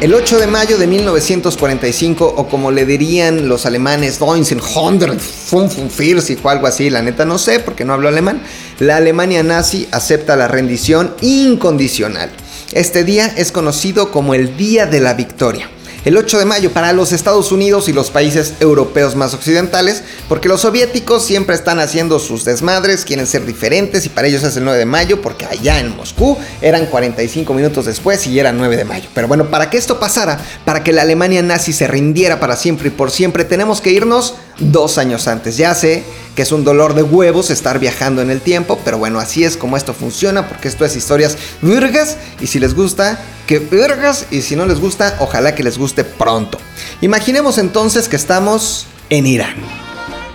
El 0.00 0.14
8 0.14 0.38
de 0.38 0.46
mayo 0.46 0.78
de 0.78 0.86
1945, 0.86 2.34
o 2.34 2.48
como 2.48 2.70
le 2.70 2.86
dirían 2.86 3.50
los 3.50 3.66
alemanes, 3.66 4.18
1945 4.18 6.40
o 6.42 6.48
algo 6.48 6.66
así, 6.66 6.88
la 6.88 7.02
neta 7.02 7.26
no 7.26 7.36
sé 7.36 7.60
porque 7.60 7.84
no 7.84 7.92
hablo 7.92 8.08
alemán, 8.08 8.40
la 8.78 8.96
Alemania 8.96 9.42
nazi 9.42 9.86
acepta 9.92 10.36
la 10.36 10.48
rendición 10.48 11.14
incondicional. 11.20 12.30
Este 12.72 13.04
día 13.04 13.26
es 13.26 13.52
conocido 13.52 14.10
como 14.10 14.32
el 14.32 14.56
Día 14.56 14.86
de 14.86 15.00
la 15.00 15.12
Victoria 15.12 15.68
el 16.04 16.16
8 16.16 16.38
de 16.38 16.44
mayo 16.44 16.72
para 16.72 16.92
los 16.92 17.12
Estados 17.12 17.52
Unidos 17.52 17.88
y 17.88 17.92
los 17.92 18.10
países 18.10 18.54
europeos 18.60 19.16
más 19.16 19.34
occidentales, 19.34 20.02
porque 20.28 20.48
los 20.48 20.62
soviéticos 20.62 21.24
siempre 21.24 21.54
están 21.54 21.78
haciendo 21.78 22.18
sus 22.18 22.44
desmadres, 22.44 23.04
quieren 23.04 23.26
ser 23.26 23.44
diferentes 23.44 24.06
y 24.06 24.08
para 24.08 24.28
ellos 24.28 24.42
es 24.42 24.56
el 24.56 24.64
9 24.64 24.78
de 24.78 24.86
mayo, 24.86 25.20
porque 25.20 25.46
allá 25.46 25.80
en 25.80 25.96
Moscú 25.96 26.38
eran 26.60 26.86
45 26.86 27.52
minutos 27.54 27.86
después 27.86 28.26
y 28.26 28.38
era 28.38 28.52
9 28.52 28.76
de 28.76 28.84
mayo. 28.84 29.08
Pero 29.14 29.28
bueno, 29.28 29.50
para 29.50 29.70
que 29.70 29.76
esto 29.76 30.00
pasara, 30.00 30.40
para 30.64 30.82
que 30.82 30.92
la 30.92 31.02
Alemania 31.02 31.42
nazi 31.42 31.72
se 31.72 31.86
rindiera 31.86 32.40
para 32.40 32.56
siempre 32.56 32.88
y 32.88 32.90
por 32.90 33.10
siempre, 33.10 33.44
tenemos 33.44 33.80
que 33.80 33.90
irnos 33.90 34.34
dos 34.60 34.98
años 34.98 35.26
antes. 35.26 35.56
Ya 35.56 35.74
sé 35.74 36.04
que 36.34 36.42
es 36.42 36.52
un 36.52 36.64
dolor 36.64 36.94
de 36.94 37.02
huevos 37.02 37.50
estar 37.50 37.78
viajando 37.78 38.22
en 38.22 38.30
el 38.30 38.40
tiempo, 38.40 38.78
pero 38.84 38.98
bueno, 38.98 39.18
así 39.18 39.44
es 39.44 39.56
como 39.56 39.76
esto 39.76 39.92
funciona, 39.92 40.48
porque 40.48 40.68
esto 40.68 40.84
es 40.84 40.94
historias 40.96 41.36
virgas, 41.60 42.16
y 42.40 42.46
si 42.46 42.60
les 42.60 42.74
gusta, 42.74 43.20
que 43.46 43.58
virgas, 43.58 44.26
y 44.30 44.42
si 44.42 44.56
no 44.56 44.66
les 44.66 44.80
gusta, 44.80 45.16
ojalá 45.20 45.54
que 45.54 45.62
les 45.62 45.76
guste 45.76 46.04
pronto. 46.04 46.58
Imaginemos 47.00 47.58
entonces 47.58 48.08
que 48.08 48.16
estamos 48.16 48.86
en 49.08 49.26
Irán. 49.26 49.56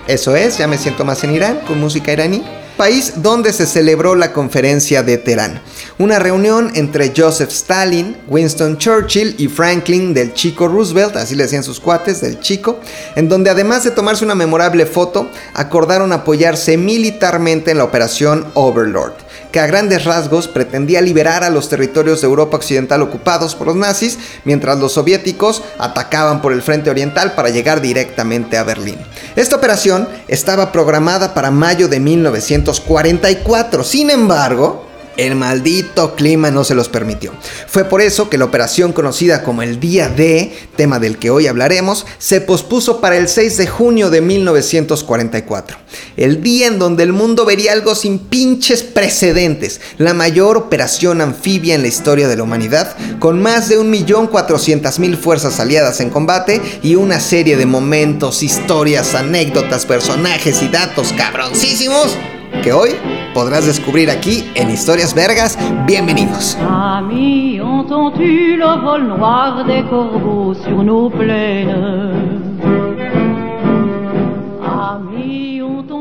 Eso 0.08 0.36
es, 0.36 0.58
ya 0.58 0.68
me 0.68 0.78
siento 0.78 1.06
más 1.06 1.24
en 1.24 1.34
Irán, 1.34 1.62
con 1.66 1.80
música 1.80 2.12
iraní 2.12 2.44
país 2.76 3.14
donde 3.18 3.54
se 3.54 3.66
celebró 3.66 4.16
la 4.16 4.34
conferencia 4.34 5.04
de 5.04 5.18
Teherán, 5.18 5.62
una 5.98 6.20
reunión 6.20 6.72
entre 6.76 7.14
Joseph 7.16 7.52
Stalin, 7.52 8.18
Winston 8.28 8.78
Churchill 8.78 9.36
y 9.38 9.48
Franklin 9.48 10.14
del 10.14 10.34
Chico 10.34 10.68
Roosevelt, 10.68 11.16
así 11.16 11.36
le 11.36 11.44
decían 11.44 11.64
sus 11.64 11.80
cuates 11.80 12.22
del 12.22 12.40
Chico, 12.40 12.80
en 13.16 13.30
donde 13.30 13.50
además 13.50 13.84
de 13.84 13.92
tomarse 13.92 14.26
una 14.26 14.36
memorable 14.36 14.86
foto, 14.86 15.30
acordaron 15.54 16.12
apoyarse 16.12 16.78
militarmente 16.78 17.72
en 17.72 17.78
la 17.78 17.86
operación 17.86 18.46
Overlord 18.56 19.26
que 19.56 19.62
a 19.62 19.68
grandes 19.68 20.04
rasgos 20.04 20.50
pretendía 20.50 21.00
liberar 21.00 21.46
a 21.46 21.50
los 21.50 21.70
territorios 21.70 22.20
de 22.20 22.28
Europa 22.28 22.58
Occidental 22.58 23.02
ocupados 23.02 23.56
por 23.56 23.68
los 23.68 23.78
nazis, 23.78 24.20
mientras 24.44 24.78
los 24.80 24.92
soviéticos 24.92 25.64
atacaban 25.80 26.42
por 26.42 26.52
el 26.52 26.62
frente 26.62 26.90
oriental 26.90 27.36
para 27.36 27.52
llegar 27.52 27.80
directamente 27.80 28.58
a 28.58 28.64
Berlín. 28.64 28.98
Esta 29.38 29.56
operación 29.56 30.10
estaba 30.28 30.74
programada 30.74 31.34
para 31.34 31.52
mayo 31.52 31.88
de 31.88 32.02
1944, 32.02 33.86
sin 33.86 34.10
embargo, 34.10 34.86
el 35.18 35.36
maldito 35.36 36.16
clima 36.16 36.52
no 36.52 36.64
se 36.64 36.76
los 36.76 36.90
permitió. 36.90 37.32
Fue 37.68 37.86
por 37.86 38.02
eso 38.02 38.30
que 38.30 38.38
la 38.38 38.46
operación 38.46 38.94
conocida 38.94 39.44
como 39.44 39.62
el 39.62 39.80
Día 39.80 40.10
D, 40.10 40.54
tema 40.76 41.00
del 41.00 41.18
que 41.18 41.30
hoy 41.30 41.48
hablaremos, 41.48 42.06
se 42.18 42.42
pospuso 42.42 43.02
para 43.02 43.18
el 43.18 43.28
6 43.28 43.58
de 43.58 43.68
junio 43.68 44.10
de 44.10 44.22
1944. 44.22 45.78
El 46.18 46.42
día 46.42 46.68
en 46.68 46.80
donde 46.80 47.04
el 47.04 47.14
mundo 47.14 47.46
vería 47.46 47.72
algo 47.72 47.96
sin 47.96 48.20
pinches 48.20 48.84
precedentes, 48.84 49.82
la 49.98 50.14
mayor 50.14 50.58
operación 50.58 51.22
anfibia 51.22 51.76
en 51.76 51.82
la 51.82 51.88
historia 51.88 52.28
de 52.28 52.38
la 52.38 52.44
humanidad, 52.44 52.96
con 53.20 53.42
más 53.42 53.70
de 53.70 53.80
1.400.000 53.80 55.18
fuerzas 55.18 55.60
aliadas 55.60 56.00
en 56.00 56.10
combate 56.10 56.62
y 56.84 56.96
una 56.96 57.20
serie 57.20 57.58
de 57.58 57.66
momentos, 57.66 58.44
historias, 58.44 59.16
anécdotas, 59.16 59.86
personajes 59.86 60.62
y 60.62 60.68
datos 60.68 61.14
cabroncísimos 61.14 62.18
que 62.64 62.74
hoy 62.74 62.92
podrás 63.34 63.66
descubrir 63.66 64.10
aquí 64.10 64.50
en 64.56 64.70
Historias 64.70 65.14
Vergas. 65.14 65.58
Bienvenidos. 65.86 66.58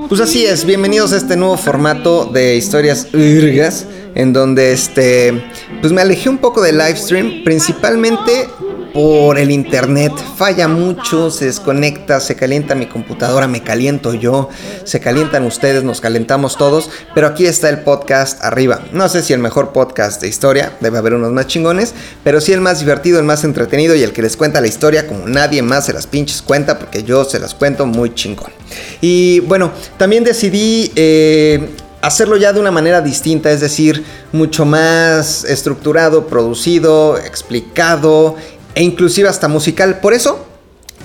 Pues 0.09 0.21
así 0.21 0.45
es, 0.45 0.65
bienvenidos 0.65 1.13
a 1.13 1.17
este 1.17 1.37
nuevo 1.37 1.57
formato 1.57 2.27
de 2.27 2.57
Historias 2.57 3.09
Vergas, 3.11 3.87
en 4.15 4.33
donde 4.33 4.73
este, 4.73 5.43
pues 5.81 5.93
me 5.93 6.03
alejé 6.03 6.29
un 6.29 6.39
poco 6.39 6.61
del 6.61 6.79
live 6.79 6.97
stream, 6.97 7.43
principalmente 7.43 8.49
por 8.95 9.39
el 9.39 9.51
internet. 9.51 10.13
Falla 10.37 10.69
mucho, 10.69 11.29
se 11.31 11.47
desconecta, 11.47 12.21
se 12.21 12.37
calienta 12.37 12.77
mi 12.77 12.87
computadora, 12.87 13.49
me 13.49 13.63
caliento 13.63 14.15
yo, 14.15 14.49
se 14.85 15.01
calientan 15.01 15.45
ustedes, 15.45 15.83
nos 15.83 16.01
calentamos 16.01 16.57
todos. 16.57 16.89
Pero 17.13 17.27
aquí 17.27 17.45
está 17.45 17.69
el 17.69 17.81
podcast 17.81 18.43
arriba. 18.43 18.81
No 18.93 19.09
sé 19.09 19.23
si 19.23 19.33
el 19.33 19.41
mejor 19.41 19.73
podcast 19.73 20.23
de 20.23 20.29
historia, 20.29 20.73
debe 20.81 20.99
haber 20.99 21.15
unos 21.15 21.33
más 21.33 21.49
chingones, 21.49 21.93
pero 22.23 22.41
sí 22.41 22.53
el 22.53 22.61
más 22.61 22.79
divertido, 22.79 23.19
el 23.19 23.25
más 23.25 23.43
entretenido 23.43 23.97
y 23.97 24.03
el 24.05 24.13
que 24.13 24.23
les 24.23 24.37
cuenta 24.37 24.61
la 24.61 24.69
historia 24.69 25.09
como 25.09 25.27
nadie 25.27 25.61
más 25.61 25.87
se 25.87 25.93
las 25.93 26.07
pinches 26.07 26.41
cuenta, 26.41 26.79
porque 26.79 27.03
yo 27.03 27.25
se 27.25 27.41
las 27.41 27.53
cuento 27.53 27.87
muy 27.87 28.15
chingón. 28.15 28.53
Y 29.01 29.41
bueno, 29.41 29.73
también 29.99 30.23
decidí 30.23 30.93
eh, 30.95 31.69
hacerlo 32.05 32.37
ya 32.37 32.53
de 32.53 32.61
una 32.61 32.71
manera 32.71 33.01
distinta, 33.01 33.51
es 33.51 33.61
decir, 33.61 34.05
mucho 34.33 34.65
más 34.65 35.45
estructurado, 35.45 36.27
producido, 36.27 37.19
explicado 37.19 38.37
e 38.75 38.83
inclusive 38.83 39.29
hasta 39.29 39.49
musical. 39.49 40.01
Por 40.01 40.15
eso, 40.15 40.47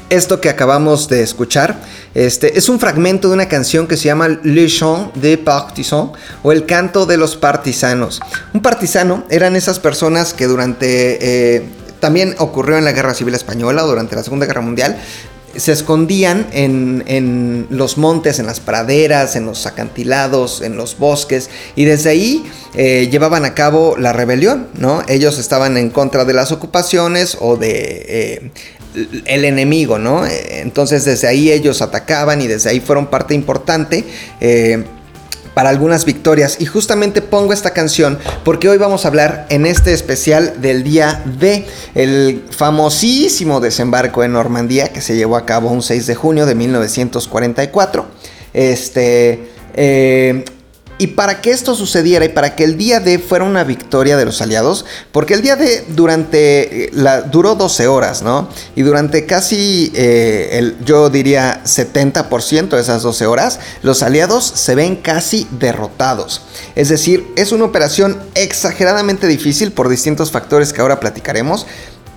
esto 0.09 0.41
que 0.41 0.50
acabamos 0.50 1.07
de 1.07 1.22
escuchar 1.22 1.80
este, 2.16 2.57
es 2.57 2.69
un 2.69 2.80
fragmento 2.80 3.28
de 3.28 3.35
una 3.35 3.47
canción 3.47 3.88
que 3.88 3.97
se 3.97 4.06
llama 4.06 4.28
Le 4.28 4.68
Chant 4.68 5.13
des 5.16 5.38
Partisans 5.38 6.12
o 6.41 6.52
El 6.52 6.66
canto 6.66 7.06
de 7.06 7.18
los 7.18 7.35
partisanos. 7.35 8.19
Un 8.53 8.62
partisano 8.62 9.24
eran 9.29 9.56
esas 9.56 9.79
personas 9.79 10.34
que 10.34 10.47
durante... 10.47 11.56
Eh, 11.56 11.63
también 12.00 12.34
ocurrió 12.38 12.78
en 12.78 12.85
la 12.85 12.94
Guerra 12.94 13.13
Civil 13.13 13.35
Española 13.35 13.81
durante 13.81 14.16
la 14.16 14.24
Segunda 14.24 14.46
Guerra 14.46 14.62
Mundial, 14.62 14.97
se 15.56 15.72
escondían 15.72 16.48
en, 16.52 17.68
los 17.70 17.98
montes, 17.98 18.40
en 18.40 18.46
las 18.46 18.60
praderas, 18.60 19.36
en 19.36 19.46
los 19.46 19.66
acantilados, 19.66 20.62
en 20.62 20.78
los 20.78 20.98
bosques, 20.98 21.50
y 21.76 21.86
desde 21.86 22.10
ahí 22.10 22.44
eh, 22.76 23.08
llevaban 23.12 23.46
a 23.46 23.54
cabo 23.54 23.96
la 23.98 24.14
rebelión, 24.14 24.68
¿no? 24.76 25.04
Ellos 25.08 25.38
estaban 25.38 25.78
en 25.78 25.90
contra 25.90 26.26
de 26.26 26.34
las 26.34 26.52
ocupaciones 26.52 27.38
o 27.40 27.58
de 27.58 28.06
eh, 28.08 28.52
el 29.26 29.46
enemigo, 29.46 30.00
¿no? 30.00 30.26
Entonces 30.26 31.06
desde 31.06 31.28
ahí 31.28 31.52
ellos 31.52 31.82
atacaban 31.82 32.42
y 32.42 32.48
desde 32.48 32.70
ahí 32.70 32.80
fueron 32.80 33.08
parte 33.08 33.34
importante. 33.34 34.04
Eh, 34.42 34.84
para 35.54 35.70
algunas 35.70 36.06
victorias. 36.06 36.58
Y 36.60 36.66
justamente 36.66 37.22
pongo 37.22 37.54
esta 37.54 37.72
canción 37.72 38.18
porque 38.44 38.70
hoy 38.70 38.78
vamos 38.78 39.06
a 39.06 39.10
hablar 39.10 39.46
en 39.50 39.66
este 39.66 39.94
especial 39.94 40.62
del 40.62 40.84
día 40.84 41.24
de 41.40 41.66
el 41.96 42.44
famosísimo 42.52 43.59
desembarco 43.59 44.24
en 44.24 44.34
Normandía 44.34 44.90
que 44.94 45.02
se 45.02 45.16
llevó 45.16 45.36
a 45.38 45.46
cabo 45.46 45.70
un 45.70 45.82
6 45.82 46.08
de 46.08 46.16
junio 46.16 46.46
de 46.46 46.56
1944. 46.56 48.06
Este, 48.54 49.50
eh, 49.76 50.44
y 51.00 51.08
para 51.08 51.42
que 51.42 51.52
esto 51.52 51.76
sucediera 51.76 52.26
y 52.26 52.30
para 52.30 52.56
que 52.56 52.66
el 52.66 52.78
día 52.78 53.00
D 53.00 53.20
fuera 53.20 53.46
una 53.46 53.64
victoria 53.64 54.18
de 54.18 54.26
los 54.26 54.42
aliados, 54.42 54.86
porque 55.14 55.34
el 55.34 55.42
día 55.42 55.56
D 55.56 55.86
durante 55.88 56.86
eh, 56.86 56.90
la, 56.94 57.22
duró 57.22 57.56
12 57.56 57.88
horas, 57.88 58.22
¿no? 58.22 58.50
Y 58.76 58.82
durante 58.82 59.26
casi, 59.26 59.92
eh, 59.96 60.50
el, 60.59 60.78
yo 60.84 61.09
diría 61.09 61.64
70% 61.64 62.70
de 62.70 62.82
esas 62.82 63.02
12 63.02 63.26
horas, 63.26 63.59
los 63.82 64.04
aliados 64.04 64.44
se 64.44 64.76
ven 64.76 64.98
casi 64.98 65.48
derrotados. 65.52 66.42
Es 66.76 66.90
decir, 66.90 67.26
es 67.38 67.54
una 67.54 67.64
operación 67.64 68.20
exageradamente 68.36 69.26
difícil 69.26 69.72
por 69.72 69.88
distintos 69.88 70.32
factores 70.32 70.74
que 70.74 70.82
ahora 70.82 71.00
platicaremos, 71.00 71.66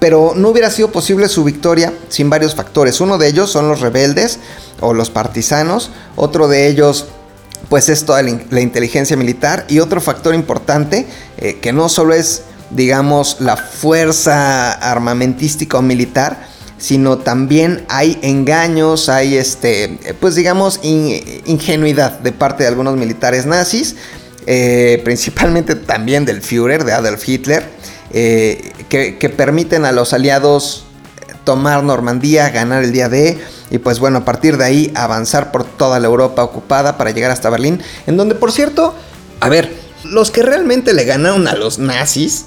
pero 0.00 0.32
no 0.34 0.48
hubiera 0.48 0.68
sido 0.68 0.90
posible 0.90 1.28
su 1.28 1.44
victoria 1.44 1.92
sin 2.08 2.28
varios 2.28 2.56
factores. 2.56 3.00
Uno 3.00 3.18
de 3.18 3.28
ellos 3.28 3.52
son 3.52 3.68
los 3.68 3.80
rebeldes 3.80 4.40
o 4.80 4.92
los 4.92 5.10
partisanos, 5.10 5.90
otro 6.16 6.48
de 6.48 6.66
ellos 6.66 7.06
pues 7.68 7.88
es 7.88 8.04
toda 8.04 8.22
la, 8.22 8.60
inteligencia 8.60 9.16
militar. 9.16 9.64
Y 9.68 9.80
otro 9.80 10.00
factor 10.00 10.34
importante 10.34 11.06
eh, 11.38 11.58
que 11.60 11.72
no 11.72 11.88
solo 11.88 12.14
es 12.14 12.42
digamos 12.70 13.36
la 13.40 13.56
fuerza 13.56 14.72
armamentística 14.72 15.76
o 15.76 15.82
militar 15.82 16.52
sino 16.82 17.18
también 17.18 17.84
hay 17.88 18.18
engaños, 18.22 19.08
hay 19.08 19.36
este, 19.36 20.00
pues 20.18 20.34
digamos 20.34 20.80
ingenuidad 20.82 22.18
de 22.18 22.32
parte 22.32 22.64
de 22.64 22.68
algunos 22.70 22.96
militares 22.96 23.46
nazis, 23.46 23.94
eh, 24.46 25.00
principalmente 25.04 25.76
también 25.76 26.24
del 26.24 26.42
Führer, 26.42 26.82
de 26.82 26.92
Adolf 26.92 27.28
Hitler, 27.28 27.62
eh, 28.12 28.72
que, 28.88 29.16
que 29.16 29.28
permiten 29.28 29.84
a 29.84 29.92
los 29.92 30.12
aliados 30.12 30.84
tomar 31.44 31.84
Normandía, 31.84 32.50
ganar 32.50 32.82
el 32.82 32.90
día 32.90 33.08
de 33.08 33.38
y 33.72 33.78
pues 33.78 33.98
bueno, 33.98 34.18
a 34.18 34.24
partir 34.26 34.58
de 34.58 34.64
ahí 34.66 34.92
avanzar 34.94 35.50
por 35.50 35.64
toda 35.64 35.98
la 35.98 36.06
Europa 36.06 36.44
ocupada 36.44 36.98
para 36.98 37.10
llegar 37.10 37.30
hasta 37.30 37.48
Berlín, 37.48 37.80
en 38.06 38.18
donde 38.18 38.34
por 38.34 38.52
cierto, 38.52 38.94
a 39.40 39.48
ver, 39.48 39.74
los 40.04 40.30
que 40.30 40.42
realmente 40.42 40.92
le 40.92 41.04
ganaron 41.04 41.48
a 41.48 41.54
los 41.54 41.78
nazis, 41.78 42.44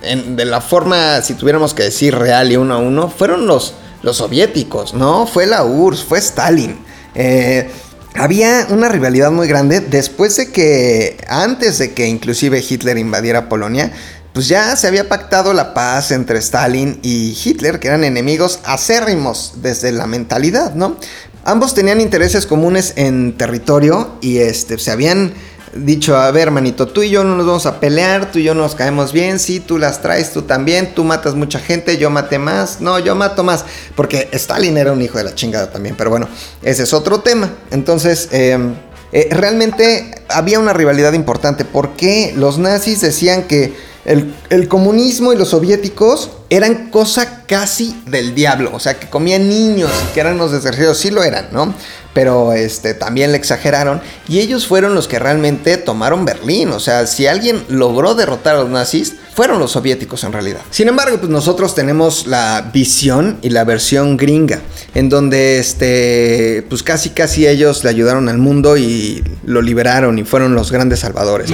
de 0.00 0.44
la 0.44 0.60
forma, 0.60 1.20
si 1.22 1.34
tuviéramos 1.34 1.74
que 1.74 1.82
decir 1.82 2.14
real 2.14 2.52
y 2.52 2.56
uno 2.56 2.74
a 2.74 2.78
uno, 2.78 3.10
fueron 3.10 3.48
los, 3.48 3.74
los 4.02 4.18
soviéticos, 4.18 4.94
¿no? 4.94 5.26
Fue 5.26 5.46
la 5.46 5.64
URSS, 5.64 6.04
fue 6.04 6.18
Stalin. 6.20 6.78
Eh, 7.16 7.68
había 8.14 8.68
una 8.70 8.88
rivalidad 8.88 9.32
muy 9.32 9.48
grande 9.48 9.80
después 9.80 10.36
de 10.36 10.52
que, 10.52 11.16
antes 11.28 11.78
de 11.78 11.92
que 11.92 12.06
inclusive 12.06 12.64
Hitler 12.66 12.98
invadiera 12.98 13.48
Polonia, 13.48 13.92
pues 14.38 14.46
ya 14.46 14.76
se 14.76 14.86
había 14.86 15.08
pactado 15.08 15.52
la 15.52 15.74
paz 15.74 16.12
entre 16.12 16.38
Stalin 16.38 17.00
y 17.02 17.36
Hitler, 17.44 17.80
que 17.80 17.88
eran 17.88 18.04
enemigos 18.04 18.60
acérrimos 18.62 19.54
desde 19.56 19.90
la 19.90 20.06
mentalidad, 20.06 20.74
¿no? 20.74 20.96
Ambos 21.42 21.74
tenían 21.74 22.00
intereses 22.00 22.46
comunes 22.46 22.92
en 22.94 23.36
territorio 23.36 24.12
y 24.20 24.38
este, 24.38 24.78
se 24.78 24.92
habían 24.92 25.32
dicho, 25.74 26.16
a 26.16 26.30
ver, 26.30 26.52
manito, 26.52 26.86
tú 26.86 27.02
y 27.02 27.10
yo 27.10 27.24
no 27.24 27.34
nos 27.34 27.46
vamos 27.46 27.66
a 27.66 27.80
pelear, 27.80 28.30
tú 28.30 28.38
y 28.38 28.44
yo 28.44 28.54
nos 28.54 28.76
caemos 28.76 29.12
bien, 29.12 29.40
sí, 29.40 29.58
tú 29.58 29.76
las 29.76 30.02
traes, 30.02 30.32
tú 30.32 30.42
también, 30.42 30.94
tú 30.94 31.02
matas 31.02 31.34
mucha 31.34 31.58
gente, 31.58 31.98
yo 31.98 32.08
maté 32.08 32.38
más, 32.38 32.80
no, 32.80 33.00
yo 33.00 33.16
mato 33.16 33.42
más, 33.42 33.64
porque 33.96 34.28
Stalin 34.30 34.76
era 34.78 34.92
un 34.92 35.02
hijo 35.02 35.18
de 35.18 35.24
la 35.24 35.34
chingada 35.34 35.72
también, 35.72 35.96
pero 35.98 36.10
bueno, 36.10 36.28
ese 36.62 36.84
es 36.84 36.92
otro 36.92 37.22
tema. 37.22 37.50
Entonces, 37.72 38.28
em, 38.30 38.76
eh, 39.10 39.30
realmente 39.32 40.14
había 40.28 40.60
una 40.60 40.74
rivalidad 40.74 41.14
importante, 41.14 41.64
porque 41.64 42.32
los 42.36 42.58
nazis 42.58 43.00
decían 43.00 43.42
que 43.48 43.88
el, 44.08 44.68
comunismo 44.68 45.32
y 45.32 45.36
los 45.36 45.50
soviéticos 45.50 46.30
eran 46.48 46.88
cosa 46.90 47.44
casi 47.46 47.94
del 48.06 48.34
diablo, 48.34 48.70
o 48.72 48.80
sea, 48.80 48.98
que 48.98 49.08
comían 49.08 49.48
niños 49.48 49.90
y 50.04 50.14
que 50.14 50.20
eran 50.20 50.36
unos 50.36 50.52
desgraciados, 50.52 50.96
sí 50.96 51.10
lo 51.10 51.22
eran, 51.22 51.48
¿no? 51.52 51.74
Pero 52.14 52.54
este, 52.54 52.94
también 52.94 53.32
le 53.32 53.36
exageraron 53.36 54.00
y 54.26 54.38
ellos 54.38 54.66
fueron 54.66 54.94
los 54.94 55.08
que 55.08 55.18
realmente 55.18 55.76
tomaron 55.76 56.24
Berlín, 56.24 56.70
o 56.70 56.80
sea, 56.80 57.06
si 57.06 57.26
alguien 57.26 57.62
logró 57.68 58.14
derrotar 58.14 58.56
a 58.56 58.60
los 58.60 58.70
nazis, 58.70 59.14
fueron 59.34 59.58
los 59.58 59.72
soviéticos 59.72 60.24
en 60.24 60.32
realidad. 60.32 60.60
Sin 60.70 60.88
embargo, 60.88 61.18
pues 61.18 61.30
nosotros 61.30 61.74
tenemos 61.74 62.26
la 62.26 62.70
visión 62.72 63.38
y 63.42 63.50
la 63.50 63.64
versión 63.64 64.16
gringa, 64.16 64.60
en 64.94 65.10
donde 65.10 65.58
este, 65.58 66.64
pues 66.70 66.82
casi 66.82 67.10
casi 67.10 67.46
ellos 67.46 67.84
le 67.84 67.90
ayudaron 67.90 68.30
al 68.30 68.38
mundo 68.38 68.78
y 68.78 69.22
lo 69.44 69.60
liberaron 69.60 70.18
y 70.18 70.24
fueron 70.24 70.54
los 70.54 70.72
grandes 70.72 71.00
salvadores. 71.00 71.50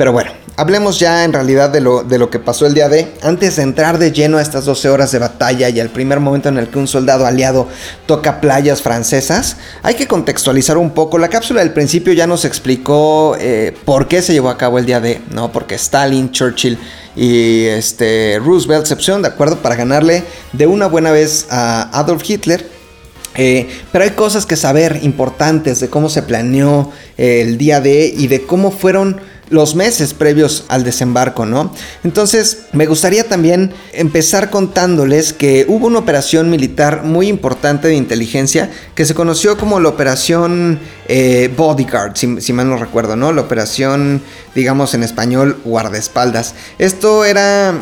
Pero 0.00 0.12
bueno, 0.14 0.30
hablemos 0.56 0.98
ya 0.98 1.24
en 1.24 1.34
realidad 1.34 1.68
de 1.68 1.82
lo, 1.82 2.02
de 2.02 2.16
lo 2.16 2.30
que 2.30 2.38
pasó 2.38 2.64
el 2.64 2.72
día 2.72 2.88
de. 2.88 3.12
Antes 3.20 3.56
de 3.56 3.64
entrar 3.64 3.98
de 3.98 4.12
lleno 4.12 4.38
a 4.38 4.40
estas 4.40 4.64
12 4.64 4.88
horas 4.88 5.12
de 5.12 5.18
batalla 5.18 5.68
y 5.68 5.78
al 5.78 5.90
primer 5.90 6.20
momento 6.20 6.48
en 6.48 6.56
el 6.56 6.68
que 6.68 6.78
un 6.78 6.88
soldado 6.88 7.26
aliado 7.26 7.68
toca 8.06 8.40
playas 8.40 8.80
francesas, 8.80 9.58
hay 9.82 9.96
que 9.96 10.06
contextualizar 10.06 10.78
un 10.78 10.92
poco. 10.92 11.18
La 11.18 11.28
cápsula 11.28 11.60
del 11.60 11.74
principio 11.74 12.14
ya 12.14 12.26
nos 12.26 12.46
explicó 12.46 13.36
eh, 13.38 13.76
por 13.84 14.08
qué 14.08 14.22
se 14.22 14.32
llevó 14.32 14.48
a 14.48 14.56
cabo 14.56 14.78
el 14.78 14.86
día 14.86 15.00
de, 15.00 15.20
¿no? 15.32 15.52
Porque 15.52 15.74
Stalin, 15.74 16.30
Churchill 16.30 16.78
y 17.14 17.66
este, 17.66 18.40
Roosevelt 18.42 18.86
se 18.86 18.96
pusieron 18.96 19.20
de 19.20 19.28
acuerdo 19.28 19.56
para 19.56 19.74
ganarle 19.74 20.24
de 20.54 20.66
una 20.66 20.86
buena 20.86 21.10
vez 21.10 21.46
a 21.50 21.90
Adolf 21.92 22.22
Hitler. 22.26 22.66
Eh, 23.36 23.68
pero 23.92 24.04
hay 24.04 24.10
cosas 24.10 24.46
que 24.46 24.56
saber 24.56 25.00
importantes 25.02 25.78
de 25.78 25.88
cómo 25.88 26.08
se 26.08 26.22
planeó 26.22 26.90
eh, 27.18 27.42
el 27.42 27.58
día 27.58 27.80
de 27.80 28.06
y 28.06 28.26
de 28.28 28.42
cómo 28.46 28.72
fueron 28.72 29.20
los 29.50 29.74
meses 29.74 30.14
previos 30.14 30.64
al 30.68 30.84
desembarco, 30.84 31.44
¿no? 31.44 31.72
Entonces, 32.04 32.66
me 32.72 32.86
gustaría 32.86 33.28
también 33.28 33.72
empezar 33.92 34.48
contándoles 34.48 35.32
que 35.32 35.66
hubo 35.68 35.88
una 35.88 35.98
operación 35.98 36.50
militar 36.50 37.02
muy 37.02 37.28
importante 37.28 37.88
de 37.88 37.96
inteligencia 37.96 38.70
que 38.94 39.04
se 39.04 39.14
conoció 39.14 39.58
como 39.58 39.80
la 39.80 39.88
operación 39.88 40.78
eh, 41.08 41.52
Bodyguard, 41.56 42.16
si, 42.16 42.52
mal 42.52 42.68
no 42.68 42.76
recuerdo, 42.76 43.16
¿no? 43.16 43.32
La 43.32 43.42
operación, 43.42 44.22
digamos 44.54 44.94
en 44.94 45.02
español, 45.02 45.60
guardaespaldas. 45.64 46.54
Esto 46.78 47.24
era 47.24 47.74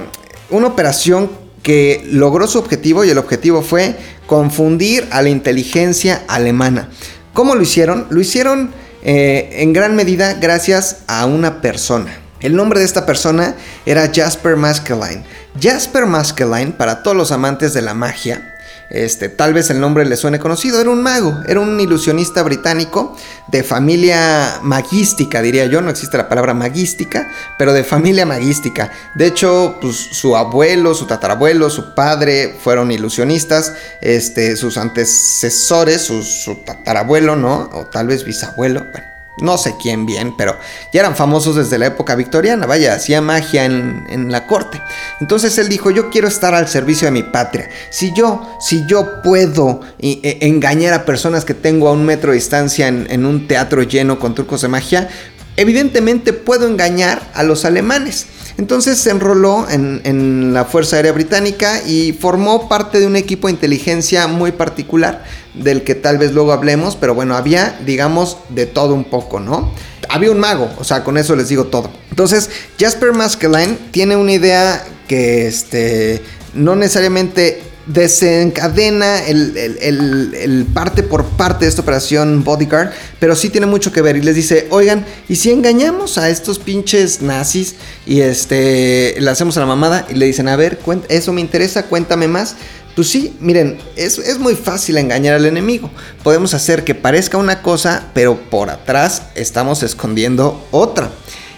una 0.51 0.67
operación 0.67 1.31
que 1.63 2.07
logró 2.11 2.47
su 2.47 2.59
objetivo 2.59 3.05
y 3.05 3.11
el 3.11 3.19
objetivo 3.19 3.61
fue 3.61 3.97
confundir 4.27 5.07
a 5.11 5.21
la 5.21 5.29
inteligencia 5.29 6.25
alemana. 6.29 6.89
¿Cómo 7.35 7.55
lo 7.55 7.63
hicieron? 7.63 8.07
Lo 8.09 8.21
hicieron 8.21 8.71
eh, 9.11 9.63
en 9.63 9.73
gran 9.73 9.97
medida 9.97 10.35
gracias 10.35 10.99
a 11.07 11.25
una 11.25 11.63
persona. 11.63 12.15
El 12.41 12.55
nombre 12.55 12.79
de 12.79 12.85
esta 12.85 13.07
persona 13.07 13.55
era 13.87 14.11
Jasper 14.15 14.57
Maskelyne. 14.57 15.25
Jasper 15.59 16.05
Maskelyne, 16.05 16.73
para 16.73 17.03
todos 17.03 17.17
los 17.17 17.33
amantes 17.33 17.73
de 17.73 17.81
la 17.81 17.95
magia, 17.95 18.58
este, 18.91 19.29
tal 19.29 19.53
vez 19.53 19.71
el 19.71 19.81
nombre 19.81 20.05
le 20.07 20.17
suene 20.17 20.39
conocido, 20.39 20.81
era 20.81 20.91
un 20.91 21.03
mago, 21.03 21.39
era 21.47 21.61
un 21.61 21.79
ilusionista 21.79 22.43
británico 22.43 23.17
de 23.49 23.63
familia 23.63 24.61
magística, 24.63 25.43
diría 25.43 25.67
yo, 25.67 25.81
no 25.81 25.91
existe 25.91 26.17
la 26.17 26.29
palabra 26.29 26.55
magística, 26.55 27.31
pero 27.59 27.73
de 27.73 27.85
familia 27.85 28.25
magística. 28.25 28.91
De 29.15 29.27
hecho, 29.27 29.77
pues, 29.81 29.97
su 29.97 30.37
abuelo, 30.37 30.95
su 30.95 31.07
tatarabuelo, 31.07 31.71
su 31.71 31.95
padre 31.95 32.57
fueron 32.63 32.91
ilusionistas, 32.91 33.75
este, 34.01 34.57
sus 34.57 34.79
antecesores, 34.79 36.03
su, 36.03 36.23
su 36.23 36.57
tatarabuelo, 36.57 37.37
¿no? 37.37 37.69
O 37.73 37.87
tal 37.87 38.07
vez 38.07 38.25
bisabuelo, 38.25 38.87
bueno 38.91 39.18
no 39.41 39.59
sé 39.59 39.75
quién 39.81 40.07
bien, 40.07 40.35
pero 40.37 40.57
ya 40.93 41.01
eran 41.01 41.17
famosos 41.17 41.57
desde 41.57 41.79
la 41.79 41.87
época 41.87 42.15
victoriana, 42.15 42.67
vaya, 42.67 42.95
hacía 42.95 43.21
magia 43.21 43.65
en, 43.65 44.33
la 44.33 44.47
corte. 44.47 44.81
Entonces 45.21 45.57
él 45.59 45.69
dijo, 45.69 45.91
yo 45.91 46.11
quiero 46.11 46.29
estar 46.29 46.55
al 46.55 46.69
servicio 46.69 47.07
de 47.07 47.13
mi 47.13 47.23
patria. 47.23 47.69
Si 47.91 48.13
yo, 48.13 48.57
si 48.61 48.85
yo 48.87 49.23
puedo 49.23 49.81
e, 49.99 50.39
engañar 50.43 50.93
a 50.93 51.05
personas 51.05 51.45
que 51.45 51.55
tengo 51.55 51.89
a 51.89 51.93
un 51.93 52.05
metro 52.05 52.31
de 52.31 52.37
distancia 52.37 52.89
en, 52.89 53.25
un 53.25 53.49
teatro 53.49 53.83
lleno 53.83 54.19
con 54.19 54.35
trucos 54.35 54.63
de 54.63 54.69
magia, 54.69 55.09
evidentemente 55.57 56.33
puedo 56.33 56.67
engañar 56.67 57.23
a 57.35 57.43
los 57.43 57.65
alemanes. 57.65 58.27
Entonces 58.59 58.99
se 58.99 59.11
enroló 59.11 59.67
en, 59.71 60.53
la 60.53 60.65
Fuerza 60.65 60.97
Aérea 60.97 61.13
Británica 61.13 61.81
y 61.87 62.13
formó 62.13 62.69
parte 62.69 62.99
de 62.99 63.07
un 63.07 63.15
equipo 63.15 63.47
de 63.47 63.53
inteligencia 63.53 64.27
muy 64.27 64.51
particular 64.51 65.25
del 65.55 65.85
que 65.85 65.95
tal 65.95 66.19
vez 66.19 66.33
luego 66.33 66.53
hablemos, 66.53 66.97
pero 66.97 67.15
bueno, 67.15 67.37
había, 67.37 67.79
digamos, 67.87 68.37
de 68.49 68.67
todo 68.67 68.95
un 68.95 69.05
poco, 69.05 69.39
¿no? 69.39 69.73
Había 70.09 70.33
un 70.33 70.41
mago, 70.41 70.69
o 70.77 70.83
sea, 70.83 71.05
con 71.05 71.17
eso 71.17 71.37
les 71.37 71.49
digo 71.49 71.67
todo. 71.67 71.91
Entonces, 72.11 72.51
Jasper 72.81 73.13
Maskelyne 73.13 73.79
tiene 73.93 74.17
una 74.17 74.33
idea 74.33 74.85
que, 75.07 75.47
este, 75.47 76.21
no 76.53 76.75
necesariamente 76.75 77.63
desencadena 77.89 79.27
el, 79.27 80.67
parte 80.73 81.03
por 81.03 81.25
parte 81.25 81.65
de 81.65 81.71
esta 81.71 81.83
operación 81.83 82.45
Bodyguard, 82.45 82.91
pero 83.19 83.35
sí 83.35 83.49
tiene 83.49 83.67
mucho 83.67 83.93
que 83.93 84.03
ver 84.03 84.17
y 84.17 84.23
les 84.23 84.37
dice, 84.37 84.69
oigan, 84.71 85.05
¿y 85.29 85.37
si 85.37 85.51
engañamos 85.51 86.19
a 86.19 86.29
estos 86.29 86.59
pinches 86.59 87.23
nazis 87.23 87.77
y 88.07 88.21
este, 88.21 89.17
le 89.19 89.31
hacemos 89.31 89.57
a 89.57 89.61
la 89.61 89.67
mamada 89.67 90.07
y 90.09 90.15
le 90.15 90.27
dicen, 90.27 90.49
a 90.49 90.57
ver, 90.57 90.79
eso 91.09 91.33
me 91.33 91.41
interesa, 91.41 91.85
cuéntame 91.85 92.29
más? 92.29 92.57
Pues 92.95 93.09
sí, 93.09 93.37
miren, 93.41 93.79
es, 93.97 94.19
es 94.19 94.39
muy 94.39 94.57
fácil 94.57 94.99
engañar 94.99 95.35
al 95.35 95.47
enemigo. 95.47 95.89
Podemos 96.25 96.53
hacer 96.53 96.83
que 96.83 96.97
parezca 96.97 97.39
una 97.39 97.63
cosa, 97.63 98.11
pero 98.13 98.41
por 98.51 98.71
atrás 98.71 99.23
estamos 99.37 99.85
escondiendo 99.85 100.67
otra. 100.73 101.11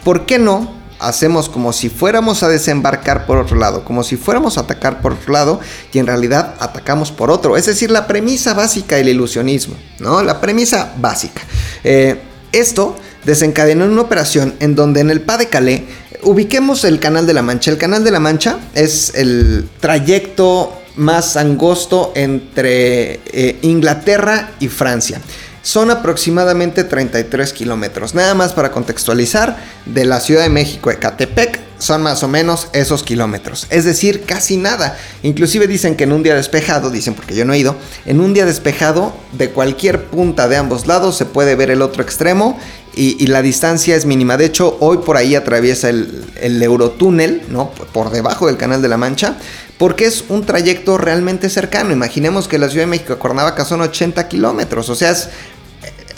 ¿Por 0.05 0.27
qué 0.27 0.39
no? 0.39 0.80
Hacemos 1.01 1.49
como 1.49 1.73
si 1.73 1.89
fuéramos 1.89 2.43
a 2.43 2.49
desembarcar 2.49 3.27
por 3.27 3.39
otro 3.39 3.57
lado, 3.57 3.85
como 3.85 4.05
si 4.05 4.17
fuéramos 4.17 4.59
a 4.59 4.63
atacar 4.63 5.01
por 5.01 5.15
otro 5.15 5.33
lado 5.33 5.61
y 5.93 5.99
en 5.99 6.07
realidad 6.07 6.55
atacamos 6.61 7.11
por 7.11 7.31
otro. 7.31 7.57
Es 7.57 7.67
decir, 7.67 7.91
la 7.91 8.07
premisa 8.07 8.55
básica 8.55 8.97
del 8.97 9.09
ilusionismo, 9.09 9.75
¿no? 9.99 10.23
La 10.23 10.41
premisa 10.41 10.93
básica. 10.99 11.43
Eh, 11.85 12.21
esto 12.53 12.97
desencadenó 13.25 13.87
una 13.87 14.03
operación 14.03 14.55
en 14.61 14.75
donde 14.75 15.01
en 15.01 15.11
el 15.11 15.21
Pas 15.21 15.39
de 15.39 15.49
Calais 15.49 15.83
ubiquemos 16.23 16.85
el 16.85 17.01
Canal 17.01 17.27
de 17.27 17.35
la 17.35 17.43
Mancha. 17.43 17.71
El 17.71 17.79
Canal 17.79 18.05
de 18.05 18.11
la 18.11 18.21
Mancha 18.21 18.59
es 18.75 19.13
el 19.15 19.69
trayecto 19.81 20.77
más 20.97 21.37
angosto 21.37 22.13
entre 22.15 23.21
eh, 23.33 23.59
Inglaterra 23.63 24.53
y 24.61 24.69
Francia. 24.69 25.21
Son 25.63 25.91
aproximadamente 25.91 26.85
33 26.85 27.53
kilómetros. 27.53 28.15
Nada 28.15 28.35
más 28.35 28.53
para 28.53 28.71
contextualizar, 28.71 29.57
de 29.87 30.05
la 30.05 30.21
Ciudad 30.21 30.43
de 30.43 30.49
México, 30.49 30.91
Ecatepec, 30.91 31.61
son 31.79 32.03
más 32.03 32.23
o 32.23 32.29
menos 32.29 32.69
esos 32.73 33.03
kilómetros. 33.03 33.67
Es 33.71 33.85
decir, 33.85 34.23
casi 34.25 34.57
nada. 34.57 34.99
Inclusive 35.23 35.67
dicen 35.67 35.97
que 35.97 36.05
en 36.05 36.13
un 36.13 36.23
día 36.23 36.35
despejado, 36.35 36.91
dicen 36.91 37.15
porque 37.15 37.35
yo 37.35 37.45
no 37.45 37.53
he 37.53 37.59
ido, 37.59 37.77
en 38.07 38.21
un 38.21 38.35
día 38.35 38.45
despejado 38.45 39.15
de 39.33 39.51
cualquier 39.51 40.05
punta 40.07 40.49
de 40.49 40.57
ambos 40.57 40.87
lados 40.87 41.17
se 41.17 41.25
puede 41.25 41.57
ver 41.57 41.71
el 41.71 41.83
otro 41.83 42.03
extremo 42.03 42.59
y, 42.95 43.27
la 43.29 43.41
distancia 43.41 43.97
es 43.97 44.05
mínima. 44.05 44.37
De 44.37 44.45
hecho, 44.45 44.77
hoy 44.81 44.99
por 44.99 45.17
ahí 45.17 45.35
atraviesa 45.35 45.89
el, 45.89 46.25
el 46.41 46.63
Eurotúnel, 46.63 47.43
¿no? 47.49 47.71
Por 47.71 48.11
debajo 48.11 48.49
del 48.49 48.57
Canal 48.57 48.83
de 48.83 48.89
la 48.89 48.97
Mancha, 48.97 49.37
porque 49.81 50.05
es 50.05 50.25
un 50.29 50.45
trayecto 50.45 50.99
realmente 50.99 51.49
cercano. 51.49 51.91
Imaginemos 51.91 52.49
que 52.49 52.59
la 52.59 52.69
Ciudad 52.69 52.83
de 52.83 52.91
México 52.91 53.15
a 53.15 53.19
Cuernavaca 53.19 53.65
son 53.65 53.81
80 53.81 54.29
kilómetros, 54.29 54.91
o 54.91 54.95
sea, 54.95 55.11
es, 55.11 55.31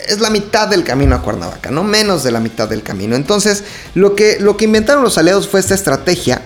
es, 0.05 0.19
la 0.19 0.29
mitad 0.29 0.67
del 0.67 0.83
camino 0.83 1.15
a 1.15 1.21
Cuernavaca, 1.21 1.71
no 1.71 1.81
menos 1.81 2.23
de 2.23 2.31
la 2.31 2.41
mitad 2.41 2.67
del 2.67 2.83
camino. 2.83 3.15
Entonces, 3.15 3.63
lo 3.95 4.15
que, 4.15 4.37
lo 4.41 4.57
que 4.57 4.65
inventaron 4.65 5.01
los 5.01 5.17
aliados 5.17 5.47
fue 5.47 5.61
esta 5.61 5.75
estrategia 5.75 6.41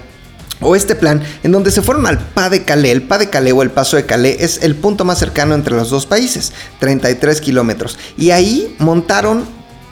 o 0.62 0.76
este 0.76 0.94
plan 0.94 1.24
en 1.42 1.52
donde 1.52 1.72
se 1.72 1.82
fueron 1.82 2.06
al 2.06 2.20
Pas 2.20 2.52
de 2.52 2.64
Calais. 2.64 2.94
El 2.94 3.02
Pas 3.02 3.18
de 3.18 3.32
Calais 3.32 3.56
o 3.56 3.64
el 3.64 3.72
Paso 3.72 3.98
de 3.98 4.06
Calais 4.06 4.38
es 4.40 4.60
el 4.62 4.76
punto 4.76 5.04
más 5.04 5.18
cercano 5.18 5.56
entre 5.56 5.76
los 5.76 5.90
dos 5.90 6.06
países, 6.06 6.54
33 6.80 7.42
kilómetros. 7.42 7.98
Y 8.16 8.30
ahí 8.30 8.76
montaron 8.78 9.44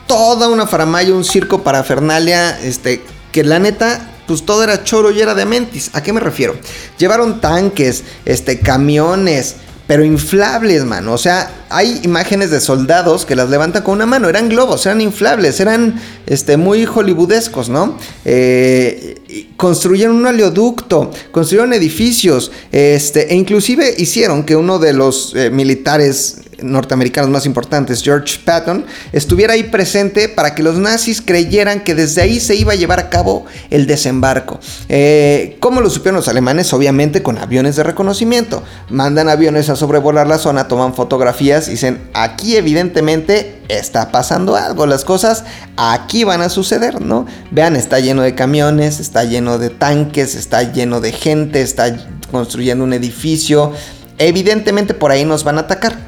toda 0.06 0.46
una 0.46 0.68
faramaya, 0.68 1.12
un 1.12 1.24
circo 1.24 1.64
parafernalia, 1.64 2.60
este, 2.60 3.02
que 3.32 3.42
la 3.42 3.58
neta 3.58 4.12
pues 4.26 4.44
todo 4.44 4.62
era 4.62 4.84
choro 4.84 5.10
y 5.10 5.20
era 5.20 5.34
de 5.34 5.44
mentis. 5.44 5.90
¿A 5.92 6.02
qué 6.02 6.12
me 6.12 6.20
refiero? 6.20 6.56
Llevaron 6.98 7.40
tanques, 7.40 8.04
este, 8.24 8.58
camiones, 8.58 9.56
pero 9.86 10.04
inflables, 10.04 10.84
mano. 10.84 11.12
O 11.12 11.18
sea, 11.18 11.64
hay 11.68 12.00
imágenes 12.02 12.50
de 12.50 12.60
soldados 12.60 13.24
que 13.24 13.36
las 13.36 13.50
levantan 13.50 13.82
con 13.82 13.94
una 13.94 14.06
mano. 14.06 14.28
Eran 14.28 14.48
globos, 14.48 14.84
eran 14.86 15.00
inflables, 15.00 15.60
eran 15.60 16.00
este, 16.26 16.56
muy 16.56 16.84
hollywoodescos, 16.86 17.68
¿no? 17.68 17.96
Eh, 18.24 19.46
construyeron 19.56 20.16
un 20.16 20.26
oleoducto, 20.26 21.12
construyeron 21.30 21.72
edificios, 21.72 22.50
este, 22.72 23.32
e 23.32 23.36
inclusive 23.36 23.94
hicieron 23.96 24.42
que 24.42 24.56
uno 24.56 24.78
de 24.80 24.92
los 24.92 25.32
eh, 25.36 25.50
militares 25.50 26.38
norteamericanos 26.62 27.30
más 27.30 27.46
importantes, 27.46 28.02
George 28.02 28.38
Patton, 28.44 28.84
estuviera 29.12 29.54
ahí 29.54 29.64
presente 29.64 30.28
para 30.28 30.54
que 30.54 30.62
los 30.62 30.76
nazis 30.78 31.20
creyeran 31.20 31.80
que 31.80 31.94
desde 31.94 32.22
ahí 32.22 32.40
se 32.40 32.54
iba 32.54 32.72
a 32.72 32.76
llevar 32.76 32.98
a 32.98 33.10
cabo 33.10 33.44
el 33.70 33.86
desembarco. 33.86 34.58
Eh, 34.88 35.56
¿Cómo 35.60 35.80
lo 35.80 35.90
supieron 35.90 36.16
los 36.16 36.28
alemanes? 36.28 36.72
Obviamente 36.72 37.22
con 37.22 37.38
aviones 37.38 37.76
de 37.76 37.82
reconocimiento. 37.82 38.62
Mandan 38.88 39.28
aviones 39.28 39.68
a 39.68 39.76
sobrevolar 39.76 40.26
la 40.26 40.38
zona, 40.38 40.68
toman 40.68 40.94
fotografías 40.94 41.68
y 41.68 41.72
dicen, 41.72 42.08
aquí 42.14 42.56
evidentemente 42.56 43.62
está 43.68 44.12
pasando 44.12 44.56
algo, 44.56 44.86
las 44.86 45.04
cosas 45.04 45.44
aquí 45.76 46.24
van 46.24 46.40
a 46.40 46.48
suceder, 46.48 47.00
¿no? 47.00 47.26
Vean, 47.50 47.76
está 47.76 47.98
lleno 47.98 48.22
de 48.22 48.34
camiones, 48.34 49.00
está 49.00 49.24
lleno 49.24 49.58
de 49.58 49.70
tanques, 49.70 50.34
está 50.34 50.62
lleno 50.72 51.00
de 51.00 51.12
gente, 51.12 51.62
está 51.62 51.96
construyendo 52.30 52.84
un 52.84 52.92
edificio. 52.92 53.72
Evidentemente 54.18 54.94
por 54.94 55.10
ahí 55.10 55.24
nos 55.24 55.44
van 55.44 55.58
a 55.58 55.62
atacar. 55.62 56.05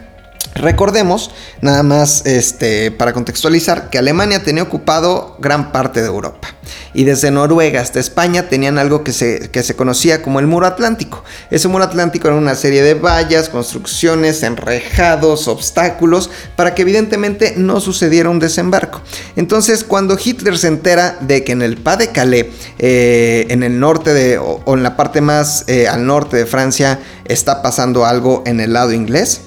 Recordemos, 0.58 1.30
nada 1.60 1.82
más 1.82 2.26
este, 2.26 2.90
para 2.90 3.12
contextualizar, 3.12 3.90
que 3.90 3.98
Alemania 3.98 4.42
tenía 4.42 4.62
ocupado 4.62 5.36
gran 5.38 5.72
parte 5.72 6.00
de 6.00 6.08
Europa. 6.08 6.48
Y 6.92 7.04
desde 7.04 7.30
Noruega 7.30 7.80
hasta 7.80 8.00
España 8.00 8.48
tenían 8.48 8.76
algo 8.76 9.04
que 9.04 9.12
se, 9.12 9.50
que 9.50 9.62
se 9.62 9.76
conocía 9.76 10.20
como 10.20 10.40
el 10.40 10.46
muro 10.46 10.66
atlántico. 10.66 11.22
Ese 11.50 11.68
muro 11.68 11.84
atlántico 11.84 12.28
era 12.28 12.36
una 12.36 12.54
serie 12.54 12.82
de 12.82 12.94
vallas, 12.94 13.48
construcciones, 13.48 14.42
enrejados, 14.42 15.48
obstáculos, 15.48 16.30
para 16.56 16.74
que 16.74 16.82
evidentemente 16.82 17.54
no 17.56 17.80
sucediera 17.80 18.28
un 18.28 18.40
desembarco. 18.40 19.00
Entonces, 19.36 19.84
cuando 19.84 20.18
Hitler 20.22 20.58
se 20.58 20.68
entera 20.68 21.16
de 21.20 21.44
que 21.44 21.52
en 21.52 21.62
el 21.62 21.76
Pas 21.76 21.98
de 21.98 22.08
Calais, 22.08 22.46
eh, 22.78 23.46
en 23.48 23.62
el 23.62 23.78
norte 23.78 24.12
de, 24.12 24.38
o, 24.38 24.62
en 24.66 24.82
la 24.82 24.96
parte 24.96 25.20
más 25.20 25.64
eh, 25.68 25.88
al 25.88 26.06
norte 26.06 26.36
de 26.36 26.46
Francia, 26.46 26.98
está 27.24 27.62
pasando 27.62 28.04
algo 28.04 28.42
en 28.46 28.60
el 28.60 28.72
lado 28.72 28.92
inglés, 28.92 29.42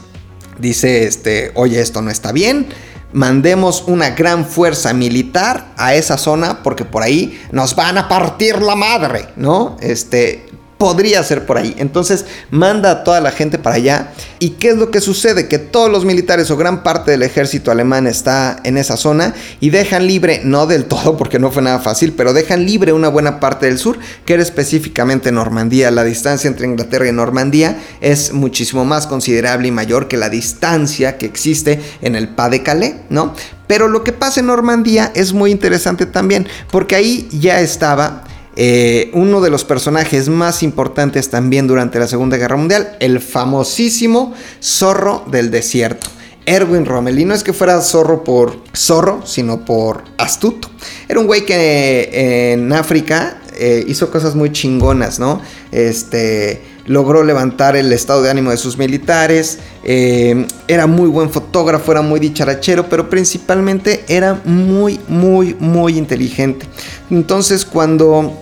dice, 0.61 1.05
este, 1.05 1.51
oye, 1.55 1.81
esto 1.81 2.01
no 2.01 2.11
está 2.11 2.31
bien, 2.31 2.67
mandemos 3.13 3.83
una 3.87 4.11
gran 4.11 4.45
fuerza 4.45 4.93
militar 4.93 5.73
a 5.77 5.95
esa 5.95 6.17
zona 6.17 6.63
porque 6.63 6.85
por 6.85 7.03
ahí 7.03 7.41
nos 7.51 7.75
van 7.75 7.97
a 7.97 8.07
partir 8.07 8.61
la 8.61 8.75
madre, 8.75 9.27
¿no? 9.35 9.77
Este, 9.81 10.45
podría 10.81 11.21
ser 11.21 11.45
por 11.45 11.59
ahí. 11.59 11.75
Entonces 11.77 12.25
manda 12.49 12.89
a 12.89 13.03
toda 13.03 13.21
la 13.21 13.29
gente 13.29 13.59
para 13.59 13.75
allá. 13.75 14.13
¿Y 14.39 14.53
qué 14.53 14.69
es 14.69 14.77
lo 14.77 14.89
que 14.89 14.99
sucede? 14.99 15.47
Que 15.47 15.59
todos 15.59 15.91
los 15.91 16.05
militares 16.05 16.49
o 16.49 16.57
gran 16.57 16.81
parte 16.81 17.11
del 17.11 17.21
ejército 17.21 17.69
alemán 17.69 18.07
está 18.07 18.59
en 18.63 18.79
esa 18.79 18.97
zona 18.97 19.35
y 19.59 19.69
dejan 19.69 20.07
libre, 20.07 20.41
no 20.43 20.65
del 20.65 20.85
todo 20.85 21.17
porque 21.19 21.37
no 21.37 21.51
fue 21.51 21.61
nada 21.61 21.77
fácil, 21.77 22.13
pero 22.13 22.33
dejan 22.33 22.65
libre 22.65 22.93
una 22.93 23.09
buena 23.09 23.39
parte 23.39 23.67
del 23.67 23.77
sur, 23.77 23.99
que 24.25 24.33
era 24.33 24.41
específicamente 24.41 25.31
Normandía. 25.31 25.91
La 25.91 26.03
distancia 26.03 26.47
entre 26.47 26.65
Inglaterra 26.65 27.07
y 27.07 27.11
Normandía 27.11 27.77
es 28.01 28.33
muchísimo 28.33 28.83
más 28.83 29.05
considerable 29.05 29.67
y 29.67 29.71
mayor 29.71 30.07
que 30.07 30.17
la 30.17 30.29
distancia 30.29 31.19
que 31.19 31.27
existe 31.27 31.79
en 32.01 32.15
el 32.15 32.29
Pas 32.29 32.49
de 32.49 32.63
Calais, 32.63 32.95
¿no? 33.11 33.35
Pero 33.67 33.87
lo 33.87 34.03
que 34.03 34.13
pasa 34.13 34.39
en 34.39 34.47
Normandía 34.47 35.11
es 35.13 35.31
muy 35.31 35.51
interesante 35.51 36.07
también, 36.07 36.47
porque 36.71 36.95
ahí 36.95 37.29
ya 37.31 37.61
estaba 37.61 38.23
eh, 38.55 39.09
uno 39.13 39.41
de 39.41 39.49
los 39.49 39.63
personajes 39.63 40.29
más 40.29 40.63
importantes 40.63 41.29
también 41.29 41.67
durante 41.67 41.99
la 41.99 42.07
Segunda 42.07 42.37
Guerra 42.37 42.57
Mundial, 42.57 42.97
el 42.99 43.19
famosísimo 43.19 44.33
zorro 44.61 45.23
del 45.31 45.51
desierto. 45.51 46.09
Erwin 46.45 46.85
Rommel. 46.85 47.19
Y 47.19 47.25
no 47.25 47.33
es 47.33 47.43
que 47.43 47.53
fuera 47.53 47.79
zorro 47.81 48.23
por 48.23 48.63
zorro, 48.75 49.25
sino 49.25 49.63
por 49.63 50.03
astuto. 50.17 50.69
Era 51.07 51.19
un 51.19 51.27
güey 51.27 51.45
que 51.45 52.09
eh, 52.11 52.53
en 52.53 52.73
África 52.73 53.41
eh, 53.57 53.85
hizo 53.87 54.09
cosas 54.09 54.35
muy 54.35 54.51
chingonas, 54.51 55.19
¿no? 55.19 55.41
Este 55.71 56.61
logró 56.85 57.23
levantar 57.23 57.75
el 57.75 57.91
estado 57.93 58.21
de 58.21 58.29
ánimo 58.29 58.51
de 58.51 58.57
sus 58.57 58.77
militares, 58.77 59.59
era 59.83 60.87
muy 60.87 61.09
buen 61.09 61.29
fotógrafo, 61.29 61.91
era 61.91 62.01
muy 62.01 62.19
dicharachero, 62.19 62.89
pero 62.89 63.09
principalmente 63.09 64.03
era 64.07 64.41
muy, 64.45 64.99
muy, 65.07 65.55
muy 65.59 65.97
inteligente. 65.97 66.65
Entonces 67.09 67.65
cuando 67.65 68.41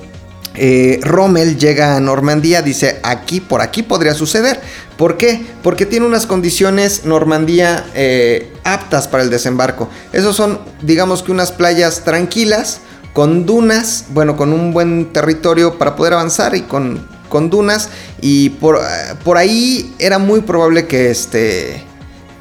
eh, 0.55 1.00
Rommel 1.03 1.58
llega 1.58 1.96
a 1.96 2.00
Normandía, 2.01 2.62
dice, 2.62 3.00
aquí, 3.03 3.39
por 3.39 3.62
aquí 3.62 3.81
podría 3.81 4.13
suceder. 4.13 4.60
¿Por 4.98 5.15
qué? 5.15 5.46
Porque 5.63 5.86
tiene 5.86 6.05
unas 6.05 6.25
condiciones 6.25 7.05
Normandía 7.05 7.86
eh, 7.93 8.51
aptas 8.65 9.08
para 9.08 9.24
el 9.24 9.29
desembarco. 9.29 9.89
Esos 10.12 10.36
son, 10.36 10.60
digamos 10.81 11.24
que 11.24 11.31
unas 11.31 11.53
playas 11.53 12.03
tranquilas, 12.03 12.81
con 13.13 13.46
dunas, 13.46 14.05
bueno, 14.10 14.36
con 14.36 14.51
un 14.51 14.74
buen 14.74 15.13
territorio 15.13 15.77
para 15.77 15.96
poder 15.96 16.13
avanzar 16.13 16.55
y 16.55 16.63
con, 16.63 17.08
con 17.29 17.50
dunas. 17.50 17.89
Y 18.21 18.50
por, 18.50 18.77
eh, 18.77 19.15
por 19.24 19.38
ahí 19.38 19.95
era 20.00 20.19
muy 20.19 20.41
probable 20.41 20.88
que, 20.88 21.09
este, 21.09 21.83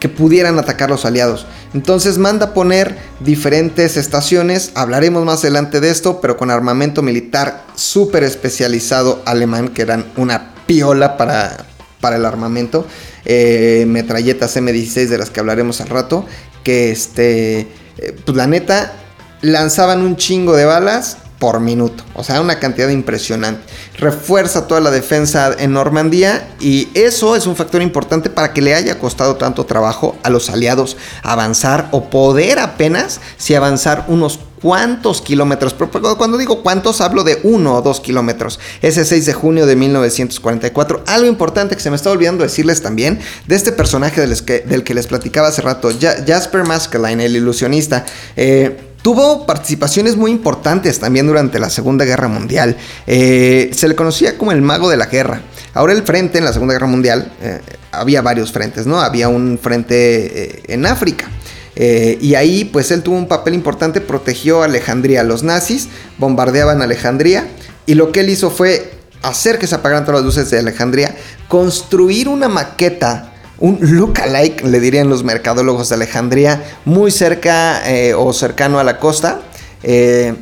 que 0.00 0.08
pudieran 0.08 0.58
atacar 0.58 0.90
los 0.90 1.04
aliados. 1.04 1.46
Entonces 1.74 2.16
manda 2.18 2.54
poner 2.54 2.96
diferentes 3.20 3.96
estaciones, 3.96 4.72
hablaremos 4.74 5.24
más 5.24 5.40
adelante 5.40 5.80
de 5.80 5.90
esto, 5.90 6.20
pero 6.20 6.36
con 6.36 6.50
armamento 6.50 7.02
militar 7.02 7.64
súper 7.74 8.24
especializado 8.24 9.20
alemán, 9.26 9.68
que 9.68 9.82
eran 9.82 10.06
una 10.16 10.54
piola 10.66 11.18
para, 11.18 11.66
para 12.00 12.16
el 12.16 12.24
armamento, 12.24 12.86
eh, 13.26 13.84
metralletas 13.86 14.56
M16 14.56 15.08
de 15.08 15.18
las 15.18 15.30
que 15.30 15.40
hablaremos 15.40 15.80
al 15.82 15.88
rato, 15.88 16.24
que 16.64 16.90
este, 16.90 17.68
eh, 17.98 18.16
pues 18.24 18.36
la 18.36 18.46
neta, 18.46 18.94
lanzaban 19.42 20.02
un 20.02 20.16
chingo 20.16 20.56
de 20.56 20.64
balas 20.64 21.18
por 21.38 21.60
minuto. 21.60 22.04
O 22.14 22.24
sea, 22.24 22.40
una 22.40 22.58
cantidad 22.58 22.88
impresionante. 22.88 23.62
Refuerza 23.98 24.66
toda 24.66 24.80
la 24.80 24.90
defensa 24.90 25.54
en 25.58 25.72
Normandía 25.72 26.48
y 26.60 26.88
eso 26.94 27.36
es 27.36 27.46
un 27.46 27.56
factor 27.56 27.82
importante 27.82 28.30
para 28.30 28.52
que 28.52 28.62
le 28.62 28.74
haya 28.74 28.98
costado 28.98 29.36
tanto 29.36 29.66
trabajo 29.66 30.16
a 30.22 30.30
los 30.30 30.50
aliados 30.50 30.96
avanzar 31.22 31.88
o 31.92 32.10
poder 32.10 32.58
apenas 32.58 33.20
si 33.36 33.54
avanzar 33.54 34.04
unos 34.08 34.40
cuantos 34.60 35.22
kilómetros. 35.22 35.74
Cuando 36.16 36.38
digo 36.38 36.62
cuántos, 36.62 37.00
hablo 37.00 37.24
de 37.24 37.38
uno 37.42 37.76
o 37.76 37.82
dos 37.82 38.00
kilómetros. 38.00 38.58
Ese 38.82 39.04
6 39.04 39.26
de 39.26 39.32
junio 39.32 39.66
de 39.66 39.76
1944. 39.76 41.04
Algo 41.06 41.26
importante 41.26 41.74
que 41.74 41.82
se 41.82 41.90
me 41.90 41.96
está 41.96 42.10
olvidando 42.10 42.44
decirles 42.44 42.82
también 42.82 43.18
de 43.46 43.56
este 43.56 43.72
personaje 43.72 44.20
del 44.20 44.42
que, 44.44 44.60
del 44.60 44.84
que 44.84 44.94
les 44.94 45.06
platicaba 45.06 45.48
hace 45.48 45.62
rato, 45.62 45.90
Jasper 46.00 46.64
Maskelyne, 46.64 47.24
el 47.26 47.36
ilusionista. 47.36 48.04
Eh, 48.36 48.84
Tuvo 49.02 49.46
participaciones 49.46 50.16
muy 50.16 50.32
importantes 50.32 50.98
también 50.98 51.28
durante 51.28 51.60
la 51.60 51.70
Segunda 51.70 52.04
Guerra 52.04 52.26
Mundial. 52.26 52.76
Eh, 53.06 53.70
se 53.72 53.86
le 53.86 53.94
conocía 53.94 54.36
como 54.36 54.50
el 54.50 54.60
mago 54.60 54.90
de 54.90 54.96
la 54.96 55.06
guerra. 55.06 55.40
Ahora 55.72 55.92
el 55.92 56.02
frente 56.02 56.38
en 56.38 56.44
la 56.44 56.52
Segunda 56.52 56.74
Guerra 56.74 56.88
Mundial, 56.88 57.32
eh, 57.40 57.60
había 57.92 58.22
varios 58.22 58.50
frentes, 58.50 58.86
¿no? 58.86 59.00
Había 59.00 59.28
un 59.28 59.56
frente 59.62 60.72
en 60.72 60.84
África. 60.84 61.30
Y 61.80 62.34
ahí 62.34 62.64
pues 62.64 62.90
él 62.90 63.02
tuvo 63.02 63.16
un 63.16 63.28
papel 63.28 63.54
importante, 63.54 64.00
protegió 64.00 64.62
a 64.62 64.64
Alejandría. 64.64 65.22
Los 65.22 65.44
nazis 65.44 65.88
bombardeaban 66.18 66.82
Alejandría 66.82 67.46
y 67.86 67.94
lo 67.94 68.10
que 68.10 68.20
él 68.20 68.30
hizo 68.30 68.50
fue 68.50 68.98
hacer 69.22 69.58
que 69.58 69.66
se 69.66 69.76
apagaran 69.76 70.04
todas 70.04 70.20
las 70.20 70.26
luces 70.26 70.50
de 70.50 70.58
Alejandría, 70.58 71.14
construir 71.48 72.28
una 72.28 72.48
maqueta 72.48 73.32
un 73.60 73.78
look-alike, 73.80 74.64
le 74.64 74.80
dirían 74.80 75.08
los 75.08 75.24
mercadólogos 75.24 75.88
de 75.88 75.96
Alejandría, 75.96 76.62
muy 76.84 77.10
cerca 77.10 77.82
eh, 77.90 78.14
o 78.14 78.32
cercano 78.32 78.78
a 78.78 78.84
la 78.84 78.98
costa 78.98 79.40
eh, 79.82 80.34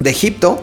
de 0.00 0.10
Egipto 0.10 0.60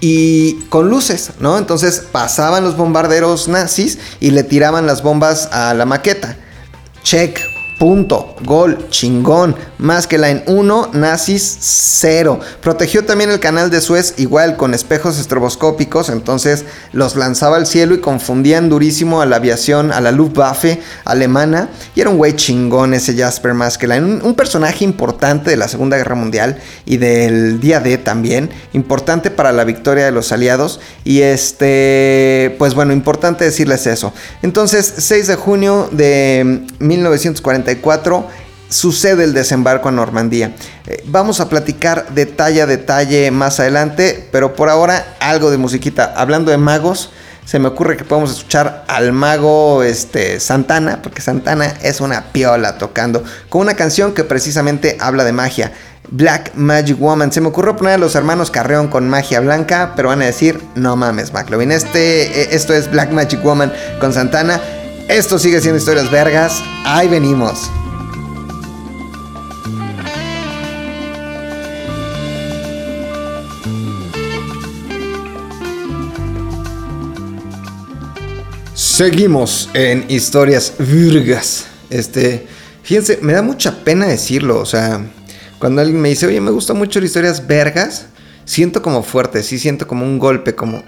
y 0.00 0.54
con 0.68 0.88
luces, 0.88 1.30
¿no? 1.40 1.58
Entonces 1.58 2.04
pasaban 2.12 2.62
los 2.62 2.76
bombarderos 2.76 3.48
nazis 3.48 3.98
y 4.20 4.30
le 4.30 4.44
tiraban 4.44 4.86
las 4.86 5.02
bombas 5.02 5.48
a 5.52 5.74
la 5.74 5.84
maqueta. 5.84 6.36
Check, 7.02 7.40
Punto, 7.78 8.34
gol, 8.42 8.88
chingón. 8.88 9.54
Más 9.76 10.06
que 10.06 10.16
la 10.16 10.30
en 10.30 10.42
1, 10.46 10.92
nazis 10.94 11.58
0. 11.60 12.40
Protegió 12.62 13.04
también 13.04 13.30
el 13.30 13.38
canal 13.38 13.68
de 13.68 13.82
Suez, 13.82 14.14
igual 14.16 14.56
con 14.56 14.72
espejos 14.72 15.18
estroboscópicos, 15.18 16.08
entonces 16.08 16.64
los 16.92 17.16
lanzaba 17.16 17.56
al 17.56 17.66
cielo 17.66 17.94
y 17.94 18.00
confundían 18.00 18.70
durísimo 18.70 19.20
a 19.20 19.26
la 19.26 19.36
aviación, 19.36 19.92
a 19.92 20.00
la 20.00 20.10
Luftwaffe 20.10 20.80
alemana. 21.04 21.68
Y 21.94 22.00
era 22.00 22.08
un 22.08 22.16
güey 22.16 22.34
chingón 22.34 22.94
ese 22.94 23.14
Jasper 23.14 23.52
Maskelyne, 23.52 24.22
un, 24.24 24.34
personaje 24.34 24.82
importante 24.82 25.50
de 25.50 25.58
la 25.58 25.68
Segunda 25.68 25.98
Guerra 25.98 26.14
Mundial 26.14 26.58
y 26.86 26.96
del 26.96 27.60
día 27.60 27.80
D 27.80 27.98
también, 27.98 28.48
importante 28.72 29.30
para 29.30 29.52
la 29.52 29.64
victoria 29.64 30.06
de 30.06 30.12
los 30.12 30.32
aliados. 30.32 30.80
Y 31.04 31.20
este, 31.20 32.56
pues 32.58 32.72
bueno, 32.72 32.94
importante 32.94 33.44
decirles 33.44 33.86
eso. 33.86 34.14
Entonces, 34.40 34.94
6 34.96 35.26
de 35.26 35.34
junio 35.34 35.90
de 35.92 36.62
1940 36.78 37.65
sucede 38.68 39.24
el 39.24 39.32
desembarco 39.32 39.88
en 39.88 39.96
Normandía. 39.96 40.54
Eh, 40.86 41.02
vamos 41.06 41.40
a 41.40 41.48
platicar 41.48 42.06
detalle 42.10 42.62
a 42.62 42.66
detalle 42.66 43.30
más 43.30 43.60
adelante, 43.60 44.28
pero 44.32 44.54
por 44.54 44.68
ahora 44.68 45.16
algo 45.20 45.50
de 45.50 45.58
musiquita. 45.58 46.12
Hablando 46.16 46.50
de 46.50 46.58
magos, 46.58 47.10
se 47.44 47.60
me 47.60 47.68
ocurre 47.68 47.96
que 47.96 48.04
podemos 48.04 48.32
escuchar 48.32 48.84
al 48.88 49.12
mago 49.12 49.84
este, 49.84 50.40
Santana, 50.40 51.00
porque 51.02 51.22
Santana 51.22 51.74
es 51.82 52.00
una 52.00 52.32
piola 52.32 52.76
tocando, 52.76 53.22
con 53.48 53.60
una 53.60 53.74
canción 53.74 54.14
que 54.14 54.24
precisamente 54.24 54.96
habla 55.00 55.24
de 55.24 55.32
magia. 55.32 55.72
Black 56.08 56.52
Magic 56.54 56.98
Woman. 57.00 57.32
Se 57.32 57.40
me 57.40 57.48
ocurrió 57.48 57.76
poner 57.76 57.94
a 57.94 57.98
los 57.98 58.14
hermanos 58.14 58.52
Carreón 58.52 58.86
con 58.88 59.08
magia 59.08 59.40
blanca, 59.40 59.92
pero 59.96 60.08
van 60.08 60.22
a 60.22 60.26
decir, 60.26 60.60
no 60.76 60.94
mames, 60.96 61.32
McLovin. 61.32 61.72
Este, 61.72 62.42
eh, 62.42 62.48
esto 62.52 62.74
es 62.74 62.90
Black 62.90 63.10
Magic 63.10 63.42
Woman 63.42 63.72
con 64.00 64.12
Santana. 64.12 64.60
Esto 65.08 65.38
sigue 65.38 65.60
siendo 65.60 65.78
historias 65.78 66.10
vergas. 66.10 66.62
Ahí 66.84 67.06
venimos. 67.06 67.70
Seguimos 78.74 79.70
en 79.74 80.06
historias 80.08 80.72
virgas. 80.78 81.66
Este, 81.88 82.46
fíjense, 82.82 83.18
me 83.22 83.32
da 83.32 83.42
mucha 83.42 83.84
pena 83.84 84.06
decirlo, 84.06 84.58
o 84.58 84.66
sea, 84.66 85.04
cuando 85.58 85.82
alguien 85.82 86.00
me 86.00 86.08
dice, 86.08 86.26
oye, 86.26 86.40
me 86.40 86.50
gustan 86.50 86.78
mucho 86.78 86.98
las 86.98 87.08
historias 87.08 87.46
vergas, 87.46 88.06
siento 88.44 88.80
como 88.82 89.02
fuerte, 89.02 89.42
sí 89.42 89.58
siento 89.58 89.86
como 89.86 90.04
un 90.04 90.18
golpe, 90.18 90.54
como, 90.54 90.82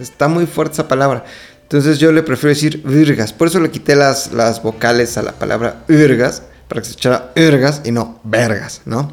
está 0.00 0.28
muy 0.28 0.46
fuerte 0.46 0.74
esa 0.74 0.88
palabra. 0.88 1.24
Entonces 1.72 1.98
yo 1.98 2.12
le 2.12 2.22
prefiero 2.22 2.50
decir 2.50 2.82
virgas, 2.84 3.32
por 3.32 3.48
eso 3.48 3.58
le 3.58 3.70
quité 3.70 3.96
las, 3.96 4.30
las 4.34 4.62
vocales 4.62 5.16
a 5.16 5.22
la 5.22 5.32
palabra 5.32 5.84
virgas, 5.88 6.42
para 6.68 6.82
que 6.82 6.84
se 6.84 6.90
escuchara 6.90 7.32
virgas 7.34 7.80
y 7.86 7.92
no 7.92 8.20
vergas, 8.24 8.82
¿no? 8.84 9.10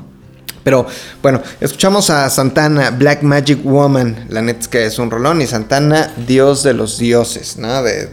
Pero 0.61 0.85
bueno, 1.21 1.41
escuchamos 1.61 2.09
a 2.09 2.29
Santana, 2.29 2.91
Black 2.91 3.23
Magic 3.23 3.63
Woman. 3.63 4.25
La 4.27 4.41
neta 4.41 4.59
es 4.59 4.67
que 4.67 4.85
es 4.85 4.99
un 4.99 5.09
rolón. 5.09 5.41
Y 5.41 5.47
Santana, 5.47 6.13
Dios 6.27 6.63
de 6.63 6.73
los 6.73 6.97
dioses, 6.97 7.55
¿no? 7.55 7.81
De, 7.81 8.09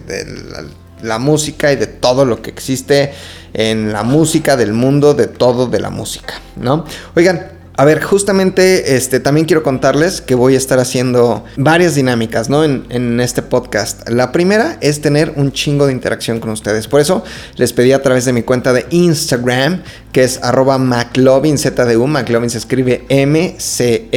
la, 1.03 1.19
música 1.19 1.73
y 1.73 1.77
de 1.77 1.89
todo 1.89 2.25
lo 2.25 2.41
que 2.41 2.51
existe 2.51 3.15
en 3.53 3.93
la 3.93 4.05
música, 4.05 4.57
del 4.57 4.73
mundo, 4.73 5.15
de 5.15 5.27
todo 5.27 5.67
de 5.67 5.81
la 5.81 5.91
música, 5.91 6.35
¿no? 6.55 6.85
Oigan, 7.17 7.51
a 7.79 7.85
ver, 7.85 8.03
justamente 8.03 8.97
este, 8.97 9.21
también 9.21 9.47
quiero 9.47 9.63
contarles 9.63 10.23
que 10.23 10.35
voy 10.35 10.55
a 10.55 10.57
estar 10.57 10.79
haciendo 10.79 11.45
varias 11.57 11.95
dinámicas, 11.95 12.49
¿no? 12.49 12.65
En, 12.65 13.21
este 13.21 13.43
podcast. 13.43 14.09
La 14.09 14.33
primera 14.33 14.79
es 14.81 15.03
tener 15.03 15.35
un 15.37 15.53
chingo 15.53 15.87
de 15.87 15.93
interacción 15.93 16.41
con 16.41 16.49
ustedes. 16.51 16.89
Por 16.89 17.01
eso 17.01 17.23
les 17.57 17.75
pedí 17.75 17.93
a 17.93 18.03
través 18.03 18.25
de 18.25 18.33
mi 18.33 18.43
cuenta 18.43 18.73
de 18.73 18.87
Instagram, 18.91 19.83
que 20.13 20.25
es 20.25 20.43
arroba 20.43 20.79
McLovinZDU. 20.79 22.07
McLovin 22.07 22.49
se 22.49 22.59
escribe 22.59 23.05
M-C-L-O-V-I-N. 23.11 24.15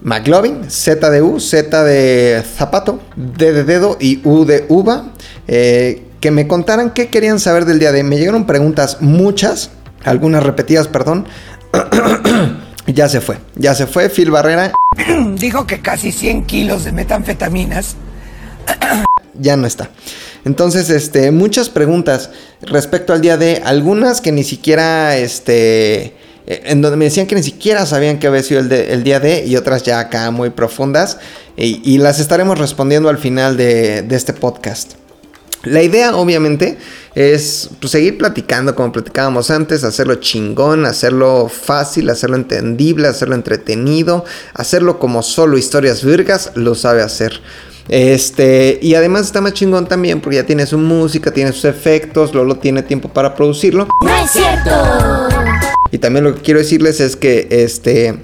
McLovin, 0.00 0.70
Z 0.70 1.10
de 1.10 2.42
zapato, 2.56 3.00
D 3.16 3.52
de 3.52 3.64
dedo 3.64 3.98
y 4.00 4.20
U 4.24 4.46
de 4.46 4.64
uva. 4.68 5.12
Eh, 5.46 6.04
que 6.20 6.30
me 6.30 6.48
contaran 6.48 6.90
qué 6.90 7.08
querían 7.08 7.38
saber 7.38 7.66
del 7.66 7.78
día 7.78 7.92
de... 7.92 8.02
Me 8.02 8.16
llegaron 8.16 8.46
preguntas, 8.46 8.98
muchas, 9.00 9.70
algunas 10.04 10.42
repetidas, 10.42 10.88
perdón, 10.88 11.26
ya 12.86 13.08
se 13.08 13.20
fue, 13.20 13.38
ya 13.54 13.74
se 13.74 13.86
fue 13.86 14.08
Phil 14.08 14.30
Barrera. 14.30 14.74
Dijo 15.34 15.66
que 15.66 15.80
casi 15.80 16.12
100 16.12 16.44
kilos 16.44 16.84
de 16.84 16.92
metanfetaminas. 16.92 17.96
ya 19.34 19.56
no 19.56 19.66
está. 19.66 19.90
Entonces, 20.44 20.90
este, 20.90 21.30
muchas 21.32 21.68
preguntas 21.68 22.30
respecto 22.62 23.12
al 23.12 23.20
día 23.20 23.36
de 23.36 23.62
algunas 23.64 24.20
que 24.20 24.32
ni 24.32 24.44
siquiera, 24.44 25.16
este, 25.16 26.14
eh, 26.46 26.62
en 26.66 26.80
donde 26.82 26.96
me 26.96 27.06
decían 27.06 27.26
que 27.26 27.34
ni 27.34 27.42
siquiera 27.42 27.84
sabían 27.84 28.18
que 28.18 28.28
había 28.28 28.42
sido 28.42 28.60
el, 28.60 29.02
día 29.02 29.18
de 29.18 29.44
y 29.44 29.56
otras 29.56 29.82
ya 29.82 29.98
acá 29.98 30.30
muy 30.30 30.50
profundas 30.50 31.18
y, 31.56 31.98
las 31.98 32.20
estaremos 32.20 32.58
respondiendo 32.58 33.08
al 33.08 33.18
final 33.18 33.56
de, 33.56 34.02
de 34.02 34.16
este 34.16 34.32
podcast. 34.32 34.92
La 35.66 35.82
idea, 35.82 36.16
obviamente, 36.16 36.78
es 37.16 37.70
pues, 37.80 37.90
seguir 37.90 38.18
platicando 38.18 38.74
como 38.74 38.92
platicábamos 38.92 39.50
antes, 39.50 39.84
hacerlo 39.84 40.16
chingón, 40.16 40.86
hacerlo 40.86 41.48
fácil, 41.48 42.08
hacerlo 42.08 42.36
entendible, 42.36 43.08
hacerlo 43.08 43.34
entretenido, 43.34 44.24
hacerlo 44.54 44.98
como 44.98 45.22
solo 45.22 45.58
historias 45.58 46.04
virgas 46.04 46.52
lo 46.54 46.74
sabe 46.74 47.02
hacer. 47.02 47.40
Este, 47.88 48.78
y 48.82 48.94
además 48.94 49.26
está 49.26 49.40
más 49.40 49.54
chingón 49.54 49.86
también 49.86 50.20
porque 50.20 50.36
ya 50.36 50.46
tiene 50.46 50.66
su 50.66 50.78
música, 50.78 51.32
tiene 51.32 51.52
sus 51.52 51.64
efectos, 51.66 52.34
Lolo 52.34 52.56
tiene 52.56 52.82
tiempo 52.82 53.08
para 53.08 53.34
producirlo. 53.34 53.88
¡No 54.04 54.24
es 54.24 54.30
cierto! 54.30 54.70
Y 55.90 55.98
también 55.98 56.24
lo 56.24 56.34
que 56.34 56.42
quiero 56.42 56.60
decirles 56.60 57.00
es 57.00 57.16
que 57.16 57.46
este 57.50 58.18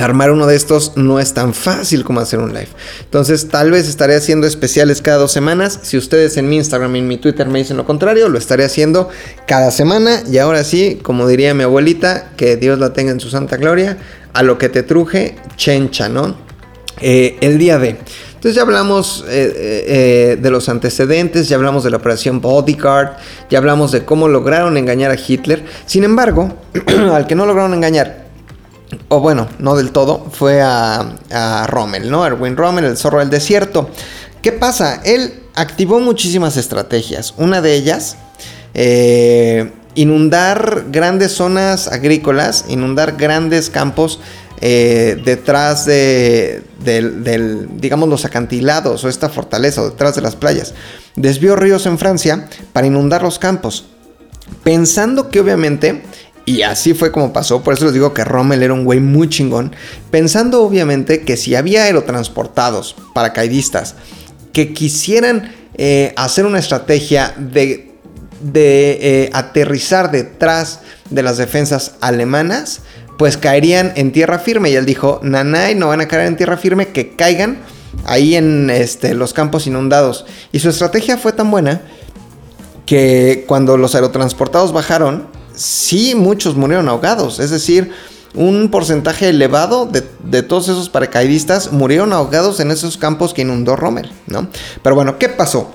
armar 0.00 0.30
uno 0.30 0.46
de 0.46 0.56
estos 0.56 0.92
no 0.96 1.20
es 1.20 1.34
tan 1.34 1.54
fácil 1.54 2.04
como 2.04 2.20
hacer 2.20 2.38
un 2.38 2.52
live. 2.52 2.68
Entonces, 3.00 3.48
tal 3.48 3.70
vez 3.70 3.88
estaré 3.88 4.14
haciendo 4.14 4.46
especiales 4.46 5.02
cada 5.02 5.18
dos 5.18 5.32
semanas. 5.32 5.78
Si 5.82 5.96
ustedes 5.96 6.36
en 6.36 6.48
mi 6.48 6.56
Instagram 6.56 6.96
y 6.96 6.98
en 7.00 7.08
mi 7.08 7.16
Twitter 7.18 7.46
me 7.48 7.58
dicen 7.58 7.76
lo 7.76 7.84
contrario, 7.84 8.28
lo 8.28 8.38
estaré 8.38 8.64
haciendo 8.64 9.08
cada 9.46 9.70
semana. 9.70 10.22
Y 10.30 10.38
ahora 10.38 10.64
sí, 10.64 10.98
como 11.02 11.26
diría 11.26 11.54
mi 11.54 11.64
abuelita, 11.64 12.30
que 12.36 12.56
Dios 12.56 12.78
la 12.78 12.92
tenga 12.92 13.12
en 13.12 13.20
su 13.20 13.30
santa 13.30 13.56
gloria, 13.56 13.98
a 14.32 14.42
lo 14.42 14.58
que 14.58 14.68
te 14.68 14.82
truje, 14.82 15.36
chencha, 15.56 16.08
¿no? 16.08 16.36
Eh, 17.00 17.36
el 17.40 17.58
día 17.58 17.78
de. 17.78 17.96
Entonces 18.40 18.54
ya 18.54 18.62
hablamos 18.62 19.24
eh, 19.28 19.52
eh, 19.86 20.38
de 20.40 20.50
los 20.50 20.70
antecedentes, 20.70 21.48
ya 21.48 21.56
hablamos 21.56 21.84
de 21.84 21.90
la 21.90 21.98
operación 21.98 22.40
Bodyguard, 22.40 23.16
ya 23.50 23.58
hablamos 23.58 23.92
de 23.92 24.04
cómo 24.04 24.28
lograron 24.28 24.78
engañar 24.78 25.10
a 25.10 25.16
Hitler. 25.16 25.62
Sin 25.84 26.04
embargo, 26.04 26.54
al 27.12 27.26
que 27.26 27.34
no 27.34 27.44
lograron 27.44 27.74
engañar 27.74 28.19
o 29.08 29.20
bueno, 29.20 29.48
no 29.58 29.76
del 29.76 29.92
todo, 29.92 30.26
fue 30.30 30.60
a, 30.62 31.66
Rommel, 31.68 32.10
¿no? 32.10 32.26
Erwin 32.26 32.56
Rommel, 32.56 32.84
el 32.84 32.96
zorro 32.96 33.20
del 33.20 33.30
desierto. 33.30 33.90
¿Qué 34.42 34.52
pasa? 34.52 35.00
Él 35.04 35.42
activó 35.54 36.00
muchísimas 36.00 36.56
estrategias. 36.56 37.34
Una 37.36 37.60
de 37.60 37.74
ellas, 37.74 38.16
eh, 38.74 39.72
inundar 39.94 40.86
grandes 40.90 41.32
zonas 41.32 41.88
agrícolas, 41.88 42.64
inundar 42.68 43.16
grandes 43.16 43.70
campos 43.70 44.20
eh, 44.62 45.20
detrás 45.24 45.86
de, 45.86 46.62
del, 46.84 47.80
digamos, 47.80 48.08
los 48.08 48.24
acantilados 48.24 49.02
o 49.04 49.08
esta 49.08 49.30
fortaleza 49.30 49.82
o 49.82 49.90
detrás 49.90 50.14
de 50.14 50.20
las 50.22 50.36
playas. 50.36 50.74
Desvió 51.16 51.56
ríos 51.56 51.86
en 51.86 51.98
Francia 51.98 52.48
para 52.72 52.86
inundar 52.86 53.22
los 53.22 53.38
campos, 53.38 53.86
pensando 54.62 55.30
que 55.30 55.40
obviamente 55.40 56.02
y 56.46 56.62
así 56.62 56.94
fue 56.94 57.12
como 57.12 57.32
pasó, 57.32 57.62
por 57.62 57.74
eso 57.74 57.84
les 57.84 57.94
digo 57.94 58.14
que 58.14 58.24
Rommel 58.24 58.62
era 58.62 58.74
un 58.74 58.84
güey 58.84 59.00
muy 59.00 59.28
chingón, 59.28 59.74
pensando 60.10 60.62
obviamente 60.62 61.22
que 61.22 61.36
si 61.36 61.54
había 61.54 61.84
aerotransportados, 61.84 62.96
paracaidistas, 63.14 63.94
que 64.52 64.72
quisieran 64.72 65.52
eh, 65.74 66.12
hacer 66.16 66.46
una 66.46 66.58
estrategia 66.58 67.34
de, 67.38 67.92
de 68.40 68.98
eh, 69.00 69.30
aterrizar 69.32 70.10
detrás 70.10 70.80
de 71.08 71.22
las 71.22 71.36
defensas 71.38 71.92
alemanas, 72.00 72.82
pues 73.16 73.36
caerían 73.36 73.92
en 73.96 74.12
tierra 74.12 74.38
firme. 74.38 74.70
Y 74.70 74.76
él 74.76 74.86
dijo, 74.86 75.20
nanay, 75.22 75.74
no 75.74 75.88
van 75.88 76.00
a 76.00 76.08
caer 76.08 76.26
en 76.26 76.36
tierra 76.36 76.56
firme, 76.56 76.88
que 76.88 77.14
caigan 77.16 77.58
ahí 78.04 78.34
en 78.34 78.70
este, 78.70 79.14
los 79.14 79.32
campos 79.32 79.66
inundados. 79.66 80.26
Y 80.52 80.58
su 80.58 80.68
estrategia 80.68 81.16
fue 81.16 81.32
tan 81.32 81.50
buena 81.50 81.82
que 82.86 83.44
cuando 83.46 83.76
los 83.76 83.94
aerotransportados 83.94 84.72
bajaron, 84.72 85.28
sí 85.60 86.14
muchos 86.14 86.56
murieron 86.56 86.88
ahogados. 86.88 87.38
Es 87.38 87.50
decir, 87.50 87.92
un 88.34 88.70
porcentaje 88.70 89.28
elevado 89.28 89.86
de, 89.86 90.42
todos 90.42 90.68
esos 90.68 90.88
paracaidistas 90.88 91.72
murieron 91.72 92.12
ahogados 92.12 92.60
en 92.60 92.70
esos 92.70 92.96
campos 92.96 93.34
que 93.34 93.42
inundó 93.42 93.76
Rommel, 93.76 94.10
¿no? 94.26 94.48
Pero 94.82 94.94
bueno, 94.94 95.18
¿qué 95.18 95.28
pasó? 95.28 95.70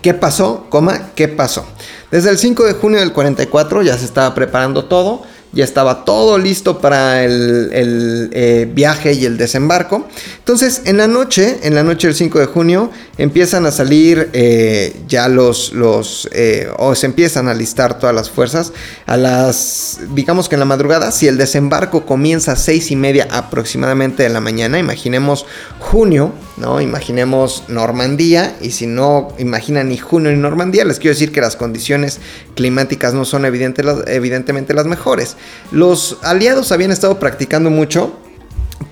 ¿Qué 0.00 0.14
pasó? 0.14 0.66
Coma, 0.70 1.10
¿qué 1.14 1.28
pasó? 1.28 1.66
Desde 2.10 2.30
el 2.30 2.38
5 2.38 2.64
de 2.64 2.72
junio 2.74 3.00
del 3.00 3.12
44 3.12 3.82
ya 3.82 3.98
se 3.98 4.04
estaba 4.04 4.34
preparando 4.34 4.86
todo 4.86 5.22
ya 5.54 5.64
estaba 5.64 6.04
todo 6.04 6.36
listo 6.38 6.78
para 6.78 7.24
el, 7.24 8.30
eh, 8.32 8.68
viaje 8.72 9.12
y 9.12 9.24
el 9.24 9.36
desembarco. 9.36 10.06
Entonces, 10.38 10.82
en 10.84 10.96
la 10.96 11.06
noche, 11.06 11.58
en 11.62 11.74
la 11.74 11.82
noche 11.82 12.08
del 12.08 12.16
5 12.16 12.40
de 12.40 12.46
junio, 12.46 12.90
empiezan 13.18 13.64
a 13.66 13.70
salir 13.70 14.30
eh, 14.32 14.96
ya 15.06 15.28
los, 15.28 15.72
los 15.72 16.28
eh, 16.32 16.68
o 16.76 16.94
se 16.94 17.06
empiezan 17.06 17.48
a 17.48 17.54
listar 17.54 17.98
todas 17.98 18.14
las 18.14 18.30
fuerzas 18.30 18.72
a 19.06 19.16
las, 19.16 20.00
digamos 20.14 20.48
que 20.48 20.56
en 20.56 20.60
la 20.60 20.64
madrugada, 20.64 21.12
si 21.12 21.28
el 21.28 21.38
desembarco 21.38 22.04
comienza 22.04 22.52
a 22.52 22.56
seis 22.56 22.90
y 22.90 22.96
media 22.96 23.28
aproximadamente 23.30 24.24
de 24.24 24.30
la 24.30 24.40
mañana, 24.40 24.78
imaginemos 24.78 25.46
junio, 25.78 26.32
¿no? 26.56 26.80
Imaginemos 26.80 27.64
Normandía, 27.68 28.56
y 28.60 28.72
si 28.72 28.86
no 28.86 29.28
imaginan 29.38 29.88
ni 29.88 29.98
junio 29.98 30.30
ni 30.30 30.38
Normandía, 30.38 30.84
les 30.84 30.98
quiero 30.98 31.14
decir 31.14 31.30
que 31.32 31.40
las 31.40 31.56
condiciones 31.56 32.18
climáticas 32.54 33.14
no 33.14 33.24
son 33.24 33.44
evidentemente 33.44 34.74
las 34.74 34.86
mejores. 34.86 35.36
Los 35.70 36.18
aliados 36.22 36.72
habían 36.72 36.92
estado 36.92 37.18
practicando 37.18 37.70
mucho, 37.70 38.18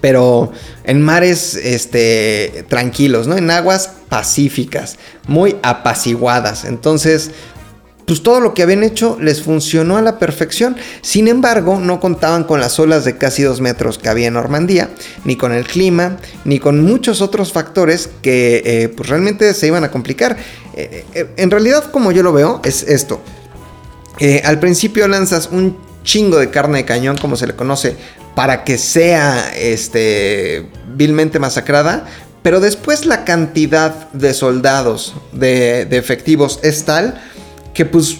pero 0.00 0.52
en 0.84 1.00
mares 1.02 1.54
este, 1.54 2.64
tranquilos, 2.68 3.26
¿no? 3.26 3.36
En 3.36 3.50
aguas 3.50 3.90
pacíficas, 4.08 4.98
muy 5.26 5.56
apaciguadas. 5.62 6.64
Entonces, 6.64 7.30
pues 8.06 8.22
todo 8.22 8.40
lo 8.40 8.52
que 8.52 8.62
habían 8.62 8.82
hecho 8.82 9.16
les 9.20 9.42
funcionó 9.42 9.96
a 9.96 10.02
la 10.02 10.18
perfección. 10.18 10.76
Sin 11.02 11.28
embargo, 11.28 11.78
no 11.78 12.00
contaban 12.00 12.44
con 12.44 12.60
las 12.60 12.78
olas 12.78 13.04
de 13.04 13.16
casi 13.16 13.42
dos 13.42 13.60
metros 13.60 13.98
que 13.98 14.08
había 14.08 14.28
en 14.28 14.34
Normandía, 14.34 14.90
ni 15.24 15.36
con 15.36 15.52
el 15.52 15.64
clima, 15.64 16.18
ni 16.44 16.58
con 16.58 16.82
muchos 16.82 17.20
otros 17.20 17.52
factores 17.52 18.10
que 18.20 18.62
eh, 18.64 18.88
pues 18.88 19.08
realmente 19.08 19.54
se 19.54 19.66
iban 19.68 19.84
a 19.84 19.90
complicar. 19.90 20.36
Eh, 20.74 21.04
eh, 21.14 21.26
en 21.36 21.50
realidad, 21.50 21.90
como 21.90 22.12
yo 22.12 22.22
lo 22.22 22.32
veo, 22.32 22.60
es 22.64 22.82
esto. 22.82 23.22
al 24.44 24.58
principio 24.58 25.08
lanzas 25.08 25.48
un 25.50 25.76
chingo 26.02 26.38
de 26.38 26.50
carne 26.50 26.78
de 26.78 26.84
cañón, 26.84 27.16
como 27.16 27.36
se 27.36 27.46
le 27.46 27.54
conoce, 27.54 27.96
para 28.34 28.64
que 28.64 28.78
sea 28.78 29.52
este, 29.56 30.66
vilmente 30.94 31.38
masacrada, 31.38 32.06
pero 32.42 32.60
después 32.60 33.06
la 33.06 33.24
cantidad 33.24 34.10
de 34.12 34.34
soldados, 34.34 35.14
de, 35.32 35.82
efectivos 35.90 36.58
es 36.62 36.84
tal 36.84 37.22
que 37.74 37.84
pues 37.84 38.18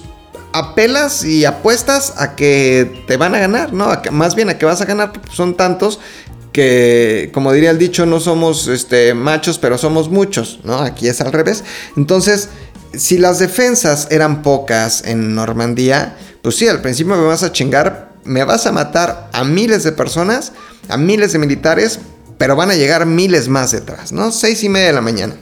apelas 0.53 1.25
y 1.25 1.45
apuestas 1.45 2.15
a 2.19 2.37
que 2.37 3.05
te 3.07 3.17
van 3.17 3.35
a 3.35 3.39
ganar, 3.39 3.73
¿no? 3.73 3.91
más 4.11 4.35
bien 4.35 4.51
a 4.51 4.59
que 4.59 4.67
vas 4.67 4.81
a 4.81 4.85
ganar, 4.85 5.13
son 5.33 5.57
tantos 5.57 5.99
que, 6.53 7.31
como 7.33 7.53
diría 7.53 7.71
el 7.71 7.79
dicho, 7.79 8.07
no 8.07 8.21
somos 8.21 8.69
este, 8.69 9.15
machos, 9.15 9.59
pero 9.59 9.79
somos 9.79 10.11
muchos, 10.11 10.61
¿no? 10.65 10.79
Aquí 10.81 11.09
es 11.09 11.23
al 11.23 11.33
revés. 11.33 11.65
Entonces, 11.97 12.51
si 12.95 13.17
las 13.17 13.39
defensas 13.39 14.07
eran 14.11 14.43
pocas 14.43 15.03
en 15.07 15.35
Normandía, 15.35 16.17
pues 16.43 16.57
sí, 16.57 16.69
al 16.69 16.83
principio 16.83 17.17
me 17.17 17.25
vas 17.25 17.43
a 17.43 17.53
chingar, 17.53 18.13
me 18.25 18.45
vas 18.45 18.67
a 18.67 18.73
matar 18.73 19.31
a 19.33 19.45
miles 19.45 19.85
de 19.85 19.93
personas, 19.93 20.53
a 20.89 20.97
miles 20.97 21.33
de 21.33 21.39
militares, 21.39 22.01
pero 22.37 22.57
van 22.57 22.71
a 22.71 22.75
llegar 22.75 23.07
miles 23.07 23.49
más 23.49 23.71
detrás, 23.71 24.13
¿no? 24.13 24.33
Seis 24.33 24.65
y 24.65 24.69
media 24.69 24.89
de 24.89 24.93
la 24.93 25.01
mañana. 25.01 25.37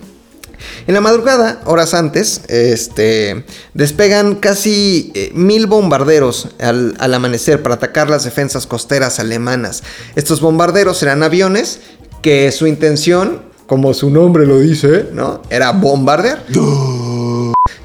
En 0.87 0.95
la 0.95 1.01
madrugada, 1.01 1.61
horas 1.65 1.95
antes, 1.95 2.43
este, 2.49 3.45
despegan 3.75 4.35
casi 4.37 5.11
eh, 5.15 5.31
mil 5.35 5.67
bombarderos 5.67 6.49
al, 6.59 6.97
amanecer 7.01 7.63
para 7.63 7.77
atacar 7.77 8.11
las 8.11 8.25
defensas 8.25 8.67
costeras 8.67 9.21
alemanas. 9.21 9.83
Estos 10.17 10.41
bombarderos 10.41 11.03
eran 11.03 11.23
aviones 11.23 11.81
que 12.23 12.53
su 12.53 12.67
intención, 12.67 13.43
como 13.67 13.95
su 13.95 14.11
nombre 14.11 14.47
lo 14.47 14.59
dice, 14.59 15.07
¿no? 15.13 15.43
Era 15.49 15.73
bombardear. 15.73 16.45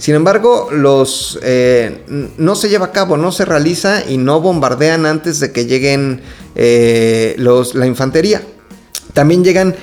Sin 0.06 0.14
embargo, 0.14 0.70
los 0.72 1.40
eh, 1.42 2.04
no 2.38 2.54
se 2.54 2.70
lleva 2.70 2.86
a 2.86 2.92
cabo, 2.92 3.18
no 3.18 3.32
se 3.32 3.44
realiza 3.44 4.08
y 4.08 4.20
no 4.20 4.40
bombardean 4.40 5.08
antes 5.08 5.40
de 5.40 5.52
que 5.52 5.66
lleguen 5.66 6.22
eh, 6.54 7.36
la 7.40 7.88
infantería. 7.88 8.44
También 9.16 9.44
llegan 9.44 9.76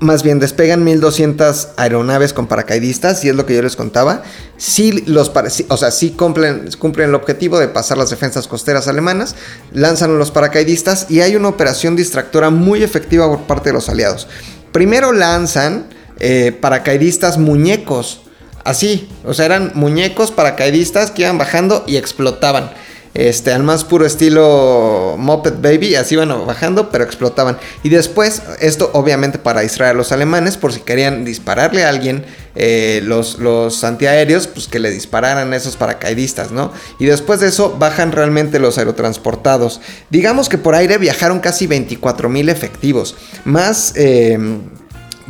más 0.00 0.22
bien 0.22 0.38
despegan 0.38 0.84
1200 0.84 1.68
aeronaves 1.76 2.32
con 2.32 2.46
paracaidistas, 2.46 3.22
y 3.26 3.28
es 3.28 3.34
lo 3.34 3.44
que 3.44 3.56
yo 3.56 3.62
les 3.62 3.76
contaba. 3.76 4.22
Sí, 4.56 5.04
los, 5.06 5.30
o 5.68 5.76
sea, 5.76 5.90
cumplen, 6.16 6.70
cumplen 6.78 7.10
el 7.10 7.14
objetivo 7.14 7.58
de 7.58 7.68
pasar 7.68 7.98
las 7.98 8.08
defensas 8.08 8.48
costeras 8.48 8.88
alemanas, 8.88 9.36
lanzan 9.74 10.18
los 10.18 10.30
paracaidistas 10.30 11.10
y 11.10 11.20
hay 11.20 11.36
una 11.36 11.48
operación 11.48 11.94
distractora 11.94 12.48
muy 12.48 12.82
efectiva 12.82 13.28
por 13.28 13.42
parte 13.42 13.68
de 13.68 13.74
los 13.74 13.90
aliados. 13.90 14.28
Primero 14.72 15.12
lanzan 15.12 15.88
eh, 16.20 16.56
paracaidistas 16.58 17.36
muñecos, 17.36 18.22
así, 18.64 19.08
o 19.24 19.34
sea, 19.34 19.46
eran 19.46 19.72
muñecos 19.74 20.30
paracaidistas 20.30 21.10
que 21.10 21.22
iban 21.22 21.38
bajando 21.38 21.84
y 21.86 21.96
explotaban 21.96 22.70
este, 23.14 23.52
al 23.52 23.62
más 23.62 23.84
puro 23.84 24.06
estilo 24.06 25.16
Moped 25.18 25.54
Baby, 25.60 25.96
así 25.96 26.14
iban 26.14 26.28
bajando, 26.46 26.90
pero 26.90 27.02
explotaban. 27.02 27.58
Y 27.82 27.88
después, 27.88 28.42
esto 28.60 28.90
obviamente 28.92 29.38
para 29.38 29.62
distraer 29.62 29.92
a 29.92 29.96
los 29.96 30.12
alemanes, 30.12 30.56
por 30.56 30.72
si 30.72 30.80
querían 30.80 31.24
dispararle 31.24 31.84
a 31.84 31.88
alguien, 31.88 32.24
eh, 32.54 33.00
los, 33.04 33.38
los 33.38 33.82
antiaéreos, 33.82 34.46
pues 34.46 34.68
que 34.68 34.78
le 34.78 34.90
dispararan 34.90 35.52
a 35.52 35.56
esos 35.56 35.76
paracaidistas, 35.76 36.52
¿no? 36.52 36.72
Y 36.98 37.06
después 37.06 37.40
de 37.40 37.48
eso, 37.48 37.76
bajan 37.78 38.12
realmente 38.12 38.58
los 38.58 38.78
aerotransportados. 38.78 39.80
Digamos 40.10 40.48
que 40.48 40.58
por 40.58 40.74
aire 40.74 40.98
viajaron 40.98 41.40
casi 41.40 41.66
24 41.66 42.28
mil 42.28 42.48
efectivos, 42.48 43.16
más... 43.44 43.94
Eh, 43.96 44.38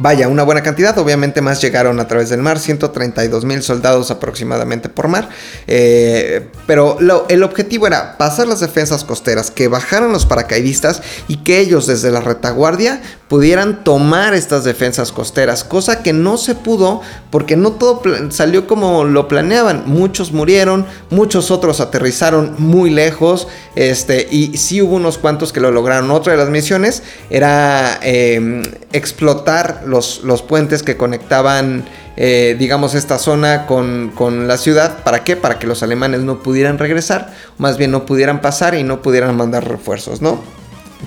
Vaya, 0.01 0.29
una 0.29 0.45
buena 0.45 0.63
cantidad, 0.63 0.97
obviamente 0.99 1.43
más 1.43 1.61
llegaron 1.61 1.99
a 1.99 2.07
través 2.07 2.29
del 2.29 2.41
mar, 2.41 2.61
132 2.61 3.45
mil 3.45 3.63
soldados 3.63 4.13
aproximadamente 4.13 4.89
por 4.89 5.09
mar, 5.09 5.29
eh, 5.67 6.47
pero 6.69 6.99
el 7.29 7.43
objetivo 7.43 7.89
era 7.89 8.17
pasar 8.17 8.47
las 8.47 8.61
defensas 8.61 9.03
costeras, 9.03 9.51
que 9.51 9.67
bajaran 9.67 10.13
los 10.13 10.25
paracaidistas 10.25 11.03
y 11.27 11.39
que 11.39 11.59
ellos 11.59 11.89
desde 11.89 12.13
la 12.13 12.21
retaguardia 12.21 13.03
pudieran 13.29 13.85
tomar 13.85 14.35
estas 14.35 14.65
defensas 14.65 15.11
costeras, 15.11 15.65
cosa 15.65 16.03
que 16.03 16.13
no 16.13 16.39
se 16.39 16.55
pudo 16.55 17.03
porque 17.31 17.57
no 17.57 17.73
todo 17.73 18.01
salió 18.31 18.67
como 18.67 19.05
lo 19.05 19.29
planeaban, 19.29 19.83
muchos 19.87 20.33
murieron, 20.33 20.87
muchos 21.11 21.51
otros 21.51 21.81
aterrizaron 21.81 22.55
muy 22.59 22.91
lejos, 22.91 23.49
este, 23.75 24.27
y 24.31 24.57
sí 24.57 24.81
hubo 24.81 24.97
unos 24.97 25.19
cuantos 25.19 25.53
que 25.53 25.61
lo 25.61 25.71
lograron. 25.71 26.11
Otra 26.11 26.33
de 26.33 26.39
las 26.39 26.49
misiones 26.49 27.03
era 27.31 27.99
em, 28.03 28.63
explotar 28.93 29.83
los, 29.89 30.43
puentes 30.43 30.83
que 30.83 30.97
conectaban, 30.97 31.85
eh, 32.17 32.57
digamos, 32.59 32.95
esta 32.95 33.19
zona 33.19 33.67
con, 33.67 34.13
con, 34.15 34.47
la 34.47 34.57
ciudad. 34.57 35.03
¿Para 35.03 35.25
qué? 35.25 35.37
Para 35.37 35.59
que 35.59 35.67
los 35.67 35.83
alemanes 35.83 36.21
no 36.21 36.43
pudieran 36.43 36.79
regresar, 36.79 37.33
más 37.59 37.79
bien 37.79 37.91
no 37.91 38.07
pudieran 38.07 38.41
pasar 38.41 38.75
y 38.75 38.83
no 38.83 39.03
pudieran 39.03 39.37
mandar 39.37 39.67
refuerzos, 39.69 40.23
¿no? 40.23 40.41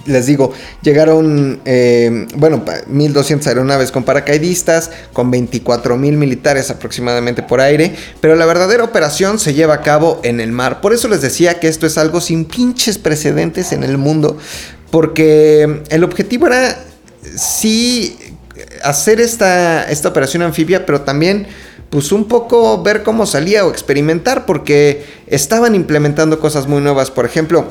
Les 0.05 0.25
digo, 0.25 0.51
llegaron, 0.81 1.61
eh, 1.65 2.25
bueno, 2.35 2.63
1.200 2.65 3.45
aeronaves 3.45 3.91
con 3.91 4.03
paracaidistas, 4.03 4.89
con 5.13 5.31
24.000 5.31 5.97
militares 6.13 6.71
aproximadamente 6.71 7.43
por 7.43 7.61
aire, 7.61 7.93
pero 8.19 8.35
la 8.35 8.45
verdadera 8.45 8.83
operación 8.83 9.37
se 9.37 9.53
lleva 9.53 9.75
a 9.75 9.81
cabo 9.81 10.19
en 10.23 10.39
el 10.39 10.51
mar. 10.51 10.81
Por 10.81 10.93
eso 10.93 11.07
les 11.07 11.21
decía 11.21 11.59
que 11.59 11.67
esto 11.67 11.85
es 11.85 11.97
algo 11.97 12.19
sin 12.19 12.45
pinches 12.45 12.97
precedentes 12.97 13.73
en 13.73 13.83
el 13.83 13.97
mundo, 13.97 14.37
porque 14.89 15.83
el 15.89 16.03
objetivo 16.03 16.47
era 16.47 16.79
sí 17.35 18.17
hacer 18.83 19.19
esta, 19.21 19.89
esta 19.89 20.09
operación 20.09 20.43
anfibia, 20.43 20.85
pero 20.85 21.01
también 21.01 21.47
pues 21.89 22.11
un 22.11 22.27
poco 22.27 22.81
ver 22.81 23.03
cómo 23.03 23.25
salía 23.25 23.65
o 23.65 23.69
experimentar, 23.69 24.45
porque 24.45 25.05
estaban 25.27 25.75
implementando 25.75 26.39
cosas 26.39 26.67
muy 26.67 26.81
nuevas, 26.81 27.11
por 27.11 27.25
ejemplo, 27.25 27.65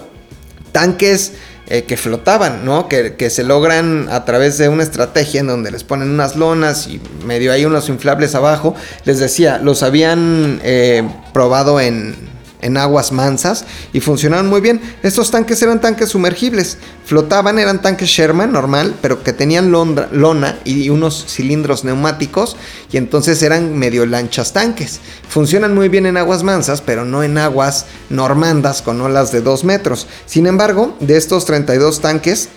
tanques 0.73 1.33
eh, 1.69 1.85
que 1.85 1.97
flotaban, 1.97 2.65
¿no? 2.65 2.89
Que, 2.89 3.15
que, 3.15 3.31
se 3.31 3.45
logran 3.45 4.09
a 4.11 4.25
través 4.25 4.59
de 4.59 4.69
una 4.69 4.83
estrategia 4.83 5.41
en 5.41 5.47
donde 5.47 5.71
les 5.71 5.85
ponen 5.85 6.11
unas 6.11 6.35
lonas 6.35 6.89
y 6.89 7.01
medio 7.25 7.53
hay 7.53 7.65
unos 7.65 7.89
inflables 7.89 8.35
abajo. 8.35 8.75
Les 9.05 9.21
decía, 9.21 9.59
los 9.59 9.85
habían 9.85 10.61
eh, 10.65 11.09
probado 11.33 11.81
en 11.81 12.17
en 12.63 12.77
aguas 12.77 13.13
mansas 13.13 13.65
y 13.93 14.01
funcionaban 14.01 14.49
muy 14.49 14.61
bien. 14.61 14.81
Estos 15.03 15.31
tanques 15.31 15.63
eran 15.63 15.81
tanques 15.81 16.11
sumergibles, 16.11 16.79
flotaban, 17.05 17.59
eran 17.59 17.83
tanques 17.83 18.09
Sherman 18.09 18.53
normal, 18.53 18.95
pero 19.01 19.23
que 19.23 19.33
tenían 19.33 19.71
lona 19.71 20.59
y 20.65 20.89
unos 20.91 21.25
cilindros 21.29 21.85
neumáticos 21.85 22.57
y 22.93 22.97
entonces 22.97 23.43
eran 23.43 23.79
medio 23.79 24.07
lanchas 24.07 24.53
tanques. 24.53 25.01
Funcionan 25.29 25.75
muy 25.75 25.89
bien 25.89 26.07
en 26.07 26.17
aguas 26.17 26.43
mansas, 26.43 26.81
pero 26.81 27.05
no 27.05 27.23
en 27.23 27.39
aguas 27.39 27.87
normandas 28.09 28.83
con 28.83 29.01
olas 29.01 29.33
de 29.33 29.41
2 29.41 29.65
metros. 29.65 30.07
Sin 30.27 30.47
embargo, 30.47 30.97
de 31.01 31.17
estos 31.17 31.45
32 31.45 32.01
tanques, 32.01 32.49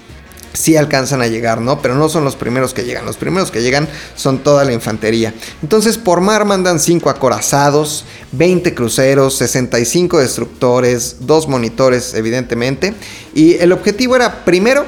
sí 0.53 0.77
alcanzan 0.77 1.21
a 1.21 1.27
llegar, 1.27 1.61
¿no? 1.61 1.81
Pero 1.81 1.95
no 1.95 2.07
son 2.09 2.23
los 2.23 2.35
primeros 2.35 2.73
que 2.73 2.83
llegan. 2.83 3.05
Los 3.05 3.17
primeros 3.17 3.51
que 3.51 3.61
llegan 3.61 3.89
son 4.15 4.39
toda 4.39 4.63
la 4.63 4.71
infantería. 4.71 5.33
Entonces 5.61 5.97
por 5.97 6.21
mar 6.21 6.45
mandan 6.45 6.79
5 6.79 7.09
acorazados, 7.09 8.05
20 8.31 8.73
cruceros, 8.73 9.35
65 9.37 10.19
destructores, 10.19 11.17
2 11.21 11.47
monitores 11.47 12.13
evidentemente. 12.13 12.93
Y 13.33 13.55
el 13.55 13.71
objetivo 13.71 14.15
era 14.15 14.45
primero 14.45 14.85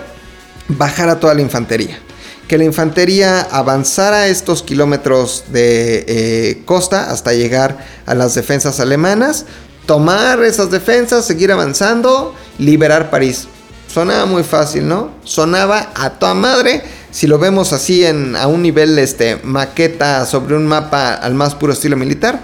bajar 0.67 1.10
a 1.10 1.19
toda 1.19 1.34
la 1.34 1.41
infantería. 1.41 1.99
Que 2.47 2.60
la 2.60 2.63
infantería 2.63 3.41
avanzara 3.41 4.28
estos 4.28 4.62
kilómetros 4.62 5.45
de 5.51 6.06
eh, 6.08 6.62
costa 6.65 7.10
hasta 7.12 7.34
llegar 7.34 7.84
a 8.06 8.13
las 8.13 8.36
defensas 8.36 8.80
alemanas. 8.80 9.47
Tomar 9.88 10.43
esas 10.43 10.69
defensas, 10.69 11.25
seguir 11.25 11.51
avanzando, 11.51 12.36
liberar 12.60 13.10
París. 13.10 13.47
Sonaba 13.88 14.26
muy 14.26 14.43
fácil, 14.43 14.88
¿no? 14.88 15.12
Sonaba 15.24 15.91
a 15.95 16.12
toda 16.12 16.34
madre. 16.34 16.84
Si 17.12 17.28
lo 17.28 17.39
vemos 17.39 17.71
así 17.71 18.06
en, 18.06 18.36
a 18.36 18.48
un 18.48 18.62
nivel 18.62 19.00
este, 19.00 19.38
maqueta 19.43 20.26
sobre 20.26 20.56
un 20.56 20.67
mapa 20.67 21.13
al 21.13 21.34
más 21.34 21.56
puro 21.56 21.71
estilo 21.71 21.95
militar, 21.95 22.41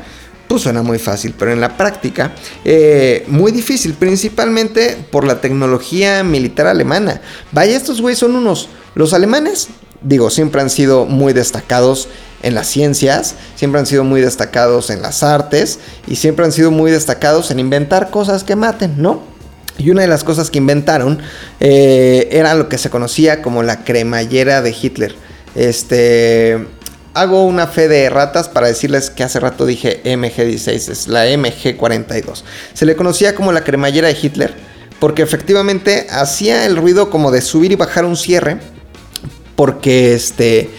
pues 0.47 0.63
suena 0.63 0.83
muy 0.83 0.99
fácil, 0.99 1.33
pero 1.37 1.53
en 1.53 1.61
la 1.61 1.77
práctica 1.77 2.33
eh, 2.65 3.23
muy 3.27 3.53
difícil, 3.53 3.93
principalmente 3.93 4.97
por 5.09 5.25
la 5.25 5.39
tecnología 5.39 6.23
militar 6.23 6.67
alemana. 6.67 7.21
Vaya, 7.51 7.75
estos 7.77 8.01
güeyes 8.01 8.19
son 8.19 8.35
unos... 8.35 8.67
Los 8.93 9.13
alemanes, 9.13 9.69
digo, 10.01 10.29
siempre 10.29 10.61
han 10.61 10.69
sido 10.69 11.05
muy 11.05 11.31
destacados 11.31 12.09
en 12.43 12.55
las 12.55 12.67
ciencias, 12.67 13.35
siempre 13.55 13.79
han 13.79 13.85
sido 13.85 14.03
muy 14.03 14.19
destacados 14.19 14.89
en 14.89 15.01
las 15.01 15.23
artes 15.23 15.79
y 16.05 16.17
siempre 16.17 16.43
han 16.43 16.51
sido 16.51 16.71
muy 16.71 16.91
destacados 16.91 17.51
en 17.51 17.59
inventar 17.59 18.09
cosas 18.09 18.43
que 18.43 18.57
maten, 18.57 19.01
¿no? 19.01 19.21
Y 19.77 19.89
una 19.89 20.01
de 20.01 20.07
las 20.07 20.23
cosas 20.23 20.51
que 20.51 20.59
inventaron 20.59 21.19
eh, 21.59 22.29
era 22.31 22.53
lo 22.53 22.69
que 22.69 22.77
se 22.77 22.89
conocía 22.89 23.41
como 23.41 23.63
la 23.63 23.83
cremallera 23.83 24.61
de 24.61 24.75
Hitler. 24.79 25.15
Este, 25.55 26.67
hago 27.13 27.45
una 27.45 27.67
fe 27.67 27.87
de 27.87 28.09
ratas 28.09 28.49
para 28.49 28.67
decirles 28.67 29.09
que 29.09 29.23
hace 29.23 29.39
rato 29.39 29.65
dije 29.65 30.01
MG16, 30.03 30.89
es 30.89 31.07
la 31.07 31.27
MG42. 31.27 32.43
Se 32.73 32.85
le 32.85 32.95
conocía 32.95 33.35
como 33.35 33.51
la 33.51 33.63
cremallera 33.63 34.07
de 34.07 34.17
Hitler 34.21 34.53
porque 34.99 35.23
efectivamente 35.23 36.07
hacía 36.11 36.65
el 36.65 36.75
ruido 36.75 37.09
como 37.09 37.31
de 37.31 37.41
subir 37.41 37.71
y 37.71 37.75
bajar 37.75 38.05
un 38.05 38.15
cierre 38.15 38.59
porque 39.55 40.13
este 40.13 40.69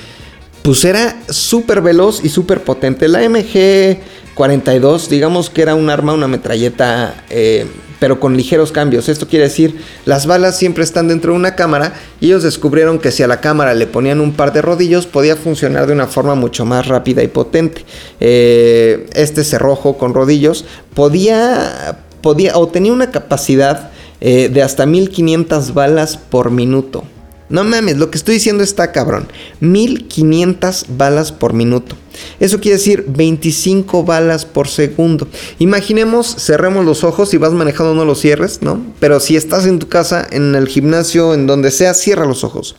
pues 0.62 0.84
era 0.84 1.20
súper 1.28 1.80
veloz 1.80 2.24
y 2.24 2.28
súper 2.28 2.62
potente. 2.62 3.08
La 3.08 3.22
MG42 3.24 5.08
digamos 5.08 5.50
que 5.50 5.62
era 5.62 5.74
un 5.74 5.90
arma, 5.90 6.14
una 6.14 6.28
metralleta 6.28 7.24
eh, 7.30 7.66
pero 8.02 8.18
con 8.18 8.36
ligeros 8.36 8.72
cambios. 8.72 9.08
Esto 9.08 9.28
quiere 9.28 9.44
decir, 9.44 9.76
las 10.06 10.26
balas 10.26 10.58
siempre 10.58 10.82
están 10.82 11.06
dentro 11.06 11.30
de 11.30 11.38
una 11.38 11.54
cámara 11.54 11.94
y 12.20 12.26
ellos 12.26 12.42
descubrieron 12.42 12.98
que 12.98 13.12
si 13.12 13.22
a 13.22 13.28
la 13.28 13.40
cámara 13.40 13.74
le 13.74 13.86
ponían 13.86 14.20
un 14.20 14.32
par 14.32 14.52
de 14.52 14.60
rodillos 14.60 15.06
podía 15.06 15.36
funcionar 15.36 15.86
de 15.86 15.92
una 15.92 16.08
forma 16.08 16.34
mucho 16.34 16.64
más 16.64 16.88
rápida 16.88 17.22
y 17.22 17.28
potente. 17.28 17.84
Eh, 18.18 19.08
este 19.14 19.44
cerrojo 19.44 19.98
con 19.98 20.14
rodillos 20.14 20.64
podía, 20.94 22.00
podía 22.22 22.58
o 22.58 22.66
tenía 22.66 22.92
una 22.92 23.12
capacidad 23.12 23.92
eh, 24.20 24.48
de 24.48 24.62
hasta 24.62 24.84
1500 24.84 25.72
balas 25.72 26.16
por 26.16 26.50
minuto. 26.50 27.04
No 27.52 27.64
mames, 27.64 27.98
lo 27.98 28.10
que 28.10 28.16
estoy 28.16 28.36
diciendo 28.36 28.64
está 28.64 28.92
cabrón. 28.92 29.28
1500 29.60 30.86
balas 30.96 31.32
por 31.32 31.52
minuto. 31.52 31.96
Eso 32.40 32.60
quiere 32.60 32.78
decir 32.78 33.04
25 33.06 34.04
balas 34.04 34.46
por 34.46 34.68
segundo. 34.68 35.28
Imaginemos, 35.58 36.34
cerremos 36.38 36.86
los 36.86 37.04
ojos 37.04 37.34
y 37.34 37.36
vas 37.36 37.52
manejando, 37.52 37.94
no 37.94 38.06
los 38.06 38.20
cierres, 38.20 38.62
¿no? 38.62 38.82
Pero 39.00 39.20
si 39.20 39.36
estás 39.36 39.66
en 39.66 39.78
tu 39.78 39.88
casa, 39.88 40.26
en 40.30 40.54
el 40.54 40.66
gimnasio, 40.66 41.34
en 41.34 41.46
donde 41.46 41.70
sea, 41.70 41.92
cierra 41.92 42.24
los 42.24 42.42
ojos. 42.42 42.74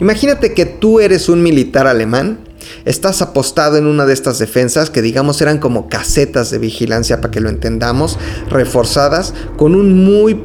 Imagínate 0.00 0.54
que 0.54 0.66
tú 0.66 1.00
eres 1.00 1.28
un 1.28 1.42
militar 1.42 1.88
alemán, 1.88 2.38
estás 2.84 3.22
apostado 3.22 3.76
en 3.76 3.86
una 3.88 4.06
de 4.06 4.12
estas 4.12 4.38
defensas 4.38 4.88
que 4.88 5.02
digamos 5.02 5.40
eran 5.40 5.58
como 5.58 5.88
casetas 5.88 6.52
de 6.52 6.58
vigilancia 6.58 7.20
para 7.20 7.32
que 7.32 7.40
lo 7.40 7.48
entendamos, 7.48 8.20
reforzadas 8.48 9.34
con 9.56 9.74
un 9.74 10.04
muy 10.04 10.40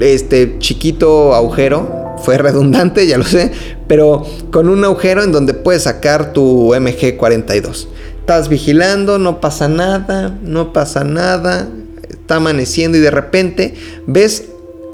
este 0.00 0.58
chiquito 0.60 1.34
agujero 1.34 1.99
fue 2.20 2.38
redundante, 2.38 3.06
ya 3.06 3.18
lo 3.18 3.24
sé, 3.24 3.50
pero 3.88 4.24
con 4.50 4.68
un 4.68 4.84
agujero 4.84 5.22
en 5.22 5.32
donde 5.32 5.54
puedes 5.54 5.84
sacar 5.84 6.32
tu 6.32 6.74
MG42. 6.74 7.86
Estás 8.20 8.48
vigilando, 8.48 9.18
no 9.18 9.40
pasa 9.40 9.68
nada, 9.68 10.36
no 10.42 10.72
pasa 10.72 11.04
nada, 11.04 11.68
está 12.08 12.36
amaneciendo 12.36 12.98
y 12.98 13.00
de 13.00 13.10
repente 13.10 13.74
ves 14.06 14.44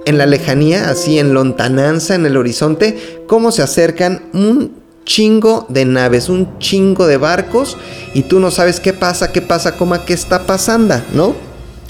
en 0.07 0.19
la 0.19 0.27
lejanía, 0.27 0.89
así 0.89 1.19
en 1.19 1.35
lontananza, 1.35 2.15
en 2.15 2.27
el 2.27 2.37
horizonte, 2.37 3.25
cómo 3.27 3.51
se 3.53 3.63
acercan 3.63 4.23
un 4.33 4.73
chingo 5.05 5.67
de 5.69 5.85
naves, 5.85 6.29
un 6.29 6.59
chingo 6.59 7.07
de 7.07 7.17
barcos 7.17 7.77
y 8.15 8.23
tú 8.23 8.41
no 8.41 8.51
sabes 8.51 8.81
qué 8.81 8.93
pasa, 8.93 9.33
qué 9.33 9.43
pasa, 9.43 9.77
cómo, 9.77 10.05
qué 10.05 10.13
está 10.13 10.47
pasando, 10.47 11.01
¿no? 11.13 11.46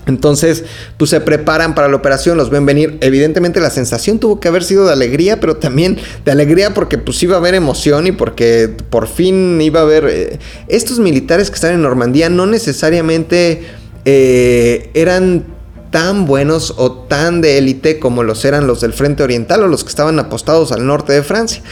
Entonces, 0.07 0.65
pues 0.97 1.11
se 1.11 1.21
preparan 1.21 1.75
para 1.75 1.89
la 1.89 1.97
operación, 1.97 2.37
los 2.37 2.49
ven 2.49 2.65
venir. 2.65 2.97
Evidentemente 3.01 3.61
la 3.61 3.71
sensación 3.71 4.19
tuvo 4.19 4.39
que 4.39 4.49
haber 4.49 4.63
sido 4.63 4.87
de 4.87 4.93
alegría, 4.93 5.41
pero 5.41 5.57
también 5.57 5.99
de 6.25 6.31
alegría 6.31 6.75
porque 6.75 6.97
pues 6.97 7.23
iba 7.23 7.35
a 7.35 7.39
haber 7.39 7.55
emoción 7.55 8.07
y 8.07 8.13
porque 8.13 8.71
por 8.91 9.09
fin 9.09 9.61
iba 9.61 9.81
a 9.81 9.83
haber... 9.83 10.07
Eh, 10.09 10.39
estos 10.69 11.01
militares 11.01 11.51
que 11.51 11.57
están 11.57 11.75
en 11.75 11.83
Normandía 11.83 12.29
no 12.29 12.47
necesariamente 12.47 13.65
eh, 14.05 14.91
eran 14.95 15.45
tan 15.91 16.27
buenos 16.27 16.75
o 16.77 16.93
tan 16.93 17.41
de 17.41 17.59
élite 17.59 17.99
como 17.99 18.23
los 18.23 18.45
eran 18.45 18.67
los 18.67 18.81
del 18.81 18.93
Frente 18.93 19.23
Oriental 19.23 19.65
o 19.65 19.69
los 19.69 19.83
que 19.83 19.91
estaban 19.91 20.19
apostados 20.19 20.71
al 20.71 20.87
norte 20.87 21.13
de 21.13 21.23
Francia. 21.23 21.63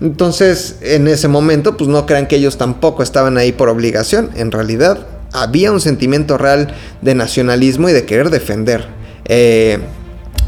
Entonces, 0.00 0.76
en 0.80 1.06
ese 1.06 1.28
momento, 1.28 1.76
pues 1.76 1.88
no 1.88 2.06
crean 2.06 2.26
que 2.26 2.36
ellos 2.36 2.58
tampoco 2.58 3.02
estaban 3.02 3.38
ahí 3.38 3.52
por 3.52 3.68
obligación. 3.68 4.30
En 4.34 4.50
realidad, 4.50 5.06
había 5.34 5.72
un 5.72 5.80
sentimiento 5.80 6.38
real 6.38 6.74
de 7.02 7.14
nacionalismo 7.14 7.90
y 7.90 7.92
de 7.92 8.06
querer 8.06 8.30
defender. 8.30 8.86
Eh, 9.26 9.80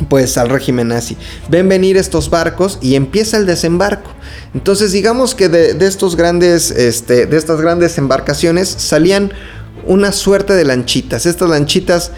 pues 0.08 0.36
al 0.36 0.50
régimen 0.50 0.88
nazi. 0.88 1.16
Ven 1.48 1.68
venir 1.68 1.96
estos 1.96 2.28
barcos 2.30 2.78
y 2.82 2.94
empieza 2.94 3.36
el 3.36 3.46
desembarco. 3.46 4.10
Entonces 4.54 4.92
digamos 4.92 5.34
que 5.34 5.48
de, 5.48 5.86
estos 5.86 6.16
grandes, 6.16 6.70
este, 6.70 7.26
de 7.26 7.36
estas 7.36 7.60
grandes 7.60 7.96
embarcaciones 7.98 8.68
salían 8.68 9.32
una 9.86 10.12
suerte 10.12 10.54
de 10.54 10.64
lanchitas. 10.64 11.26
Estas 11.26 11.48
lanchitas 11.48 12.12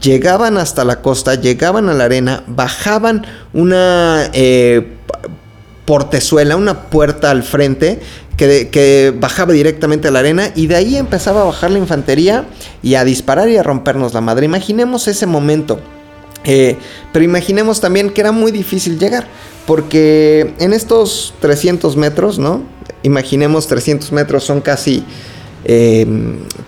llegaban 0.00 0.58
hasta 0.58 0.84
la 0.84 1.02
costa, 1.02 1.34
llegaban 1.34 1.88
a 1.88 1.94
la 1.94 2.04
arena, 2.04 2.44
bajaban 2.46 3.26
una 3.52 4.30
eh, 4.32 4.96
portezuela, 5.84 6.56
una 6.56 6.84
puerta 6.84 7.30
al 7.30 7.42
frente 7.42 8.00
que, 8.36 9.14
bajaba 9.18 9.52
directamente 9.52 10.08
a 10.08 10.10
la 10.10 10.20
arena 10.20 10.50
y 10.54 10.66
de 10.66 10.76
ahí 10.76 10.96
empezaba 10.96 11.42
a 11.42 11.44
bajar 11.44 11.70
la 11.70 11.78
infantería 11.78 12.46
y 12.82 12.94
a 12.94 13.04
disparar 13.04 13.48
y 13.48 13.56
a 13.56 13.62
rompernos 13.62 14.14
la 14.14 14.20
madre. 14.20 14.46
Imaginemos 14.46 15.08
ese 15.08 15.26
momento. 15.26 15.80
Eh, 16.46 16.76
pero 17.12 17.24
imaginemos 17.24 17.80
también 17.80 18.10
que 18.10 18.20
era 18.20 18.30
muy 18.30 18.52
difícil 18.52 18.98
llegar, 18.98 19.26
porque 19.66 20.52
en 20.58 20.74
estos 20.74 21.32
300 21.40 21.96
metros, 21.96 22.38
¿no? 22.38 22.62
Imaginemos 23.02 23.66
300 23.66 24.12
metros 24.12 24.44
son 24.44 24.60
casi 24.60 25.04
eh, 25.64 26.06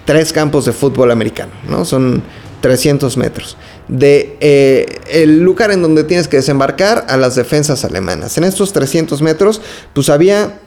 tres 0.06 0.32
campos 0.32 0.64
de 0.64 0.72
fútbol 0.72 1.10
americano, 1.10 1.52
¿no? 1.68 1.84
Son 1.84 2.22
300 2.66 3.16
metros. 3.16 3.56
De 3.86 4.36
eh, 4.40 4.86
el 5.08 5.38
lugar 5.38 5.70
en 5.70 5.82
donde 5.82 6.02
tienes 6.02 6.26
que 6.26 6.38
desembarcar 6.38 7.06
a 7.08 7.16
las 7.16 7.36
defensas 7.36 7.84
alemanas. 7.84 8.36
En 8.38 8.42
estos 8.42 8.72
300 8.72 9.22
metros, 9.22 9.60
pues 9.94 10.08
había 10.08 10.58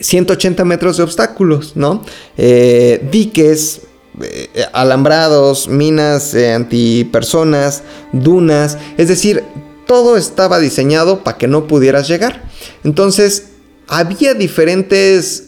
180 0.00 0.64
metros 0.64 0.96
de 0.96 1.02
obstáculos, 1.02 1.76
¿no? 1.76 2.02
Eh, 2.38 3.06
diques, 3.10 3.82
eh, 4.22 4.48
alambrados, 4.72 5.68
minas 5.68 6.34
antipersonas, 6.34 7.82
dunas, 8.14 8.78
es 8.96 9.08
decir, 9.08 9.44
todo 9.86 10.16
estaba 10.16 10.58
diseñado 10.58 11.24
para 11.24 11.36
que 11.36 11.46
no 11.46 11.66
pudieras 11.66 12.08
llegar. 12.08 12.42
Entonces, 12.84 13.48
había 13.86 14.32
diferentes, 14.32 15.44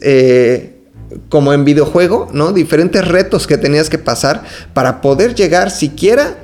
como 1.28 1.52
en 1.52 1.64
videojuego, 1.64 2.28
¿no? 2.32 2.52
Diferentes 2.52 3.06
retos 3.06 3.46
que 3.46 3.58
tenías 3.58 3.90
que 3.90 3.98
pasar 3.98 4.44
para 4.74 5.00
poder 5.00 5.34
llegar 5.34 5.70
siquiera 5.70 6.36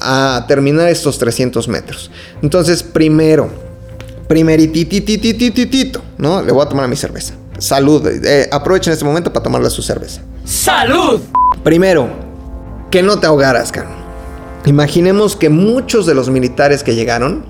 a 0.00 0.44
terminar 0.48 0.88
estos 0.88 1.18
300 1.18 1.68
metros. 1.68 2.10
Entonces, 2.42 2.82
primero, 2.82 3.50
primeritititititito, 4.28 6.02
¿no? 6.18 6.42
Le 6.42 6.52
voy 6.52 6.64
a 6.64 6.68
tomar 6.68 6.84
a 6.84 6.88
mi 6.88 6.96
cerveza. 6.96 7.34
Salud. 7.58 8.06
Eh, 8.06 8.48
aprovechen 8.50 8.92
este 8.92 9.04
momento 9.04 9.32
para 9.32 9.44
tomarle 9.44 9.70
su 9.70 9.82
cerveza. 9.82 10.22
¡Salud! 10.44 11.20
Primero, 11.62 12.08
que 12.90 13.02
no 13.02 13.18
te 13.18 13.26
ahogaras, 13.26 13.70
cabrón. 13.70 13.94
Imaginemos 14.66 15.36
que 15.36 15.50
muchos 15.50 16.06
de 16.06 16.14
los 16.14 16.30
militares 16.30 16.82
que 16.82 16.94
llegaron 16.94 17.44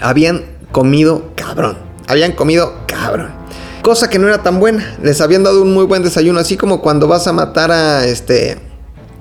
habían 0.00 0.44
comido 0.72 1.30
cabrón. 1.36 1.78
Habían 2.08 2.32
comido 2.32 2.74
cabrón. 2.86 3.41
Cosa 3.82 4.08
que 4.08 4.18
no 4.18 4.28
era 4.28 4.42
tan 4.42 4.60
buena. 4.60 4.96
Les 5.02 5.20
habían 5.20 5.42
dado 5.42 5.62
un 5.62 5.74
muy 5.74 5.84
buen 5.84 6.02
desayuno. 6.02 6.38
Así 6.38 6.56
como 6.56 6.80
cuando 6.80 7.08
vas 7.08 7.26
a 7.26 7.32
matar 7.32 7.70
a 7.70 8.06
este. 8.06 8.58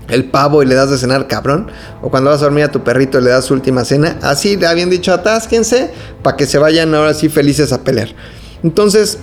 El 0.08 0.26
pavo 0.26 0.62
y 0.62 0.65
le 0.65 0.76
das 0.76 0.89
de 0.89 0.97
cenar 0.97 1.28
cabrón. 1.28 1.71
O 2.02 2.10
cuando 2.10 2.30
vas 2.30 2.41
a 2.41 2.45
dormir 2.45 2.65
a 2.65 2.71
tu 2.71 2.84
perrito 2.84 3.19
y 3.19 3.24
le 3.24 3.32
das 3.32 3.45
su 3.45 3.54
última 3.54 3.86
cena. 3.86 4.19
Así 4.21 4.58
le 4.58 4.67
habían 4.67 4.89
dicho 4.89 5.13
atásquense. 5.13 5.91
Para 6.21 6.38
que 6.38 6.45
se 6.45 6.58
vayan 6.58 6.93
ahora 6.93 7.13
sí 7.13 7.28
felices 7.28 7.74
a 7.74 7.84
pelear. 7.84 8.10
Entonces, 8.63 9.17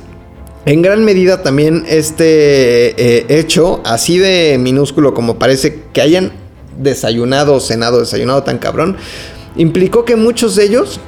en 0.67 0.83
gran 0.83 1.05
medida 1.05 1.43
también 1.43 1.85
este 1.89 2.91
eh, 3.01 3.27
hecho, 3.29 3.81
así 3.85 4.19
de 4.19 4.59
minúsculo 4.59 5.15
como 5.15 5.39
parece 5.39 5.85
que 5.93 6.01
hayan 6.01 6.33
desayunado, 6.77 7.61
cenado, 7.61 8.01
desayunado 8.01 8.43
tan 8.43 8.59
cabrón, 8.59 8.97
implicó 9.57 10.05
que 10.05 10.17
muchos 10.17 10.57
de 10.57 10.65
ellos 10.65 11.01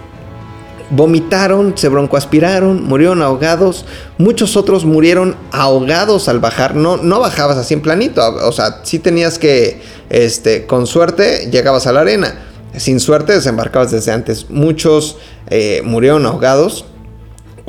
vomitaron, 0.90 1.74
se 1.76 1.88
broncoaspiraron, 1.88 2.82
murieron 2.82 3.22
ahogados, 3.22 3.86
muchos 4.18 4.56
otros 4.56 4.84
murieron 4.84 5.36
ahogados 5.52 6.28
al 6.28 6.40
bajar, 6.40 6.74
no, 6.74 6.96
no 6.96 7.20
bajabas 7.20 7.56
así 7.56 7.74
en 7.74 7.80
planito, 7.80 8.22
o 8.46 8.52
sea, 8.52 8.80
si 8.82 8.98
tenías 8.98 9.38
que, 9.38 9.80
este, 10.10 10.66
con 10.66 10.86
suerte 10.86 11.48
llegabas 11.50 11.86
a 11.86 11.92
la 11.92 12.00
arena, 12.00 12.46
sin 12.76 13.00
suerte 13.00 13.32
desembarcabas 13.32 13.90
desde 13.90 14.12
antes, 14.12 14.50
muchos 14.50 15.16
eh, 15.48 15.82
murieron 15.84 16.26
ahogados, 16.26 16.84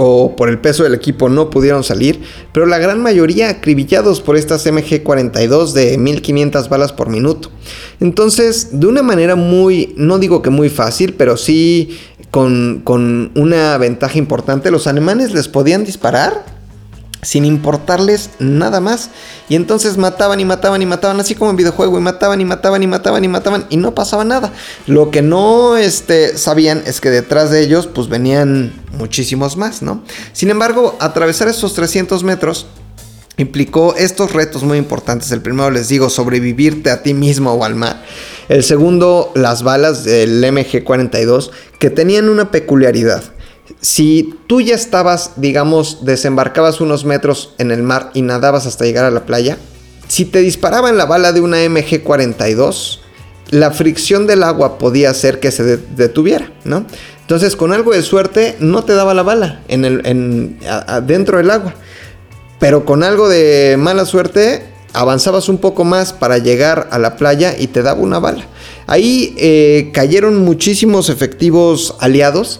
o 0.04 0.36
por 0.36 0.50
el 0.50 0.60
peso 0.60 0.84
del 0.84 0.96
equipo 0.96 1.30
no 1.30 1.52
pudieron 1.52 1.84
salir, 1.84 2.22
pero 2.52 2.66
la 2.66 2.80
gran 2.80 3.02
mayoría 3.02 3.50
acribillados 3.50 4.20
por 4.22 4.36
estas 4.36 4.66
MG42 4.66 5.74
de 5.74 5.98
1500 6.00 6.70
balas 6.70 6.92
por 6.92 7.10
minuto. 7.10 7.52
Entonces, 8.00 8.80
de 8.80 8.88
una 8.88 9.04
manera 9.04 9.36
muy, 9.36 9.94
no 9.98 10.18
digo 10.18 10.42
que 10.42 10.50
muy 10.50 10.70
fácil, 10.70 11.14
pero 11.14 11.38
sí 11.38 12.00
con, 12.32 12.82
con 12.84 13.32
una 13.36 13.78
ventaja 13.78 14.18
importante, 14.18 14.72
los 14.72 14.88
alemanes 14.88 15.34
les 15.34 15.48
podían 15.48 15.84
disparar 15.84 16.46
sin 17.22 17.46
importarles 17.46 18.32
nada 18.40 18.80
más. 18.80 19.10
Y 19.50 19.56
entonces 19.56 19.98
mataban 19.98 20.40
y 20.40 20.46
mataban 20.46 20.82
y 20.82 20.86
mataban, 20.86 21.20
así 21.20 21.36
como 21.36 21.52
en 21.52 21.58
videojuego, 21.58 21.98
y 21.98 22.02
mataban 22.02 22.42
y 22.42 22.46
mataban 22.46 22.84
y 22.84 22.88
mataban 22.88 23.24
y 23.24 23.28
mataban, 23.28 23.66
y 23.70 23.78
no 23.78 23.94
pasaba 23.94 24.24
nada. 24.24 24.52
Lo 24.88 25.12
que 25.12 25.22
no 25.22 25.78
este, 25.78 26.38
sabían 26.38 26.84
es 26.86 27.02
que 27.02 27.10
detrás 27.10 27.52
de 27.52 27.62
ellos, 27.62 27.88
pues 27.88 28.08
venían 28.08 28.74
muchísimos 28.98 29.58
más, 29.58 29.82
¿no? 29.82 30.04
Sin 30.34 30.50
embargo, 30.50 30.96
atravesar 31.00 31.48
esos 31.48 31.74
300 31.74 32.24
metros 32.24 32.66
implicó 33.38 33.96
estos 33.96 34.34
retos 34.34 34.64
muy 34.64 34.78
importantes. 34.78 35.32
El 35.32 35.42
primero 35.42 35.70
les 35.72 35.88
digo, 35.88 36.10
sobrevivirte 36.10 36.90
a 36.92 37.04
ti 37.04 37.14
mismo 37.14 37.54
o 37.54 37.64
al 37.64 37.76
mar. 37.76 38.04
El 38.50 38.64
segundo, 38.64 39.32
las 39.36 39.64
balas 39.64 40.04
del 40.04 40.44
MG42, 40.44 41.52
que 41.80 41.90
tenían 41.90 42.30
una 42.30 42.52
peculiaridad. 42.52 43.24
Si 43.80 44.36
tú 44.48 44.62
ya 44.62 44.76
estabas, 44.76 45.34
digamos, 45.38 46.06
desembarcabas 46.06 46.82
unos 46.82 47.06
metros 47.06 47.56
en 47.58 47.72
el 47.72 47.84
mar 47.84 48.12
y 48.14 48.22
nadabas 48.22 48.66
hasta 48.66 48.86
llegar 48.86 49.06
a 49.06 49.12
la 49.12 49.26
playa, 49.26 49.58
si 50.08 50.26
te 50.26 50.40
disparaban 50.40 50.98
la 50.98 51.06
bala 51.06 51.32
de 51.32 51.40
una 51.40 51.64
MG42, 51.64 53.00
la 53.52 53.72
fricción 53.72 54.28
del 54.28 54.44
agua 54.44 54.78
podía 54.78 55.10
hacer 55.10 55.40
que 55.40 55.52
se 55.52 55.78
detuviera, 55.78 56.52
¿no? 56.64 56.86
Entonces, 57.22 57.56
con 57.56 57.72
algo 57.72 57.94
de 57.94 58.02
suerte, 58.02 58.58
no 58.60 58.84
te 58.84 58.94
daba 58.94 59.14
la 59.14 59.24
bala 59.24 59.62
en 59.70 59.86
el, 59.86 60.58
dentro 61.06 61.38
del 61.38 61.50
agua. 61.50 61.74
Pero 62.62 62.86
con 62.86 63.02
algo 63.02 63.28
de 63.28 63.76
mala 63.80 64.06
suerte, 64.06 64.64
avanzabas 64.94 65.50
un 65.50 65.58
poco 65.58 65.84
más 65.84 66.14
para 66.14 66.38
llegar 66.38 66.90
a 66.92 67.00
la 67.00 67.18
playa 67.18 67.56
y 67.58 67.66
te 67.66 67.82
daba 67.82 68.00
una 68.00 68.20
bala. 68.20 68.46
Ahí 68.86 69.34
eh, 69.40 69.90
cayeron 69.96 70.38
muchísimos 70.46 71.10
efectivos 71.10 71.96
aliados 72.00 72.60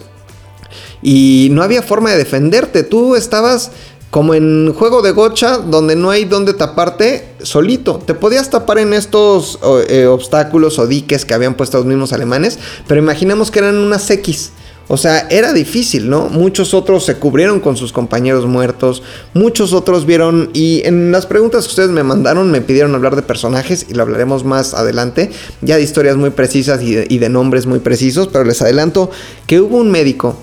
y 1.04 1.50
no 1.52 1.62
había 1.62 1.84
forma 1.84 2.10
de 2.10 2.18
defenderte. 2.18 2.82
Tú 2.82 3.16
estabas 3.16 3.74
como 4.10 4.34
en 4.34 4.74
juego 4.74 5.04
de 5.04 5.12
gocha 5.12 5.60
donde 5.60 5.96
no 5.96 6.10
hay 6.10 6.26
donde 6.26 6.56
taparte 6.56 7.36
solito. 7.44 8.02
Te 8.04 8.16
podías 8.16 8.50
tapar 8.50 8.80
en 8.80 8.94
estos 8.94 9.60
eh, 9.88 10.08
obstáculos 10.08 10.80
o 10.80 10.88
diques 10.88 11.26
que 11.26 11.36
habían 11.36 11.54
puesto 11.54 11.78
los 11.78 11.86
mismos 11.86 12.12
alemanes, 12.12 12.58
pero 12.88 13.00
imaginemos 13.00 13.52
que 13.52 13.60
eran 13.60 13.78
unas 13.78 14.10
X. 14.10 14.52
O 14.94 14.98
sea, 14.98 15.26
era 15.30 15.54
difícil, 15.54 16.10
¿no? 16.10 16.28
Muchos 16.28 16.74
otros 16.74 17.06
se 17.06 17.16
cubrieron 17.16 17.62
con 17.62 17.78
sus 17.78 17.94
compañeros 17.94 18.46
muertos, 18.46 19.04
muchos 19.34 19.72
otros 19.72 20.06
vieron 20.06 20.50
y 20.54 20.82
en 20.84 21.14
las 21.14 21.26
preguntas 21.26 21.64
que 21.64 21.70
ustedes 21.70 21.92
me 21.92 22.04
mandaron 22.04 22.52
me 22.52 22.60
pidieron 22.60 22.94
hablar 22.94 23.16
de 23.16 23.22
personajes 23.22 23.86
y 23.88 23.94
lo 23.94 24.02
hablaremos 24.04 24.44
más 24.44 24.74
adelante, 24.74 25.32
ya 25.62 25.78
de 25.78 25.84
historias 25.84 26.18
muy 26.18 26.32
precisas 26.32 26.82
y 26.82 26.94
de, 26.94 27.08
y 27.08 27.20
de 27.20 27.30
nombres 27.30 27.68
muy 27.68 27.80
precisos, 27.80 28.28
pero 28.28 28.44
les 28.44 28.62
adelanto 28.62 29.10
que 29.48 29.62
hubo 29.62 29.78
un 29.78 29.92
médico 29.92 30.36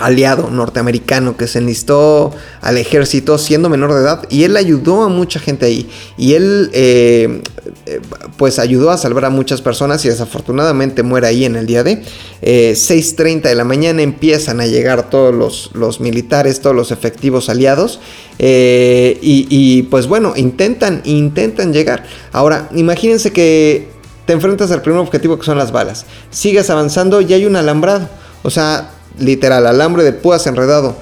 aliado 0.00 0.50
norteamericano 0.50 1.36
que 1.36 1.46
se 1.46 1.58
enlistó 1.58 2.32
al 2.62 2.78
ejército 2.78 3.36
siendo 3.38 3.68
menor 3.68 3.92
de 3.92 4.00
edad 4.00 4.26
y 4.30 4.44
él 4.44 4.56
ayudó 4.56 5.02
a 5.02 5.08
mucha 5.08 5.38
gente 5.38 5.66
ahí. 5.66 5.88
Y 6.16 6.34
él 6.34 6.70
eh, 6.72 7.42
eh, 7.86 8.00
pues 8.36 8.58
ayudó 8.58 8.90
a 8.90 8.96
salvar 8.96 9.26
a 9.26 9.30
muchas 9.30 9.60
personas 9.60 10.04
y 10.04 10.08
desafortunadamente 10.08 11.02
muere 11.02 11.26
ahí 11.26 11.44
en 11.44 11.56
el 11.56 11.66
día 11.66 11.84
de 11.84 12.02
6.30 12.42 13.44
eh, 13.44 13.48
de 13.50 13.54
la 13.54 13.64
mañana 13.64 14.00
empiezan 14.00 14.60
a 14.60 14.66
llegar 14.66 15.10
todos 15.10 15.34
los, 15.34 15.70
los 15.74 16.00
militares 16.00 16.60
todos 16.60 16.74
los 16.74 16.90
efectivos 16.90 17.50
aliados 17.50 18.00
y, 18.38 19.20
y 19.20 19.82
pues 19.84 20.06
bueno 20.06 20.32
intentan 20.34 21.02
intentan 21.04 21.74
llegar. 21.74 22.04
Ahora 22.32 22.70
imagínense 22.74 23.32
que 23.32 23.88
te 24.24 24.32
enfrentas 24.32 24.70
al 24.70 24.80
primer 24.80 25.00
objetivo 25.00 25.38
que 25.38 25.44
son 25.44 25.58
las 25.58 25.72
balas. 25.72 26.06
Sigues 26.30 26.70
avanzando 26.70 27.20
y 27.20 27.34
hay 27.34 27.44
un 27.44 27.56
alambrado 27.56 28.08
o 28.42 28.48
sea 28.48 28.90
literal, 29.18 29.66
alambre 29.66 30.04
de 30.04 30.12
púas 30.12 30.46
enredado. 30.46 30.96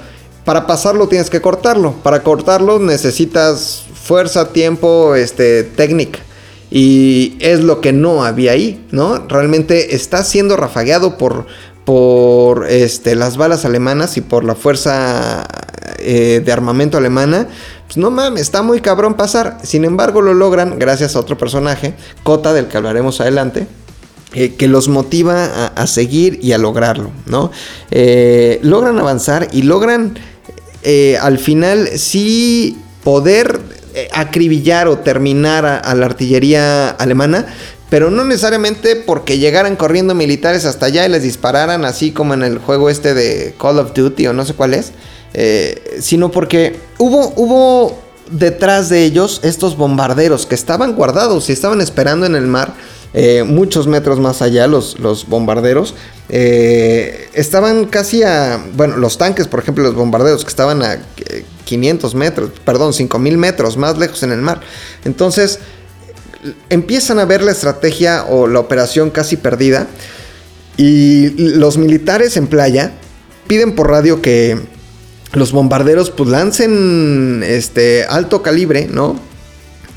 Para 0.45 0.65
pasarlo 0.65 1.07
tienes 1.07 1.29
que 1.29 1.41
cortarlo. 1.41 1.93
Para 2.03 2.23
cortarlo 2.23 2.79
necesitas 2.79 3.83
fuerza, 3.93 4.51
tiempo, 4.51 5.15
este, 5.15 5.63
técnica. 5.63 6.19
Y 6.71 7.37
es 7.39 7.61
lo 7.61 7.81
que 7.81 7.93
no 7.93 8.23
había 8.23 8.51
ahí, 8.51 8.85
¿no? 8.91 9.27
Realmente 9.27 9.95
está 9.95 10.23
siendo 10.23 10.55
rafagueado 10.55 11.17
por, 11.17 11.47
por 11.83 12.67
este, 12.69 13.15
las 13.15 13.37
balas 13.37 13.65
alemanas 13.65 14.17
y 14.17 14.21
por 14.21 14.43
la 14.43 14.55
fuerza 14.55 15.45
eh, 15.97 16.41
de 16.43 16.51
armamento 16.51 16.97
alemana. 16.97 17.47
Pues 17.87 17.97
no 17.97 18.11
mames, 18.11 18.41
está 18.41 18.61
muy 18.61 18.81
cabrón 18.81 19.15
pasar. 19.15 19.57
Sin 19.63 19.83
embargo, 19.83 20.21
lo 20.21 20.33
logran 20.33 20.77
gracias 20.77 21.15
a 21.15 21.19
otro 21.19 21.37
personaje, 21.37 21.95
Cota, 22.23 22.53
del 22.53 22.67
que 22.67 22.77
hablaremos 22.77 23.19
adelante. 23.19 23.67
Eh, 24.33 24.53
que 24.53 24.67
los 24.67 24.89
motiva 24.89 25.69
a, 25.69 25.87
seguir 25.87 26.37
y 26.43 26.51
a 26.51 26.59
lograrlo, 26.59 27.09
¿no? 27.25 27.51
Eh, 27.89 28.59
logran 28.61 28.99
avanzar 28.99 29.47
y 29.51 29.63
logran 29.63 30.19
eh, 30.83 31.17
al 31.19 31.39
final 31.39 31.89
sí 31.97 32.77
poder 33.03 33.59
acribillar 34.13 34.87
o 34.87 34.99
terminar 34.99 35.65
a, 35.65 35.95
la 35.95 36.05
artillería 36.05 36.89
alemana, 36.89 37.47
pero 37.89 38.11
no 38.11 38.23
necesariamente 38.23 38.95
porque 38.95 39.39
llegaran 39.39 39.75
corriendo 39.75 40.13
militares 40.13 40.63
hasta 40.65 40.85
allá 40.85 41.07
y 41.07 41.09
les 41.09 41.23
dispararan 41.23 41.83
así 41.83 42.11
como 42.11 42.35
en 42.35 42.43
el 42.43 42.59
juego 42.59 42.91
este 42.91 43.15
de 43.15 43.55
Call 43.59 43.79
of 43.79 43.95
Duty 43.95 44.27
o 44.27 44.33
no 44.33 44.45
sé 44.45 44.53
cuál 44.53 44.75
es, 44.75 44.91
sino 46.01 46.29
porque 46.29 46.79
hubo, 46.99 47.33
hubo 47.35 47.99
detrás 48.29 48.89
de 48.89 49.05
ellos 49.05 49.39
estos 49.43 49.75
bombarderos 49.75 50.45
que 50.45 50.53
estaban 50.53 50.93
guardados 50.93 51.49
y 51.49 51.53
estaban 51.53 51.81
esperando 51.81 52.27
en 52.27 52.35
el 52.35 52.45
mar 52.45 52.75
eh, 53.13 53.43
muchos 53.43 53.87
metros 53.87 54.19
más 54.19 54.41
allá, 54.41 54.67
los, 54.67 54.99
los 54.99 55.27
bombarderos, 55.27 55.95
eh, 56.29 57.29
estaban 57.33 57.85
casi 57.85 58.23
a, 58.23 58.63
bueno, 58.73 58.97
los 58.97 59.17
tanques, 59.17 59.47
por 59.47 59.59
ejemplo, 59.59 59.83
los 59.83 59.95
bombarderos 59.95 60.43
que 60.43 60.49
estaban 60.49 60.83
a 60.83 60.99
500 61.65 62.15
metros, 62.15 62.51
perdón, 62.63 62.93
5000 62.93 63.37
metros 63.37 63.77
más 63.77 63.97
lejos 63.97 64.21
en 64.23 64.31
el 64.31 64.41
mar. 64.41 64.61
Entonces, 65.05 65.59
empiezan 66.69 67.19
a 67.19 67.25
ver 67.25 67.41
la 67.41 67.51
estrategia 67.51 68.25
o 68.25 68.47
la 68.47 68.59
operación 68.59 69.09
casi 69.09 69.37
perdida 69.37 69.87
y 70.77 71.29
los 71.57 71.77
militares 71.77 72.37
en 72.37 72.47
playa 72.47 72.93
piden 73.47 73.75
por 73.75 73.89
radio 73.89 74.21
que 74.21 74.57
los 75.33 75.51
bombarderos 75.51 76.11
pues 76.11 76.29
lancen 76.29 77.43
este 77.45 78.05
alto 78.05 78.41
calibre, 78.41 78.87
¿no? 78.89 79.19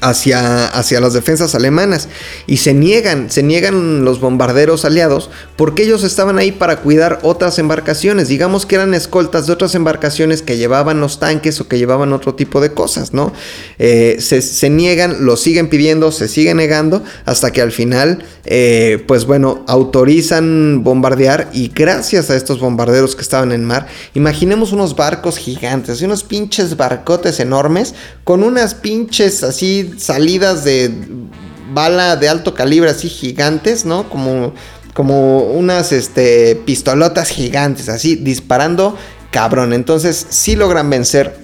Hacia, 0.02 0.66
hacia 0.66 1.00
las 1.00 1.14
defensas 1.14 1.54
alemanas 1.54 2.08
y 2.46 2.58
se 2.58 2.74
niegan, 2.74 3.30
se 3.30 3.42
niegan 3.42 4.04
los 4.04 4.20
bombarderos 4.20 4.84
aliados 4.84 5.30
porque 5.56 5.84
ellos 5.84 6.02
estaban 6.02 6.38
ahí 6.38 6.52
para 6.52 6.80
cuidar 6.80 7.20
otras 7.22 7.58
embarcaciones, 7.58 8.28
digamos 8.28 8.66
que 8.66 8.74
eran 8.74 8.94
escoltas 8.94 9.46
de 9.46 9.52
otras 9.52 9.74
embarcaciones 9.74 10.42
que 10.42 10.56
llevaban 10.56 11.00
los 11.00 11.20
tanques 11.20 11.60
o 11.60 11.68
que 11.68 11.78
llevaban 11.78 12.12
otro 12.12 12.34
tipo 12.34 12.60
de 12.60 12.72
cosas, 12.72 13.14
¿no? 13.14 13.32
Eh, 13.78 14.16
se, 14.20 14.70
niegan, 14.70 15.24
lo 15.24 15.36
siguen 15.36 15.68
pidiendo, 15.68 16.10
se 16.10 16.28
siguen 16.28 16.56
negando 16.56 17.02
hasta 17.24 17.52
que 17.52 17.62
al 17.62 17.70
final, 17.70 18.24
eh, 18.44 19.04
pues 19.06 19.24
bueno, 19.24 19.64
autorizan 19.68 20.82
bombardear 20.82 21.48
y 21.52 21.68
gracias 21.68 22.28
a 22.30 22.36
estos 22.36 22.58
bombarderos 22.58 23.14
que 23.14 23.22
estaban 23.22 23.52
en 23.52 23.64
mar, 23.64 23.86
imaginemos 24.14 24.72
unos 24.72 24.96
barcos 24.96 25.38
gigantes, 25.38 26.02
unos 26.02 26.24
pinches 26.24 26.76
barcotes 26.76 27.38
enormes 27.38 27.94
con 28.24 28.42
unas 28.42 28.74
pinches 28.74 29.44
así 29.44 29.91
salidas 29.98 30.64
de 30.64 30.90
bala 31.72 32.16
de 32.16 32.28
alto 32.28 32.54
calibre 32.54 32.90
así 32.90 33.08
gigantes, 33.08 33.84
¿no? 33.84 34.08
Como, 34.08 34.52
como 34.94 35.44
unas 35.44 35.92
este, 35.92 36.56
pistolotas 36.56 37.30
gigantes, 37.30 37.88
así 37.88 38.16
disparando 38.16 38.96
cabrón. 39.30 39.72
Entonces 39.72 40.26
sí 40.28 40.56
logran 40.56 40.88
vencer 40.90 41.42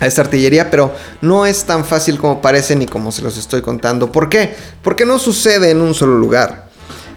a 0.00 0.06
esta 0.06 0.22
artillería, 0.22 0.70
pero 0.70 0.92
no 1.22 1.46
es 1.46 1.64
tan 1.64 1.84
fácil 1.84 2.18
como 2.18 2.40
parece 2.40 2.76
ni 2.76 2.86
como 2.86 3.12
se 3.12 3.22
los 3.22 3.36
estoy 3.38 3.62
contando. 3.62 4.12
¿Por 4.12 4.28
qué? 4.28 4.54
Porque 4.82 5.04
no 5.04 5.18
sucede 5.18 5.70
en 5.70 5.80
un 5.80 5.94
solo 5.94 6.18
lugar. 6.18 6.68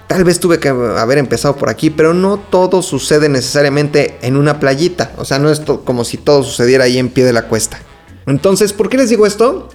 Tal 0.07 0.23
vez 0.25 0.39
tuve 0.39 0.59
que 0.59 0.67
haber 0.67 1.17
empezado 1.19 1.55
por 1.55 1.69
aquí, 1.69 1.89
pero 1.89 2.13
no 2.13 2.37
todo 2.37 2.81
sucede 2.81 3.29
necesariamente 3.29 4.17
en 4.21 4.35
una 4.35 4.59
playita. 4.59 5.11
O 5.17 5.25
sea, 5.25 5.39
no 5.39 5.49
es 5.49 5.61
como 5.61 6.03
si 6.03 6.17
todo 6.17 6.43
sucediera 6.43 6.83
ahí 6.83 6.97
en 6.97 7.09
pie 7.09 7.23
de 7.23 7.33
la 7.33 7.43
cuesta. 7.43 7.79
Entonces, 8.27 8.73
¿por 8.73 8.89
qué 8.89 8.97
les 8.97 9.09
digo 9.09 9.25
esto? 9.25 9.69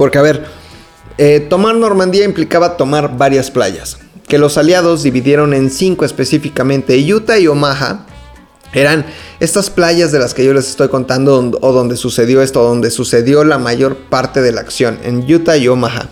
Porque, 0.00 0.16
a 0.16 0.22
ver, 0.22 0.46
eh, 1.18 1.40
tomar 1.50 1.74
Normandía 1.74 2.24
implicaba 2.24 2.78
tomar 2.78 3.18
varias 3.18 3.50
playas, 3.50 3.98
que 4.26 4.38
los 4.38 4.56
aliados 4.56 5.02
dividieron 5.02 5.52
en 5.52 5.68
cinco 5.68 6.06
específicamente. 6.06 6.96
Utah 7.12 7.38
y 7.38 7.46
Omaha 7.46 8.06
eran 8.72 9.04
estas 9.40 9.68
playas 9.68 10.10
de 10.10 10.18
las 10.18 10.32
que 10.32 10.42
yo 10.42 10.54
les 10.54 10.70
estoy 10.70 10.88
contando 10.88 11.50
o 11.60 11.72
donde 11.72 11.98
sucedió 11.98 12.40
esto, 12.40 12.62
donde 12.62 12.90
sucedió 12.90 13.44
la 13.44 13.58
mayor 13.58 13.94
parte 13.94 14.40
de 14.40 14.52
la 14.52 14.62
acción, 14.62 14.98
en 15.02 15.30
Utah 15.30 15.58
y 15.58 15.68
Omaha 15.68 16.08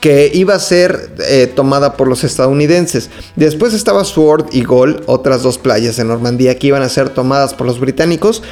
que 0.00 0.30
iba 0.32 0.54
a 0.54 0.58
ser 0.58 1.14
eh, 1.28 1.46
tomada 1.46 1.96
por 1.98 2.08
los 2.08 2.24
estadounidenses. 2.24 3.10
Después 3.36 3.74
estaba 3.74 4.02
Sword 4.04 4.46
y 4.50 4.64
Gold, 4.64 5.02
otras 5.06 5.42
dos 5.42 5.58
playas 5.58 5.98
en 5.98 6.08
Normandía 6.08 6.58
que 6.58 6.68
iban 6.68 6.82
a 6.82 6.88
ser 6.88 7.10
tomadas 7.10 7.52
por 7.52 7.66
los 7.66 7.78
británicos 7.78 8.42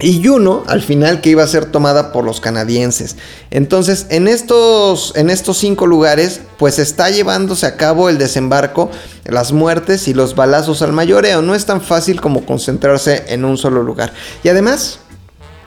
y 0.00 0.24
Juno 0.24 0.64
al 0.66 0.82
final 0.82 1.20
que 1.20 1.30
iba 1.30 1.42
a 1.42 1.48
ser 1.48 1.66
tomada 1.66 2.12
por 2.12 2.24
los 2.24 2.40
canadienses. 2.40 3.16
Entonces, 3.50 4.06
en 4.10 4.28
estos, 4.28 5.12
en 5.16 5.30
estos 5.30 5.58
cinco 5.58 5.86
lugares, 5.86 6.40
pues 6.58 6.78
está 6.78 7.10
llevándose 7.10 7.66
a 7.66 7.76
cabo 7.76 8.08
el 8.08 8.18
desembarco, 8.18 8.90
las 9.24 9.52
muertes 9.52 10.08
y 10.08 10.14
los 10.14 10.34
balazos 10.34 10.82
al 10.82 10.92
mayoreo. 10.92 11.42
No 11.42 11.54
es 11.54 11.66
tan 11.66 11.80
fácil 11.80 12.20
como 12.20 12.46
concentrarse 12.46 13.24
en 13.28 13.44
un 13.44 13.58
solo 13.58 13.82
lugar. 13.82 14.12
Y 14.42 14.48
además, 14.48 15.00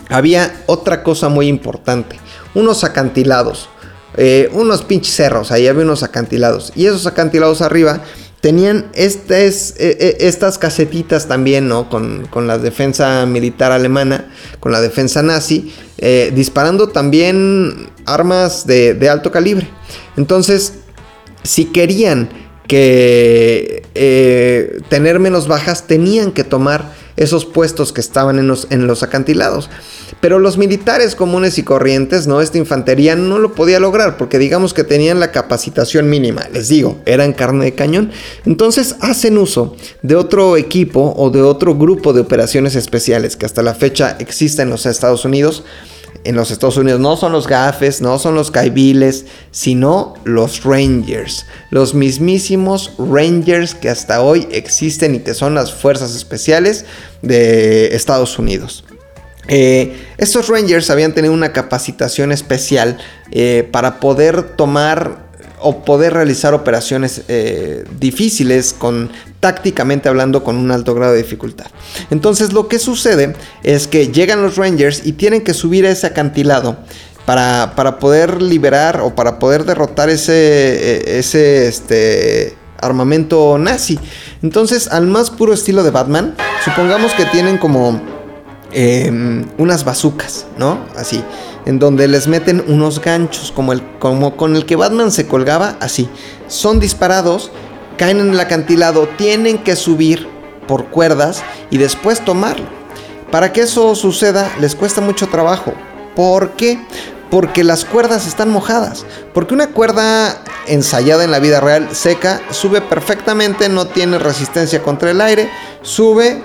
había 0.09 0.63
otra 0.65 1.03
cosa 1.03 1.29
muy 1.29 1.47
importante: 1.47 2.19
unos 2.55 2.83
acantilados. 2.83 3.69
Eh, 4.15 4.51
unos 4.53 4.83
pinches 4.83 5.15
cerros, 5.15 5.51
ahí 5.51 5.67
había 5.67 5.83
unos 5.83 6.03
acantilados. 6.03 6.71
Y 6.75 6.85
esos 6.85 7.07
acantilados 7.07 7.61
arriba 7.61 8.01
tenían 8.43 8.91
estas, 8.93 9.73
e, 9.77 10.17
e, 10.19 10.27
estas 10.27 10.57
casetitas 10.57 11.29
también, 11.29 11.69
¿no? 11.69 11.89
Con, 11.89 12.27
la 12.45 12.57
defensa 12.57 13.25
militar 13.25 13.71
alemana, 13.71 14.33
con 14.59 14.73
la 14.73 14.81
defensa 14.81 15.23
nazi, 15.23 15.73
eh, 15.97 16.29
disparando 16.35 16.89
también 16.89 17.87
armas 18.05 18.67
de, 18.67 18.95
de, 18.95 19.07
alto 19.07 19.31
calibre. 19.31 19.69
Entonces, 20.17 20.73
si 21.43 21.67
querían 21.71 22.27
que 22.67 23.83
eh, 23.95 24.81
tener 24.89 25.19
menos 25.19 25.47
bajas, 25.47 25.87
tenían 25.87 26.33
que 26.33 26.43
tomar 26.43 26.91
esos 27.17 27.45
puestos 27.45 27.93
que 27.93 28.01
estaban 28.01 28.39
en 28.39 28.47
los, 28.47 28.67
en 28.69 28.87
los 28.87 29.03
acantilados. 29.03 29.69
Pero 30.21 30.39
los 30.39 30.57
militares 30.57 31.15
comunes 31.15 31.57
y 31.57 31.63
corrientes, 31.63 32.27
¿no? 32.27 32.41
Esta 32.41 32.57
infantería 32.57 33.15
no 33.15 33.39
lo 33.39 33.53
podía 33.53 33.79
lograr 33.79 34.17
porque 34.17 34.39
digamos 34.39 34.73
que 34.73 34.83
tenían 34.83 35.19
la 35.19 35.31
capacitación 35.31 36.09
mínima, 36.09 36.47
les 36.53 36.69
digo, 36.69 36.99
eran 37.05 37.33
carne 37.33 37.65
de 37.65 37.75
cañón. 37.75 38.11
Entonces 38.45 38.95
hacen 39.01 39.37
uso 39.37 39.75
de 40.01 40.15
otro 40.15 40.57
equipo 40.57 41.13
o 41.17 41.29
de 41.29 41.41
otro 41.41 41.75
grupo 41.75 42.13
de 42.13 42.21
operaciones 42.21 42.75
especiales 42.75 43.35
que 43.35 43.45
hasta 43.45 43.61
la 43.61 43.73
fecha 43.73 44.15
existe 44.19 44.61
en 44.61 44.69
los 44.69 44.85
Estados 44.85 45.25
Unidos 45.25 45.63
en 46.23 46.35
los 46.35 46.51
Estados 46.51 46.77
Unidos 46.77 46.99
no 46.99 47.17
son 47.17 47.31
los 47.31 47.47
gafes, 47.47 48.01
no 48.01 48.17
son 48.19 48.35
los 48.35 48.51
caibiles, 48.51 49.25
sino 49.51 50.13
los 50.23 50.63
Rangers. 50.63 51.45
Los 51.69 51.93
mismísimos 51.93 52.91
Rangers 52.97 53.75
que 53.75 53.89
hasta 53.89 54.21
hoy 54.21 54.47
existen 54.51 55.15
y 55.15 55.19
que 55.19 55.33
son 55.33 55.55
las 55.55 55.73
fuerzas 55.73 56.15
especiales 56.15 56.85
de 57.21 57.95
Estados 57.95 58.39
Unidos. 58.39 58.85
Eh, 59.47 60.07
estos 60.17 60.47
Rangers 60.47 60.89
habían 60.89 61.13
tenido 61.13 61.33
una 61.33 61.51
capacitación 61.51 62.31
especial 62.31 62.97
eh, 63.31 63.67
para 63.71 63.99
poder 63.99 64.55
tomar 64.55 65.22
o 65.63 65.83
poder 65.83 66.13
realizar 66.13 66.53
operaciones 66.53 67.21
eh, 67.27 67.85
difíciles 67.99 68.75
con 68.77 69.09
tácticamente 69.39 70.09
hablando 70.09 70.43
con 70.43 70.57
un 70.57 70.71
alto 70.71 70.93
grado 70.93 71.13
de 71.13 71.23
dificultad. 71.23 71.67
Entonces 72.11 72.53
lo 72.53 72.67
que 72.67 72.79
sucede 72.79 73.35
es 73.63 73.87
que 73.87 74.09
llegan 74.09 74.41
los 74.41 74.57
Rangers 74.57 75.05
y 75.05 75.13
tienen 75.13 75.41
que 75.41 75.53
subir 75.53 75.85
a 75.85 75.89
ese 75.89 76.07
acantilado 76.07 76.77
para, 77.25 77.73
para 77.75 77.99
poder 77.99 78.41
liberar 78.41 79.01
o 79.01 79.15
para 79.15 79.39
poder 79.39 79.63
derrotar 79.63 80.09
ese, 80.09 80.33
e, 80.33 81.19
ese 81.19 81.67
este, 81.67 82.55
armamento 82.79 83.57
nazi. 83.57 83.99
Entonces 84.41 84.87
al 84.89 85.07
más 85.07 85.29
puro 85.29 85.53
estilo 85.53 85.83
de 85.83 85.91
Batman, 85.91 86.35
supongamos 86.63 87.13
que 87.13 87.25
tienen 87.25 87.57
como 87.57 88.01
em, 88.73 89.45
unas 89.57 89.85
bazucas, 89.85 90.45
¿no? 90.57 90.79
Así 90.95 91.23
en 91.65 91.79
donde 91.79 92.07
les 92.07 92.27
meten 92.27 92.63
unos 92.67 93.01
ganchos 93.01 93.51
como, 93.51 93.73
el, 93.73 93.81
como 93.99 94.35
con 94.35 94.55
el 94.55 94.65
que 94.65 94.75
Batman 94.75 95.11
se 95.11 95.27
colgaba, 95.27 95.77
así. 95.79 96.09
Son 96.47 96.79
disparados, 96.79 97.51
caen 97.97 98.19
en 98.19 98.31
el 98.31 98.39
acantilado, 98.39 99.07
tienen 99.17 99.57
que 99.57 99.75
subir 99.75 100.27
por 100.67 100.85
cuerdas 100.85 101.43
y 101.69 101.77
después 101.77 102.23
tomarlo. 102.23 102.65
Para 103.31 103.51
que 103.51 103.61
eso 103.61 103.95
suceda 103.95 104.51
les 104.59 104.75
cuesta 104.75 105.01
mucho 105.01 105.27
trabajo. 105.27 105.73
¿Por 106.15 106.51
qué? 106.51 106.79
Porque 107.31 107.63
las 107.63 107.83
cuerdas 107.83 108.27
están 108.27 108.49
mojadas. 108.49 109.05
Porque 109.33 109.55
una 109.55 109.67
cuerda 109.67 110.43
ensayada 110.67 111.23
en 111.23 111.31
la 111.31 111.39
vida 111.39 111.59
real, 111.59 111.89
seca, 111.95 112.41
sube 112.51 112.81
perfectamente, 112.81 113.69
no 113.69 113.87
tiene 113.87 114.19
resistencia 114.19 114.83
contra 114.83 115.09
el 115.11 115.19
aire, 115.19 115.49
sube, 115.81 116.43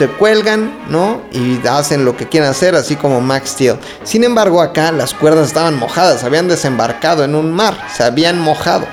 se 0.00 0.08
cuelgan, 0.08 0.72
¿no? 0.88 1.20
Y 1.30 1.60
hacen 1.68 2.06
lo 2.06 2.16
que 2.16 2.26
quieran 2.26 2.48
hacer, 2.48 2.74
así 2.74 2.96
como 2.96 3.20
Max 3.20 3.50
Steel. 3.50 3.76
Sin 4.02 4.24
embargo, 4.24 4.62
acá 4.62 4.92
las 4.92 5.12
cuerdas 5.12 5.48
estaban 5.48 5.76
mojadas, 5.78 6.24
habían 6.24 6.48
desembarcado 6.48 7.22
en 7.22 7.34
un 7.34 7.52
mar, 7.52 7.76
se 7.94 8.02
habían 8.02 8.38
mojado. 8.40 8.86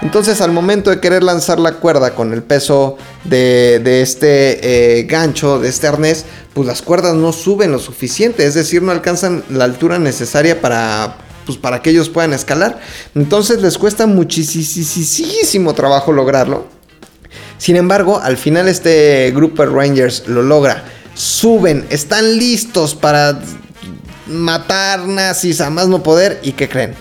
Entonces, 0.00 0.40
al 0.40 0.52
momento 0.52 0.88
de 0.88 1.00
querer 1.00 1.22
lanzar 1.22 1.60
la 1.60 1.72
cuerda 1.72 2.14
con 2.14 2.32
el 2.32 2.42
peso 2.42 2.96
de, 3.24 4.00
este 4.00 5.00
eh, 5.00 5.02
gancho, 5.02 5.58
de 5.58 5.68
este 5.68 5.86
arnés, 5.86 6.24
pues 6.54 6.66
las 6.66 6.80
cuerdas 6.80 7.14
no 7.14 7.34
suben 7.34 7.70
lo 7.70 7.78
suficiente, 7.78 8.46
es 8.46 8.54
decir, 8.54 8.80
no 8.80 8.90
alcanzan 8.90 9.44
la 9.50 9.64
altura 9.64 9.98
necesaria 9.98 10.62
para, 10.62 11.18
pues 11.44 11.58
para 11.58 11.82
que 11.82 11.90
ellos 11.90 12.08
puedan 12.08 12.32
escalar. 12.32 12.80
Entonces 13.14 13.60
les 13.60 13.76
cuesta 13.76 14.06
muchísimo 14.06 15.74
trabajo 15.74 16.10
lograrlo. 16.10 16.73
Sin 17.64 17.76
embargo, 17.76 18.20
al 18.22 18.36
final 18.36 18.68
este 18.68 19.32
grupo 19.34 19.64
de 19.64 19.72
Rangers 19.72 20.28
lo 20.28 20.42
logra. 20.42 20.84
Suben, 21.14 21.86
están 21.88 22.36
listos 22.36 22.94
para 22.94 23.40
matar 24.26 25.08
nazis 25.08 25.62
a 25.62 25.70
más 25.70 25.88
no 25.88 26.02
poder. 26.02 26.40
¿Y 26.42 26.52
qué 26.52 26.68
creen? 26.68 26.92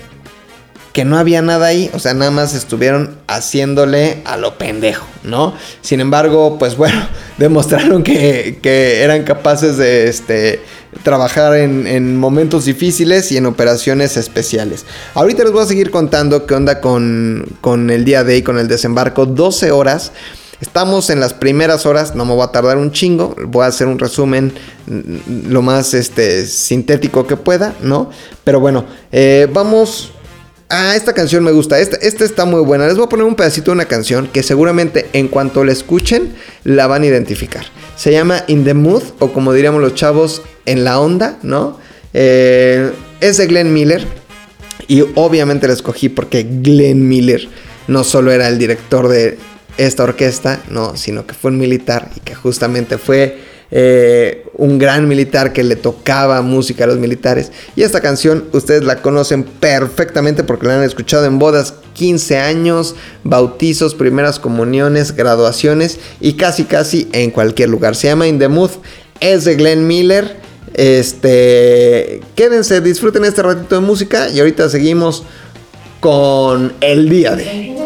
Que 0.93 1.03
no 1.03 1.17
había 1.17 1.41
nada 1.41 1.65
ahí, 1.65 1.91
o 1.93 1.99
sea, 1.99 2.13
nada 2.13 2.31
más 2.31 2.53
estuvieron 2.53 3.17
haciéndole 3.27 4.21
a 4.23 4.37
lo 4.37 4.57
pendejo, 4.57 5.05
¿no? 5.23 5.53
Sin 5.81 5.99
embargo, 5.99 6.57
pues 6.57 6.77
bueno, 6.77 7.09
demostraron 7.37 8.01
que, 8.01 8.57
eran 9.03 9.23
capaces 9.23 9.75
de 9.75 10.07
este, 10.07 10.61
trabajar 11.03 11.57
en, 11.57 12.15
momentos 12.15 12.63
difíciles 12.63 13.33
y 13.33 13.37
en 13.37 13.47
operaciones 13.47 14.15
especiales. 14.15 14.85
Ahorita 15.13 15.43
les 15.43 15.51
voy 15.51 15.63
a 15.63 15.67
seguir 15.67 15.91
contando 15.91 16.45
qué 16.45 16.53
onda 16.53 16.79
con, 16.79 17.47
con 17.59 17.89
el 17.89 18.05
día 18.05 18.23
de 18.23 18.35
hoy, 18.35 18.43
con 18.43 18.57
el 18.57 18.69
desembarco. 18.69 19.25
12 19.25 19.69
horas 19.71 20.13
Estamos 20.61 21.09
en 21.09 21.19
las 21.19 21.33
primeras 21.33 21.85
horas, 21.85 22.15
no 22.15 22.25
me 22.25 22.33
voy 22.33 22.43
a 22.43 22.51
tardar 22.51 22.77
un 22.77 22.91
chingo, 22.91 23.35
voy 23.47 23.63
a 23.63 23.67
hacer 23.67 23.87
un 23.87 23.99
resumen 23.99 24.53
mm, 24.87 25.49
lo 25.51 25.61
más 25.61 25.93
este, 25.93 26.45
sintético 26.45 27.27
que 27.27 27.37
pueda, 27.37 27.75
¿no? 27.81 28.09
Pero 28.43 28.59
bueno, 28.59 28.85
eh, 29.11 29.47
vamos 29.51 30.13
Ah, 30.75 30.95
esta 30.95 31.13
canción 31.13 31.43
me 31.43 31.51
gusta. 31.51 31.79
Esta, 31.79 31.97
esta, 31.97 32.25
está 32.25 32.45
muy 32.45 32.61
buena. 32.61 32.87
Les 32.87 32.95
voy 32.95 33.05
a 33.05 33.09
poner 33.09 33.27
un 33.27 33.35
pedacito 33.35 33.69
de 33.69 33.75
una 33.75 33.85
canción 33.85 34.25
que 34.25 34.41
seguramente 34.41 35.07
en 35.13 35.27
cuanto 35.27 35.63
la 35.63 35.71
escuchen 35.71 36.33
la 36.63 36.87
van 36.87 37.03
a 37.03 37.05
identificar. 37.05 37.63
Se 37.95 38.11
llama 38.11 38.43
In 38.47 38.63
the 38.63 38.73
Mood 38.73 39.03
o 39.19 39.31
como 39.31 39.53
diríamos 39.53 39.83
los 39.83 39.93
chavos, 39.93 40.41
en 40.65 40.83
la 40.83 40.99
onda, 40.99 41.37
¿no? 41.43 41.77
Eh, 42.15 42.91
es 43.21 43.37
de 43.37 43.45
Glenn 43.45 43.71
Miller 43.71 44.03
y 44.87 45.01
obviamente 45.13 45.67
la 45.67 45.73
escogí 45.73 46.09
porque 46.09 46.41
Glenn 46.43 47.07
Miller 47.07 47.47
no 47.87 48.03
solo 48.03 48.31
era 48.31 48.47
el 48.47 48.57
director 48.57 49.09
de 49.09 49.37
esta 49.77 50.03
orquesta, 50.03 50.61
no, 50.69 50.95
sino 50.95 51.25
que 51.25 51.33
fue 51.33 51.51
un 51.51 51.57
militar 51.57 52.09
y 52.15 52.19
que 52.19 52.35
justamente 52.35 52.97
fue 52.97 53.37
eh, 53.75 54.45
un 54.55 54.77
gran 54.77 55.07
militar 55.07 55.51
que 55.51 55.63
le 55.63 55.75
tocaba 55.75 56.43
música 56.43 56.83
a 56.83 56.87
los 56.87 56.99
militares. 56.99 57.51
Y 57.75 57.81
esta 57.81 58.01
canción 58.01 58.45
ustedes 58.51 58.83
la 58.83 59.01
conocen 59.01 59.43
perfectamente 59.43 60.43
porque 60.43 60.67
la 60.67 60.77
han 60.77 60.83
escuchado 60.83 61.25
en 61.25 61.39
bodas, 61.39 61.73
15 61.93 62.37
años, 62.37 62.95
bautizos, 63.23 63.95
primeras 63.95 64.37
comuniones, 64.37 65.15
graduaciones 65.15 65.99
y 66.21 66.33
casi 66.33 66.65
casi 66.65 67.09
en 67.13 67.31
cualquier 67.31 67.69
lugar. 67.69 67.95
Se 67.95 68.07
llama 68.07 68.27
In 68.27 68.37
the 68.37 68.47
Mood, 68.47 68.69
es 69.19 69.43
de 69.45 69.55
Glenn 69.55 69.87
Miller. 69.87 70.37
Este, 70.75 72.21
quédense, 72.35 72.79
disfruten 72.79 73.25
este 73.25 73.41
ratito 73.41 73.73
de 73.73 73.81
música 73.81 74.29
y 74.29 74.39
ahorita 74.39 74.69
seguimos 74.69 75.23
con 75.99 76.73
el 76.81 77.09
día 77.09 77.35
de 77.35 77.82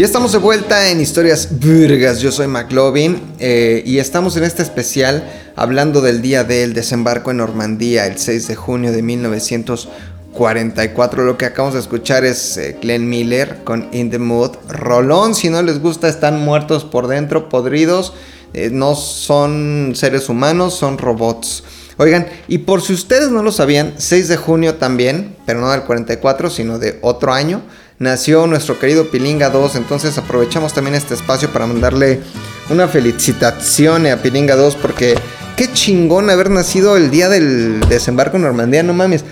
Ya 0.00 0.06
estamos 0.06 0.32
de 0.32 0.38
vuelta 0.38 0.88
en 0.88 0.98
Historias 0.98 1.60
Burgas. 1.60 2.22
Yo 2.22 2.32
soy 2.32 2.46
McLovin 2.46 3.20
eh, 3.38 3.82
y 3.84 3.98
estamos 3.98 4.34
en 4.38 4.44
este 4.44 4.62
especial 4.62 5.30
hablando 5.56 6.00
del 6.00 6.22
día 6.22 6.42
del 6.42 6.72
desembarco 6.72 7.32
en 7.32 7.36
Normandía, 7.36 8.06
el 8.06 8.16
6 8.16 8.48
de 8.48 8.56
junio 8.56 8.92
de 8.92 9.02
1944. 9.02 11.22
Lo 11.22 11.36
que 11.36 11.44
acabamos 11.44 11.74
de 11.74 11.80
escuchar 11.80 12.24
es 12.24 12.56
eh, 12.56 12.78
Glenn 12.80 13.10
Miller 13.10 13.58
con 13.62 13.90
In 13.92 14.10
the 14.10 14.18
Mood. 14.18 14.52
Rolón, 14.70 15.34
si 15.34 15.50
no 15.50 15.60
les 15.60 15.82
gusta, 15.82 16.08
están 16.08 16.40
muertos 16.40 16.84
por 16.84 17.06
dentro, 17.06 17.50
podridos. 17.50 18.14
Eh, 18.54 18.70
no 18.72 18.94
son 18.94 19.92
seres 19.94 20.30
humanos, 20.30 20.72
son 20.72 20.96
robots. 20.96 21.62
Oigan, 21.98 22.26
y 22.48 22.56
por 22.56 22.80
si 22.80 22.94
ustedes 22.94 23.28
no 23.28 23.42
lo 23.42 23.52
sabían, 23.52 23.92
6 23.98 24.28
de 24.28 24.38
junio 24.38 24.76
también, 24.76 25.36
pero 25.44 25.60
no 25.60 25.70
del 25.70 25.82
44, 25.82 26.48
sino 26.48 26.78
de 26.78 26.98
otro 27.02 27.34
año 27.34 27.60
nació 28.00 28.46
nuestro 28.46 28.78
querido 28.78 29.10
Pilinga 29.10 29.50
2. 29.50 29.76
Entonces 29.76 30.18
aprovechamos 30.18 30.74
también 30.74 30.96
este 30.96 31.14
espacio 31.14 31.52
para 31.52 31.66
mandarle 31.66 32.20
una 32.68 32.88
felicitación 32.88 34.06
a 34.06 34.16
Pilinga 34.16 34.56
2 34.56 34.74
porque 34.76 35.14
qué 35.56 35.72
chingón 35.72 36.28
haber 36.30 36.50
nacido 36.50 36.96
el 36.96 37.10
día 37.10 37.28
del 37.28 37.78
desembarco 37.88 38.38
en 38.38 38.42
Normandía, 38.42 38.82
no 38.82 38.94
mames. 38.94 39.24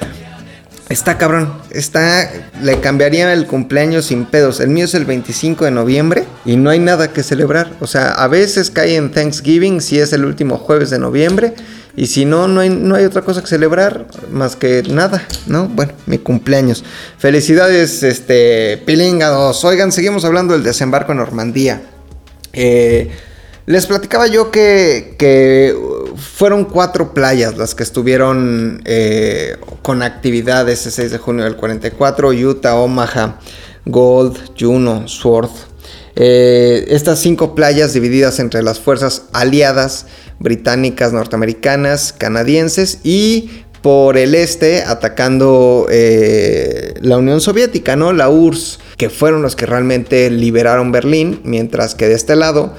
Está 0.90 1.18
cabrón, 1.18 1.52
está, 1.70 2.30
le 2.62 2.80
cambiaría 2.80 3.30
el 3.34 3.46
cumpleaños 3.46 4.06
sin 4.06 4.24
pedos. 4.24 4.60
El 4.60 4.70
mío 4.70 4.86
es 4.86 4.94
el 4.94 5.04
25 5.04 5.66
de 5.66 5.70
noviembre 5.70 6.24
y 6.46 6.56
no 6.56 6.70
hay 6.70 6.78
nada 6.78 7.12
que 7.12 7.22
celebrar. 7.22 7.72
O 7.80 7.86
sea, 7.86 8.12
a 8.12 8.26
veces 8.28 8.70
cae 8.70 8.96
en 8.96 9.10
Thanksgiving 9.10 9.82
si 9.82 9.98
es 9.98 10.14
el 10.14 10.24
último 10.24 10.56
jueves 10.56 10.88
de 10.88 10.98
noviembre 10.98 11.54
y 11.98 12.06
si 12.06 12.24
no, 12.24 12.46
no 12.46 12.60
hay, 12.60 12.70
no 12.70 12.94
hay 12.94 13.04
otra 13.04 13.22
cosa 13.22 13.40
que 13.40 13.48
celebrar 13.48 14.06
más 14.30 14.54
que 14.54 14.84
nada, 14.84 15.26
¿no? 15.48 15.66
Bueno, 15.66 15.94
mi 16.06 16.18
cumpleaños. 16.18 16.84
Felicidades, 17.18 18.04
este, 18.04 18.80
pilingados. 18.86 19.64
Oigan, 19.64 19.90
seguimos 19.90 20.24
hablando 20.24 20.52
del 20.52 20.62
desembarco 20.62 21.10
en 21.10 21.18
Normandía. 21.18 21.82
Eh, 22.52 23.10
les 23.66 23.86
platicaba 23.86 24.28
yo 24.28 24.52
que, 24.52 25.16
que 25.18 25.76
fueron 26.16 26.66
cuatro 26.66 27.12
playas 27.14 27.58
las 27.58 27.74
que 27.74 27.82
estuvieron 27.82 28.80
eh, 28.84 29.56
con 29.82 30.04
actividad 30.04 30.68
ese 30.68 30.92
6 30.92 31.10
de 31.10 31.18
junio 31.18 31.46
del 31.46 31.56
44, 31.56 32.28
Utah, 32.28 32.76
Omaha, 32.76 33.40
Gold, 33.86 34.52
Juno, 34.56 35.08
Sword. 35.08 35.50
Eh, 36.14 36.84
estas 36.88 37.18
cinco 37.18 37.54
playas 37.54 37.92
divididas 37.92 38.38
entre 38.38 38.62
las 38.62 38.80
fuerzas 38.80 39.24
aliadas 39.32 40.06
británicas, 40.38 41.12
norteamericanas, 41.12 42.12
canadienses 42.12 43.00
y 43.02 43.64
por 43.82 44.16
el 44.16 44.34
este 44.34 44.82
atacando 44.82 45.86
eh, 45.90 46.94
la 47.00 47.18
Unión 47.18 47.40
Soviética, 47.40 47.96
¿no? 47.96 48.12
La 48.12 48.28
URSS, 48.28 48.80
que 48.96 49.08
fueron 49.08 49.42
los 49.42 49.56
que 49.56 49.66
realmente 49.66 50.30
liberaron 50.30 50.90
Berlín, 50.90 51.40
mientras 51.44 51.94
que 51.94 52.08
de 52.08 52.14
este 52.14 52.34
lado, 52.36 52.74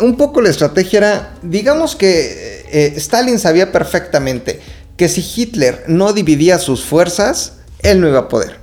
un 0.00 0.16
poco 0.16 0.40
la 0.40 0.50
estrategia 0.50 0.98
era, 0.98 1.34
digamos 1.42 1.96
que 1.96 2.64
eh, 2.70 2.92
Stalin 2.96 3.38
sabía 3.38 3.72
perfectamente 3.72 4.60
que 4.96 5.08
si 5.08 5.24
Hitler 5.24 5.84
no 5.86 6.12
dividía 6.12 6.58
sus 6.58 6.84
fuerzas, 6.84 7.54
él 7.82 8.00
no 8.00 8.08
iba 8.08 8.18
a 8.18 8.28
poder. 8.28 8.58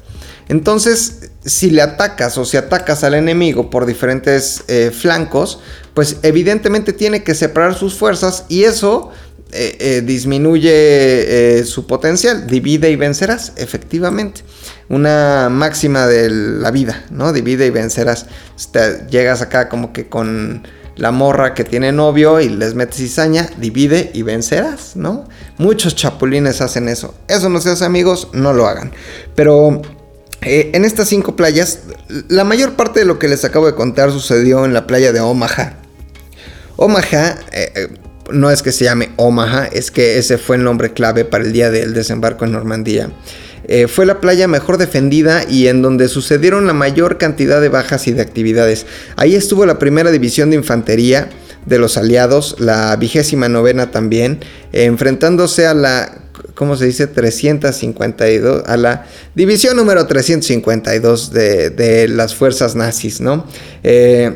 Entonces, 0.50 1.32
si 1.48 1.72
le 1.72 1.82
atacas 1.82 2.38
o 2.38 2.46
si 2.46 2.58
atacas 2.58 3.04
al 3.04 3.14
enemigo 3.14 3.70
por 3.70 3.86
diferentes 3.86 4.64
eh, 4.68 4.92
flancos, 4.92 5.60
pues 5.94 6.18
evidentemente 6.22 6.94
tiene 6.94 7.24
que 7.24 7.34
separar 7.34 7.74
sus 7.74 7.96
fuerzas 7.96 8.44
y 8.50 8.66
eso 8.66 9.12
eh, 9.54 9.78
eh, 9.80 10.02
disminuye 10.06 11.64
su 11.66 11.88
potencial. 11.88 12.48
Divide 12.48 12.92
y 12.92 12.98
vencerás, 12.98 13.54
efectivamente. 13.56 14.42
Una 14.90 15.48
máxima 15.50 16.06
de 16.06 16.30
la 16.30 16.70
vida, 16.70 17.06
¿no? 17.10 17.32
Divide 17.32 17.66
y 17.66 17.70
vencerás. 17.70 18.26
llegas 19.10 19.42
acá 19.42 19.70
como 19.70 19.94
que 19.94 20.10
con 20.10 20.68
la 20.98 21.12
morra 21.12 21.54
que 21.54 21.64
tiene 21.64 21.92
novio 21.92 22.42
y 22.42 22.50
les 22.50 22.74
metes 22.74 22.98
cizaña, 22.98 23.50
divide 23.58 24.12
y 24.14 24.24
vencerás, 24.24 24.96
¿no? 24.96 25.30
Muchos 25.58 25.96
chapulines 25.96 26.60
hacen 26.60 26.90
eso. 26.90 27.16
Eso 27.28 27.48
no 27.48 27.62
se 27.62 27.70
hace 27.70 27.86
amigos, 27.86 28.30
no 28.34 28.52
lo 28.52 28.68
hagan. 28.68 28.92
Pero 29.36 29.82
eh, 30.42 30.72
en 30.74 30.86
estas 30.86 31.10
cinco 31.10 31.36
playas, 31.36 31.82
la 32.28 32.44
mayor 32.44 32.74
parte 32.74 33.00
de 33.00 33.06
lo 33.06 33.20
que 33.20 33.28
les 33.28 33.44
acabo 33.44 33.66
de 33.66 33.76
contar 33.76 34.12
sucedió 34.12 34.66
en 34.66 34.74
la 34.74 34.88
playa 34.88 35.12
de 35.12 35.20
Omaha. 35.20 35.78
Omaha, 36.76 37.40
eh, 37.52 37.72
eh, 37.76 37.88
no 38.32 38.52
es 38.52 38.62
que 38.62 38.72
se 38.72 38.86
llame 38.86 39.10
Omaha, 39.16 39.66
es 39.66 39.90
que 39.90 40.18
ese 40.20 40.38
fue 40.38 40.58
el 40.58 40.64
nombre 40.64 40.94
clave 40.94 41.26
para 41.26 41.44
el 41.44 41.54
día 41.54 41.72
del 41.72 41.94
desembarco 41.94 42.46
en 42.46 42.52
Normandía. 42.52 43.10
fue 43.90 44.06
la 44.06 44.22
playa 44.22 44.48
mejor 44.48 44.78
defendida 44.78 45.44
y 45.44 45.68
en 45.68 45.82
donde 45.82 46.08
sucedieron 46.08 46.68
la 46.68 46.74
mayor 46.74 47.18
cantidad 47.18 47.60
de 47.60 47.68
bajas 47.68 48.08
y 48.08 48.14
de 48.14 48.22
actividades. 48.22 48.86
Ahí 49.18 49.36
estuvo 49.36 49.66
la 49.66 49.78
primera 49.78 50.12
división 50.12 50.50
de 50.50 50.56
infantería 50.56 51.30
de 51.66 51.78
los 51.78 51.98
aliados, 51.98 52.56
la 52.60 52.96
vigésima 52.96 53.50
novena 53.50 53.92
también, 53.92 54.40
enfrentándose 54.72 55.68
a 55.68 55.74
la 55.74 56.27
¿cómo 56.58 56.76
se 56.76 56.86
dice? 56.86 57.06
352, 57.06 58.64
a 58.66 58.78
la 58.78 59.06
división 59.36 59.78
número 59.78 60.08
352 60.08 61.32
de, 61.32 61.70
de 61.70 62.08
las 62.08 62.34
fuerzas 62.34 62.76
nazis, 62.76 63.22
¿no? 63.22 63.46
Eh, 63.84 64.36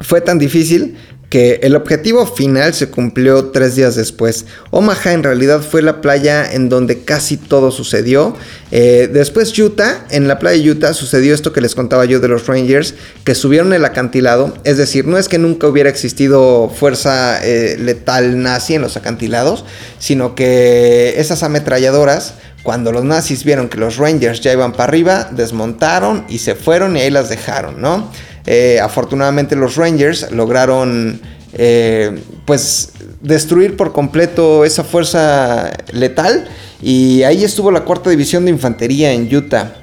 fue 0.00 0.22
tan 0.22 0.38
difícil 0.38 0.96
que 1.30 1.60
el 1.62 1.76
objetivo 1.76 2.26
final 2.26 2.74
se 2.74 2.90
cumplió 2.90 3.46
tres 3.46 3.76
días 3.76 3.94
después. 3.94 4.46
Omaha 4.70 5.12
en 5.12 5.22
realidad 5.22 5.62
fue 5.62 5.80
la 5.80 6.00
playa 6.00 6.52
en 6.52 6.68
donde 6.68 7.04
casi 7.04 7.36
todo 7.36 7.70
sucedió. 7.70 8.36
Eh, 8.72 9.08
después 9.12 9.56
Utah, 9.56 10.06
en 10.10 10.26
la 10.26 10.40
playa 10.40 10.60
de 10.60 10.68
Utah 10.72 10.92
sucedió 10.92 11.32
esto 11.32 11.52
que 11.52 11.60
les 11.60 11.76
contaba 11.76 12.04
yo 12.04 12.18
de 12.18 12.26
los 12.26 12.48
Rangers, 12.48 12.94
que 13.22 13.36
subieron 13.36 13.72
el 13.72 13.84
acantilado. 13.84 14.52
Es 14.64 14.76
decir, 14.76 15.06
no 15.06 15.18
es 15.18 15.28
que 15.28 15.38
nunca 15.38 15.68
hubiera 15.68 15.88
existido 15.88 16.68
fuerza 16.68 17.38
eh, 17.44 17.76
letal 17.78 18.42
nazi 18.42 18.74
en 18.74 18.82
los 18.82 18.96
acantilados, 18.96 19.64
sino 20.00 20.34
que 20.34 21.14
esas 21.20 21.44
ametralladoras 21.44 22.34
cuando 22.64 22.92
los 22.92 23.04
nazis 23.04 23.44
vieron 23.44 23.68
que 23.68 23.78
los 23.78 23.96
Rangers 23.96 24.40
ya 24.40 24.52
iban 24.52 24.72
para 24.72 24.84
arriba, 24.84 25.28
desmontaron 25.30 26.26
y 26.28 26.38
se 26.38 26.54
fueron 26.54 26.96
y 26.96 27.00
ahí 27.00 27.10
las 27.10 27.28
dejaron, 27.30 27.80
¿no? 27.80 28.10
Eh, 28.46 28.80
afortunadamente 28.80 29.56
los 29.56 29.76
Rangers 29.76 30.30
lograron 30.32 31.20
eh, 31.52 32.18
pues 32.46 32.92
destruir 33.20 33.76
por 33.76 33.92
completo 33.92 34.64
esa 34.64 34.84
fuerza 34.84 35.70
letal 35.92 36.48
y 36.80 37.22
ahí 37.22 37.44
estuvo 37.44 37.70
la 37.70 37.84
cuarta 37.84 38.10
división 38.10 38.44
de 38.44 38.50
infantería 38.50 39.12
en 39.12 39.34
Utah. 39.34 39.74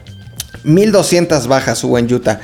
1200 0.64 1.48
bajas 1.48 1.84
hubo 1.84 1.98
en 1.98 2.12
Utah 2.14 2.40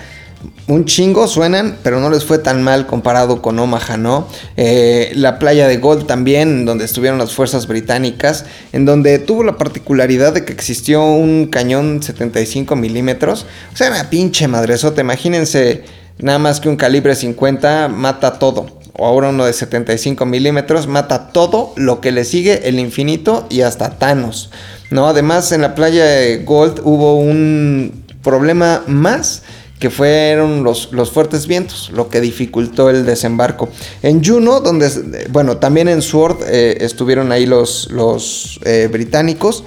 un 0.67 0.85
chingo 0.85 1.27
suenan, 1.27 1.77
pero 1.83 1.99
no 1.99 2.09
les 2.09 2.23
fue 2.23 2.37
tan 2.37 2.63
mal 2.63 2.87
comparado 2.87 3.41
con 3.41 3.59
Omaha, 3.59 3.97
¿no? 3.97 4.27
Eh, 4.55 5.11
la 5.15 5.39
playa 5.39 5.67
de 5.67 5.77
Gold 5.77 6.05
también, 6.05 6.65
donde 6.65 6.85
estuvieron 6.85 7.19
las 7.19 7.33
fuerzas 7.33 7.67
británicas, 7.67 8.45
en 8.71 8.85
donde 8.85 9.19
tuvo 9.19 9.43
la 9.43 9.57
particularidad 9.57 10.33
de 10.33 10.45
que 10.45 10.53
existió 10.53 11.03
un 11.03 11.47
cañón 11.47 12.01
75 12.01 12.75
milímetros. 12.75 13.45
O 13.73 13.77
sea, 13.77 13.89
una 13.89 14.09
pinche 14.09 14.47
madresota, 14.47 15.01
imagínense 15.01 15.83
nada 16.19 16.39
más 16.39 16.59
que 16.59 16.69
un 16.69 16.75
calibre 16.75 17.15
50 17.15 17.87
mata 17.89 18.39
todo. 18.39 18.65
O 18.95 19.07
ahora 19.07 19.29
uno 19.29 19.45
de 19.45 19.53
75 19.53 20.25
milímetros 20.25 20.87
mata 20.87 21.29
todo 21.29 21.73
lo 21.75 21.99
que 21.99 22.11
le 22.11 22.25
sigue 22.25 22.67
el 22.67 22.79
infinito 22.79 23.47
y 23.49 23.61
hasta 23.61 23.97
Thanos. 23.97 24.51
¿no? 24.91 25.07
Además, 25.07 25.51
en 25.51 25.61
la 25.61 25.73
playa 25.73 26.05
de 26.05 26.37
Gold 26.39 26.81
hubo 26.83 27.15
un 27.15 28.03
problema 28.21 28.83
más 28.87 29.41
que 29.79 29.89
fueron 29.89 30.63
los, 30.63 30.93
los, 30.93 31.11
fuertes 31.11 31.45
vientos, 31.45 31.91
lo 31.93 32.07
que 32.07 32.21
dificultó 32.21 32.89
el 32.89 33.05
desembarco. 33.05 33.67
En 34.01 34.23
Juno, 34.23 34.61
donde, 34.61 35.27
bueno, 35.29 35.57
también 35.57 35.89
en 35.89 36.01
Sword 36.01 36.37
eh, 36.47 36.77
estuvieron 36.79 37.33
ahí 37.33 37.45
los, 37.45 37.91
los 37.91 38.61
eh, 38.63 38.87
británicos. 38.89 39.65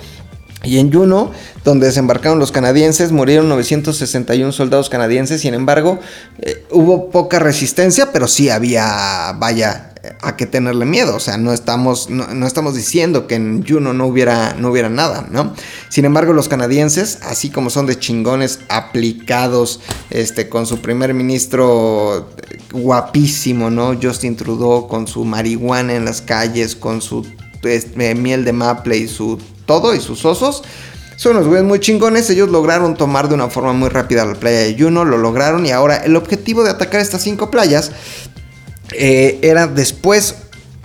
Y 0.66 0.78
en 0.78 0.92
Juno, 0.92 1.30
donde 1.64 1.86
desembarcaron 1.86 2.38
los 2.38 2.52
canadienses, 2.52 3.12
murieron 3.12 3.48
961 3.48 4.52
soldados 4.52 4.90
canadienses. 4.90 5.40
Sin 5.40 5.54
embargo, 5.54 5.98
eh, 6.40 6.64
hubo 6.70 7.10
poca 7.10 7.38
resistencia, 7.38 8.12
pero 8.12 8.26
sí 8.26 8.50
había, 8.50 9.32
vaya, 9.38 9.94
a 10.22 10.36
qué 10.36 10.46
tenerle 10.46 10.84
miedo. 10.84 11.16
O 11.16 11.20
sea, 11.20 11.36
no 11.38 11.52
estamos, 11.52 12.10
no, 12.10 12.46
estamos 12.46 12.74
diciendo 12.74 13.26
que 13.26 13.36
en 13.36 13.64
Juno 13.66 13.92
no 13.92 14.06
hubiera, 14.06 14.54
no 14.54 14.70
hubiera 14.70 14.88
nada, 14.88 15.26
¿no? 15.30 15.54
Sin 15.88 16.04
embargo, 16.04 16.32
los 16.32 16.48
canadienses, 16.48 17.18
así 17.22 17.50
como 17.50 17.70
son 17.70 17.86
de 17.86 17.98
chingones 17.98 18.60
aplicados, 18.68 19.80
este, 20.10 20.48
con 20.48 20.66
su 20.66 20.78
primer 20.78 21.14
ministro 21.14 22.30
guapísimo, 22.72 23.70
¿no? 23.70 23.98
Justin 24.00 24.36
Trudeau, 24.36 24.88
con 24.88 25.06
su 25.06 25.24
marihuana 25.24 25.94
en 25.94 26.04
las 26.04 26.20
calles, 26.20 26.76
con 26.76 27.00
su 27.00 27.26
este, 27.62 28.14
miel 28.14 28.44
de 28.44 28.52
maple 28.52 28.98
y 28.98 29.08
su 29.08 29.38
todo 29.66 29.94
y 29.94 30.00
sus 30.00 30.24
osos. 30.24 30.62
Son 31.16 31.34
los 31.34 31.46
güeyes 31.46 31.64
muy 31.64 31.80
chingones, 31.80 32.28
ellos 32.28 32.50
lograron 32.50 32.94
tomar 32.94 33.28
de 33.28 33.34
una 33.34 33.48
forma 33.48 33.72
muy 33.72 33.88
rápida 33.88 34.26
la 34.26 34.34
playa 34.34 34.58
de 34.58 34.76
Juno, 34.78 35.04
lo 35.04 35.16
lograron 35.16 35.64
y 35.64 35.70
ahora 35.70 35.96
el 35.96 36.14
objetivo 36.14 36.62
de 36.62 36.70
atacar 36.70 37.00
estas 37.00 37.22
cinco 37.22 37.50
playas 37.50 37.90
eh, 38.92 39.38
era 39.42 39.66
después 39.66 40.34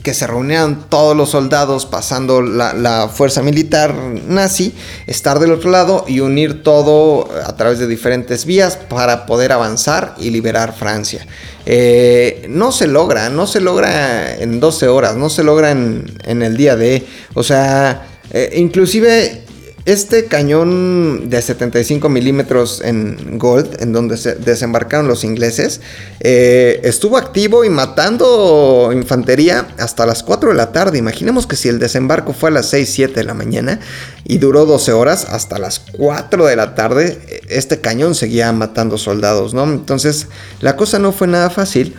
que 0.03 0.13
se 0.13 0.25
reunieran 0.25 0.89
todos 0.89 1.15
los 1.15 1.29
soldados 1.29 1.85
pasando 1.85 2.41
la, 2.41 3.09
fuerza 3.13 3.43
militar 3.43 3.93
nazi, 4.27 4.73
estar 5.05 5.39
del 5.39 5.51
otro 5.51 5.69
lado 5.69 6.05
y 6.07 6.21
unir 6.21 6.63
todo 6.63 7.29
a 7.45 7.55
través 7.55 7.79
de 7.79 7.87
diferentes 7.87 8.45
vías 8.45 8.77
para 8.77 9.25
poder 9.25 9.51
avanzar 9.51 10.15
y 10.17 10.31
liberar 10.31 10.73
Francia. 10.73 11.25
Eh, 11.65 12.47
no 12.49 12.71
se 12.71 12.87
logra, 12.87 13.29
no 13.29 13.45
se 13.45 13.59
logra 13.59 14.35
en 14.37 14.59
12 14.59 14.87
horas, 14.87 15.15
no 15.15 15.29
se 15.29 15.43
logra 15.43 15.71
en, 15.71 16.11
en 16.23 16.41
el 16.41 16.57
día 16.57 16.75
de, 16.75 17.05
o 17.35 17.43
sea, 17.43 18.07
eh, 18.31 18.53
inclusive 18.55 19.43
este 19.85 20.25
cañón 20.25 21.29
de 21.29 21.41
75 21.41 22.07
milímetros 22.07 22.81
en 22.83 23.39
Gold, 23.39 23.81
en 23.81 23.93
donde 23.93 24.15
se 24.17 24.35
desembarcaron 24.35 25.07
los 25.07 25.23
ingleses, 25.23 25.81
eh, 26.19 26.79
estuvo 26.83 27.17
activo 27.17 27.65
y 27.65 27.69
matando 27.69 28.91
infantería 28.93 29.67
hasta 29.79 30.05
las 30.05 30.21
4 30.21 30.51
de 30.51 30.55
la 30.55 30.71
tarde. 30.71 30.99
Imaginemos 30.99 31.47
que 31.47 31.55
si 31.55 31.67
el 31.67 31.79
desembarco 31.79 32.33
fue 32.33 32.49
a 32.49 32.53
las 32.53 32.69
6, 32.69 32.89
7 32.93 33.13
de 33.15 33.23
la 33.23 33.33
mañana 33.33 33.79
y 34.23 34.37
duró 34.37 34.65
12 34.65 34.91
horas, 34.93 35.25
hasta 35.29 35.57
las 35.57 35.79
4 35.79 36.45
de 36.45 36.55
la 36.55 36.75
tarde, 36.75 37.41
este 37.49 37.81
cañón 37.81 38.13
seguía 38.13 38.51
matando 38.51 38.99
soldados, 38.99 39.55
¿no? 39.55 39.63
Entonces, 39.63 40.27
la 40.59 40.75
cosa 40.75 40.99
no 40.99 41.11
fue 41.11 41.27
nada 41.27 41.49
fácil 41.49 41.95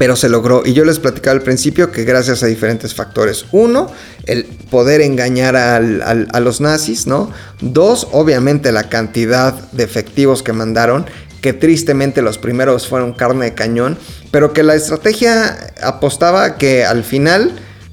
pero 0.00 0.16
se 0.16 0.30
logró. 0.30 0.62
Y 0.64 0.72
yo 0.72 0.86
les 0.86 0.98
platicaba 0.98 1.34
al 1.34 1.42
principio 1.42 1.92
que 1.92 2.04
gracias 2.04 2.42
a 2.42 2.46
diferentes 2.46 2.94
factores. 2.94 3.44
Uno, 3.52 3.92
el 4.24 4.44
poder 4.44 5.02
engañar 5.02 5.56
a 5.56 6.40
los 6.40 6.62
nazis, 6.62 7.06
¿no? 7.06 7.30
Dos, 7.60 8.08
obviamente 8.12 8.72
la 8.72 8.88
cantidad 8.88 9.52
de 9.72 9.84
efectivos 9.84 10.42
que 10.42 10.54
mandaron, 10.54 11.04
que 11.42 11.52
tristemente 11.52 12.22
los 12.22 12.38
primeros 12.38 12.88
fueron 12.88 13.12
carne 13.12 13.44
de 13.44 13.54
cañón, 13.54 13.98
pero 14.30 14.54
que 14.54 14.62
la 14.62 14.74
estrategia 14.74 15.74
apostaba 15.82 16.56
que 16.56 16.86
al 16.86 17.04
final, 17.04 17.52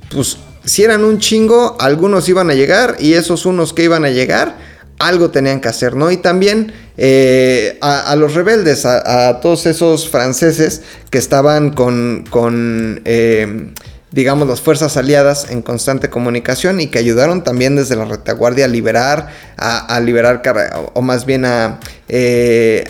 pues 0.10 0.38
si 0.64 0.86
eran 0.86 1.03
un 1.03 1.20
chingo, 1.20 1.76
algunos 1.78 2.30
iban 2.30 2.49
a 2.49 2.53
llegar 2.53 2.95
y 2.99 3.16
esos 3.16 3.45
unos 3.45 3.74
que 3.74 3.84
iban 3.84 4.05
a 4.05 4.12
llegar, 4.12 4.55
algo 5.00 5.30
tenían 5.32 5.62
que 5.62 5.68
hacer, 5.68 5.95
¿no? 5.95 6.12
Y 6.12 6.18
también 6.18 6.74
eh, 6.98 7.78
a, 7.82 8.16
los 8.16 8.34
rebeldes, 8.34 8.86
a, 8.86 9.39
todos 9.41 9.66
esos 9.66 10.10
franceses 10.10 10.82
que 11.10 11.18
estaban 11.18 11.72
con, 11.72 12.26
con 12.30 13.02
eh, 13.06 13.72
digamos, 14.12 14.48
las 14.48 14.62
fuerzas 14.62 14.98
aliadas 14.98 15.52
en 15.52 15.62
constante 15.62 16.10
comunicación 16.10 16.80
y 16.82 16.88
que 16.88 17.00
ayudaron 17.00 17.43
también 17.43 17.76
desde 17.76 17.95
la 17.95 18.06
retaguardia 18.06 18.66
a 18.66 18.68
liberar, 18.68 19.28
a, 19.58 20.00
liberar, 20.00 20.41
o 20.93 21.02
más 21.02 21.26
bien 21.26 21.45
a... 21.45 21.80
Eh, 22.10 22.84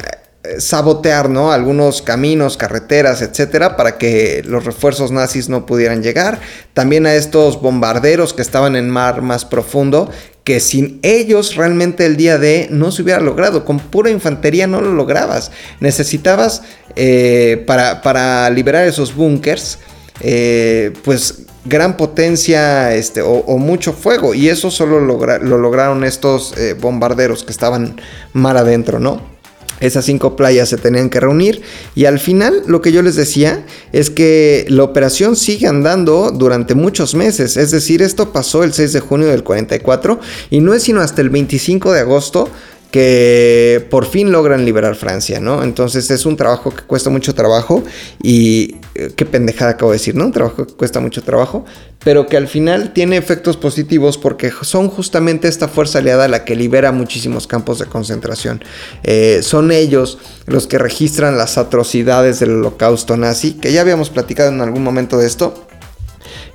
sabotear, 0.59 1.29
¿no? 1.29 1.51
Algunos 1.51 2.01
caminos, 2.01 2.55
carreteras, 2.55 3.21
etcétera, 3.21 3.75
para 3.75 3.97
que 3.97 4.43
los 4.45 4.63
refuerzos 4.63 5.11
nazis 5.11 5.49
no 5.49 5.65
pudieran 5.65 6.03
llegar. 6.03 6.39
También 6.73 7.05
a 7.05 7.15
estos 7.15 7.61
bombarderos 7.61 8.33
que 8.33 8.41
estaban 8.41 8.75
en 8.75 8.89
mar 8.89 9.21
más 9.21 9.43
profundo, 9.43 10.09
que 10.47 10.61
sin 10.61 11.01
ellos 11.01 11.57
realmente 11.57 12.05
el 12.05 12.15
día 12.15 12.37
de 12.37 12.69
no 12.71 12.93
se 12.93 13.01
hubiera 13.01 13.19
logrado. 13.19 13.65
Con 13.65 13.79
pura 13.79 14.09
infantería 14.09 14.65
no 14.65 14.79
lo 14.79 14.93
lograbas. 14.93 15.51
Necesitabas 15.81 16.61
eh, 16.95 17.65
para, 17.67 18.01
para 18.01 18.49
liberar 18.49 18.87
esos 18.87 19.13
búnkers 19.13 19.77
eh, 20.21 20.93
pues 21.03 21.39
gran 21.65 21.97
potencia 21.97 22.95
este, 22.95 23.21
o, 23.21 23.57
mucho 23.57 23.91
fuego. 23.91 24.33
Y 24.33 24.47
eso 24.47 24.71
solo 24.71 25.01
lo 25.01 25.57
lograron 25.57 26.05
estos 26.05 26.57
eh, 26.57 26.75
bombarderos 26.79 27.43
que 27.43 27.51
estaban 27.51 27.99
mar 28.31 28.55
adentro, 28.55 29.01
¿no? 29.01 29.36
Esas 29.79 30.05
cinco 30.05 30.35
playas 30.35 30.69
se 30.69 30.77
tenían 30.77 31.09
que 31.09 31.19
reunir. 31.19 31.61
Y 31.95 32.05
al 32.05 32.19
final 32.19 32.63
lo 32.67 32.81
que 32.81 32.91
yo 32.91 33.01
les 33.01 33.15
decía 33.15 33.65
es 33.91 34.09
que 34.09 34.65
la 34.69 34.83
operación 34.83 35.35
sigue 35.35 35.67
andando 35.67 36.31
durante 36.31 36.75
muchos 36.75 37.15
meses, 37.15 37.57
es 37.57 37.71
decir, 37.71 38.01
esto 38.01 38.31
pasó 38.31 38.63
el 38.63 38.73
6 38.73 38.93
de 38.93 38.99
junio 38.99 39.27
del 39.27 39.43
44 39.43 40.19
y 40.49 40.59
no 40.59 40.73
es 40.73 40.83
sino 40.83 41.01
hasta 41.01 41.21
el 41.21 41.29
25 41.29 41.91
de 41.91 41.99
agosto 41.99 42.49
que 42.91 43.85
por 43.89 44.05
fin 44.05 44.31
logran 44.31 44.65
liberar 44.65 44.95
Francia, 44.95 45.39
¿no? 45.39 45.63
Entonces 45.63 46.09
es 46.09 46.25
un 46.25 46.37
trabajo 46.37 46.73
que 46.73 46.83
cuesta 46.83 47.09
mucho 47.09 47.35
trabajo 47.35 47.83
y 48.21 48.77
eh, 48.95 49.11
qué 49.15 49.25
pendejada 49.25 49.71
acabo 49.71 49.91
de 49.91 49.97
decir, 49.97 50.15
¿no? 50.15 50.25
Un 50.25 50.31
trabajo 50.31 50.65
que 50.65 50.73
cuesta 50.73 50.99
mucho 50.99 51.21
trabajo, 51.21 51.65
pero 52.03 52.27
que 52.27 52.37
al 52.37 52.47
final 52.47 52.93
tiene 52.93 53.17
efectos 53.17 53.57
positivos 53.57 54.17
porque 54.17 54.51
son 54.61 54.89
justamente 54.89 55.47
esta 55.47 55.67
fuerza 55.67 55.99
aliada 55.99 56.27
la 56.27 56.45
que 56.45 56.55
libera 56.55 56.91
muchísimos 56.91 57.47
campos 57.47 57.79
de 57.79 57.85
concentración. 57.85 58.63
Eh, 59.03 59.39
son 59.43 59.71
ellos 59.71 60.17
los 60.45 60.67
que 60.67 60.77
registran 60.77 61.37
las 61.37 61.57
atrocidades 61.57 62.39
del 62.39 62.51
holocausto 62.51 63.17
nazi, 63.17 63.53
que 63.53 63.73
ya 63.73 63.81
habíamos 63.81 64.09
platicado 64.09 64.49
en 64.49 64.61
algún 64.61 64.83
momento 64.83 65.17
de 65.17 65.27
esto. 65.27 65.66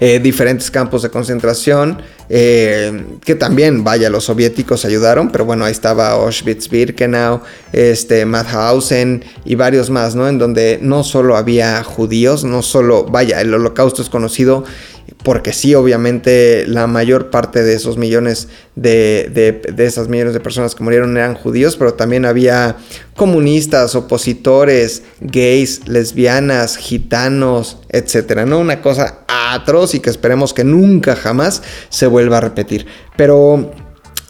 Eh, 0.05 0.19
diferentes 0.19 0.69
campos 0.69 1.03
de 1.03 1.11
concentración, 1.11 2.03
eh, 2.29 3.05
que 3.25 3.37
también, 3.37 3.85
vaya, 3.85 4.11
los 4.11 4.25
soviéticos 4.25 4.85
ayudaron, 4.85 5.31
pero 5.31 5.45
bueno, 5.45 5.65
ahí 5.65 5.71
estaba 5.71 6.11
Auschwitz-Birkenau, 6.15 7.41
este, 7.73 8.27
Mauthausen 8.27 9.23
y 9.45 9.55
varios 9.55 9.91
más, 9.91 10.17
¿no? 10.17 10.29
En 10.29 10.39
donde 10.39 10.81
no 10.83 11.05
solo 11.05 11.37
había 11.37 11.85
judíos, 11.85 12.43
no 12.43 12.63
solo, 12.63 13.05
vaya, 13.05 13.41
el 13.41 13.55
holocausto 13.55 14.03
es 14.03 14.11
conocido 14.11 14.65
porque 15.23 15.53
sí, 15.53 15.75
obviamente 15.75 16.65
la 16.67 16.87
mayor 16.87 17.31
parte 17.31 17.63
de 17.63 17.75
esos 17.75 17.97
millones 17.97 18.49
de, 18.75 19.31
de, 19.73 19.85
esas 19.85 20.09
millones 20.09 20.35
de 20.35 20.41
personas 20.41 20.75
que 20.75 20.83
murieron 20.83 21.17
eran 21.17 21.35
judíos, 21.35 21.77
pero 21.77 21.95
también 21.95 22.25
había 22.25 22.77
comunistas, 23.15 23.95
opositores, 23.95 25.03
gays, 25.21 25.87
lesbianas, 25.87 26.77
gitanos, 26.77 27.79
etcétera, 27.89 28.47
¿no? 28.47 28.59
Una 28.59 28.83
cosa 28.83 29.21
atroz 29.29 29.95
y 29.95 30.01
que 30.01 30.11
esperemos 30.11 30.53
que 30.53 30.65
nunca 30.65 31.15
jamás 31.15 31.63
se 31.89 32.07
vuelva 32.07 32.39
a 32.39 32.41
repetir. 32.41 32.87
Pero 33.17 33.71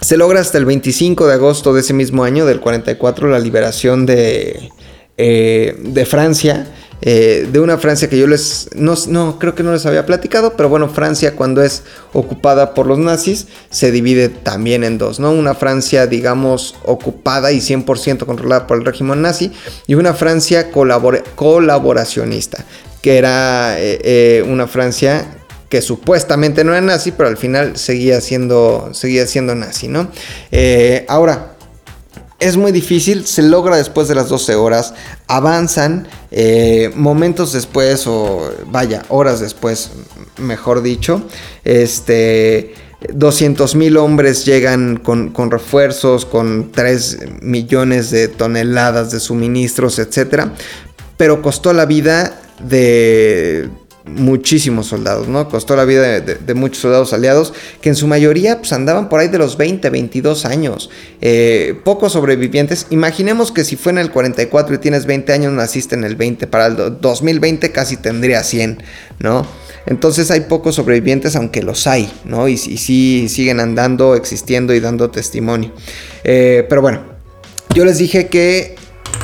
se 0.00 0.16
logra 0.16 0.40
hasta 0.40 0.58
el 0.58 0.66
25 0.66 1.26
de 1.26 1.34
agosto 1.34 1.72
de 1.72 1.80
ese 1.80 1.94
mismo 1.94 2.24
año, 2.24 2.44
del 2.44 2.60
44, 2.60 3.30
la 3.30 3.38
liberación 3.38 4.04
de, 4.04 4.68
eh, 5.16 5.76
de 5.78 6.06
Francia 6.06 6.66
eh, 7.04 7.48
de 7.50 7.58
una 7.58 7.78
Francia 7.78 8.08
que 8.08 8.16
yo 8.16 8.28
les, 8.28 8.70
no, 8.76 9.38
creo 9.40 9.56
que 9.56 9.64
no 9.64 9.72
les 9.72 9.84
había 9.86 10.06
platicado, 10.06 10.56
pero 10.56 10.68
bueno, 10.68 10.88
Francia 10.88 11.34
cuando 11.34 11.60
es 11.60 11.82
ocupada 12.12 12.74
por 12.74 12.86
los 12.86 12.96
nazis 12.98 13.48
se 13.70 13.90
divide 13.90 14.28
también 14.28 14.84
en 14.84 14.98
dos, 14.98 15.18
¿no? 15.18 15.32
Una 15.32 15.56
Francia, 15.56 16.06
digamos, 16.06 16.76
ocupada 16.84 17.50
y 17.50 17.58
100% 17.58 18.24
controlada 18.24 18.68
por 18.68 18.78
el 18.78 18.84
régimen 18.84 19.20
nazi 19.20 19.50
y 19.88 19.94
una 19.94 20.14
Francia 20.14 20.70
colaboracionista, 20.70 22.64
que 23.02 23.18
era 23.18 23.80
eh, 23.80 23.98
eh, 24.04 24.44
una 24.46 24.68
Francia 24.68 25.26
que 25.68 25.82
supuestamente 25.82 26.62
no 26.62 26.70
era 26.70 26.82
nazi, 26.82 27.10
pero 27.10 27.28
al 27.28 27.36
final 27.36 27.76
seguía 27.76 28.20
siendo, 28.20 28.90
seguía 28.92 29.26
siendo 29.26 29.56
nazi, 29.56 29.88
¿no? 29.88 30.08
ahora, 31.08 31.51
es 32.42 32.56
muy 32.56 32.72
difícil, 32.72 33.26
se 33.26 33.42
logra 33.42 33.76
después 33.76 34.08
de 34.08 34.14
las 34.14 34.28
12 34.28 34.54
horas, 34.54 34.94
avanzan 35.26 36.08
eh, 36.30 36.90
momentos 36.94 37.52
después 37.52 38.06
o 38.06 38.50
vaya, 38.66 39.02
horas 39.08 39.40
después, 39.40 39.90
mejor 40.38 40.82
dicho, 40.82 41.22
este... 41.64 42.74
200 43.12 43.74
mil 43.74 43.96
hombres 43.96 44.44
llegan 44.44 44.96
con, 44.96 45.30
con, 45.30 45.50
refuerzos, 45.50 46.24
con 46.24 46.70
3 46.70 47.42
millones 47.42 48.12
de 48.12 48.28
toneladas 48.28 49.10
de 49.10 49.18
suministros, 49.18 49.98
etc. 49.98 50.44
Pero 51.16 51.42
costó 51.42 51.72
la 51.72 51.84
vida 51.84 52.40
de 52.60 53.68
muchísimos 54.04 54.88
soldados, 54.88 55.28
¿no? 55.28 55.48
Costó 55.48 55.76
la 55.76 55.84
vida 55.84 56.20
de, 56.20 56.54
muchos 56.54 56.78
soldados 56.78 57.12
aliados 57.12 57.52
que 57.80 57.88
en 57.88 57.96
su 57.96 58.06
mayoría 58.06 58.58
pues, 58.58 58.72
andaban 58.72 59.08
por 59.08 59.20
ahí 59.20 59.28
de 59.28 59.38
los 59.38 59.56
20, 59.56 59.88
22 59.90 60.44
años. 60.44 60.90
Eh, 61.20 61.78
pocos 61.84 62.12
sobrevivientes. 62.12 62.86
Imaginemos 62.90 63.52
que 63.52 63.64
si 63.64 63.76
fue 63.76 63.92
en 63.92 63.98
el 63.98 64.10
44 64.10 64.74
y 64.74 64.78
tienes 64.78 65.06
20 65.06 65.32
años, 65.32 65.52
naciste 65.52 65.94
en 65.94 66.04
el 66.04 66.16
20. 66.16 66.46
Para 66.46 66.66
el 66.66 67.00
2020 67.00 67.70
casi 67.72 67.96
tendría 67.96 68.42
100, 68.42 68.82
¿no? 69.20 69.46
Entonces 69.86 70.30
hay 70.30 70.42
pocos 70.42 70.76
sobrevivientes, 70.76 71.34
aunque 71.36 71.62
los 71.62 71.86
hay, 71.86 72.12
¿no? 72.24 72.48
Y, 72.48 72.56
sí 72.56 73.28
siguen 73.28 73.60
andando, 73.60 74.14
existiendo 74.14 74.74
y 74.74 74.80
dando 74.80 75.10
testimonio. 75.10 75.72
Eh, 76.24 76.66
pero 76.68 76.82
bueno, 76.82 77.02
yo 77.74 77.84
les 77.84 77.98
dije 77.98 78.28
que 78.28 78.76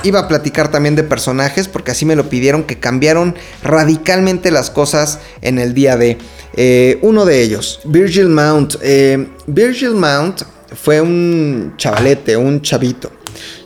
iba 0.02 0.20
a 0.20 0.28
platicar 0.28 0.70
también 0.70 0.96
de 0.96 1.02
personajes, 1.02 1.68
porque 1.68 1.90
así 1.90 2.04
me 2.04 2.16
lo 2.16 2.28
pidieron, 2.28 2.64
que 2.64 2.78
cambiaron 2.78 3.34
radicalmente 3.62 4.50
las 4.50 4.70
cosas 4.70 5.18
en 5.42 5.58
el 5.58 5.74
día 5.74 5.96
de. 5.96 6.18
Eh, 6.56 6.98
uno 7.02 7.24
de 7.24 7.42
ellos, 7.42 7.80
Virgil 7.84 8.28
Mount. 8.28 8.76
Eh, 8.82 9.28
Virgil 9.46 9.94
Mount 9.94 10.42
fue 10.74 11.00
un 11.00 11.74
chavalete, 11.76 12.36
un 12.36 12.62
chavito. 12.62 13.12